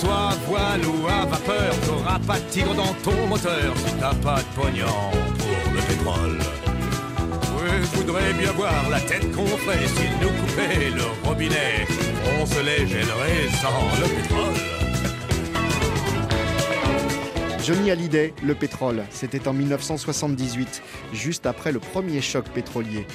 Sois 0.00 0.30
à 0.30 0.34
voile 0.46 0.84
ou 0.84 1.06
à 1.06 1.24
vapeur, 1.24 1.74
t'auras 1.86 2.18
pas 2.18 2.38
de 2.38 2.44
tigre 2.50 2.74
dans 2.74 2.92
ton 3.02 3.26
moteur 3.28 3.74
si 3.76 3.94
t'as 3.94 4.12
pas 4.16 4.40
de 4.40 4.60
pognon 4.60 5.10
pour 5.38 5.72
le 5.72 5.80
pétrole. 5.80 6.55
Voudrais 7.96 8.32
bien 8.34 8.52
voir 8.52 8.88
la 8.90 9.00
tête 9.00 9.32
qu'on 9.32 9.46
ferait 9.46 9.86
s'ils 9.86 10.18
nous 10.20 10.28
coupaient 10.28 10.90
le 10.90 11.28
robinet. 11.28 11.86
On 12.38 12.46
se 12.46 12.60
les 12.60 12.86
gèlerait 12.86 13.48
sans 13.60 14.00
le 14.00 14.08
pétrole. 14.14 14.76
Johnny 17.64 17.90
Hallyday, 17.90 18.32
le 18.44 18.54
pétrole, 18.54 19.02
c'était 19.10 19.48
en 19.48 19.52
1978, 19.52 20.82
juste 21.12 21.46
après 21.46 21.72
le 21.72 21.80
premier 21.80 22.20
choc 22.20 22.44
pétrolier. 22.50 23.06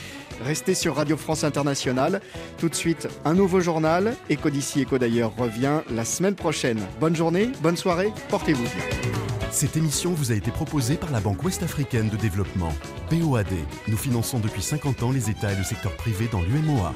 Restez 0.44 0.74
sur 0.74 0.96
Radio 0.96 1.16
France 1.16 1.46
Internationale. 1.46 2.20
Tout 2.58 2.68
de 2.68 2.76
suite, 2.76 3.08
un 3.24 3.34
nouveau 3.34 3.62
journal. 3.62 4.16
Éco 4.30 4.50
d'ici, 4.50 4.82
Éco 4.82 4.98
d'ailleurs 4.98 5.36
revient 5.38 5.82
la 5.90 6.04
semaine 6.04 6.36
prochaine. 6.36 6.82
Bonne 7.00 7.16
journée, 7.16 7.50
bonne 7.62 7.78
soirée, 7.78 8.12
portez-vous 8.30 8.64
bien. 8.64 9.31
Cette 9.52 9.76
émission 9.76 10.14
vous 10.14 10.32
a 10.32 10.36
été 10.36 10.50
proposée 10.50 10.96
par 10.96 11.12
la 11.12 11.20
Banque 11.20 11.44
Ouest-Africaine 11.44 12.08
de 12.08 12.16
Développement, 12.16 12.74
BOAD. 13.12 13.48
Nous 13.90 13.98
finançons 13.98 14.40
depuis 14.40 14.62
50 14.62 15.04
ans 15.04 15.12
les 15.12 15.30
États 15.30 15.52
et 15.52 15.58
le 15.58 15.64
secteur 15.64 15.96
privé 15.98 16.30
dans 16.32 16.42
l'UMOA. 16.42 16.94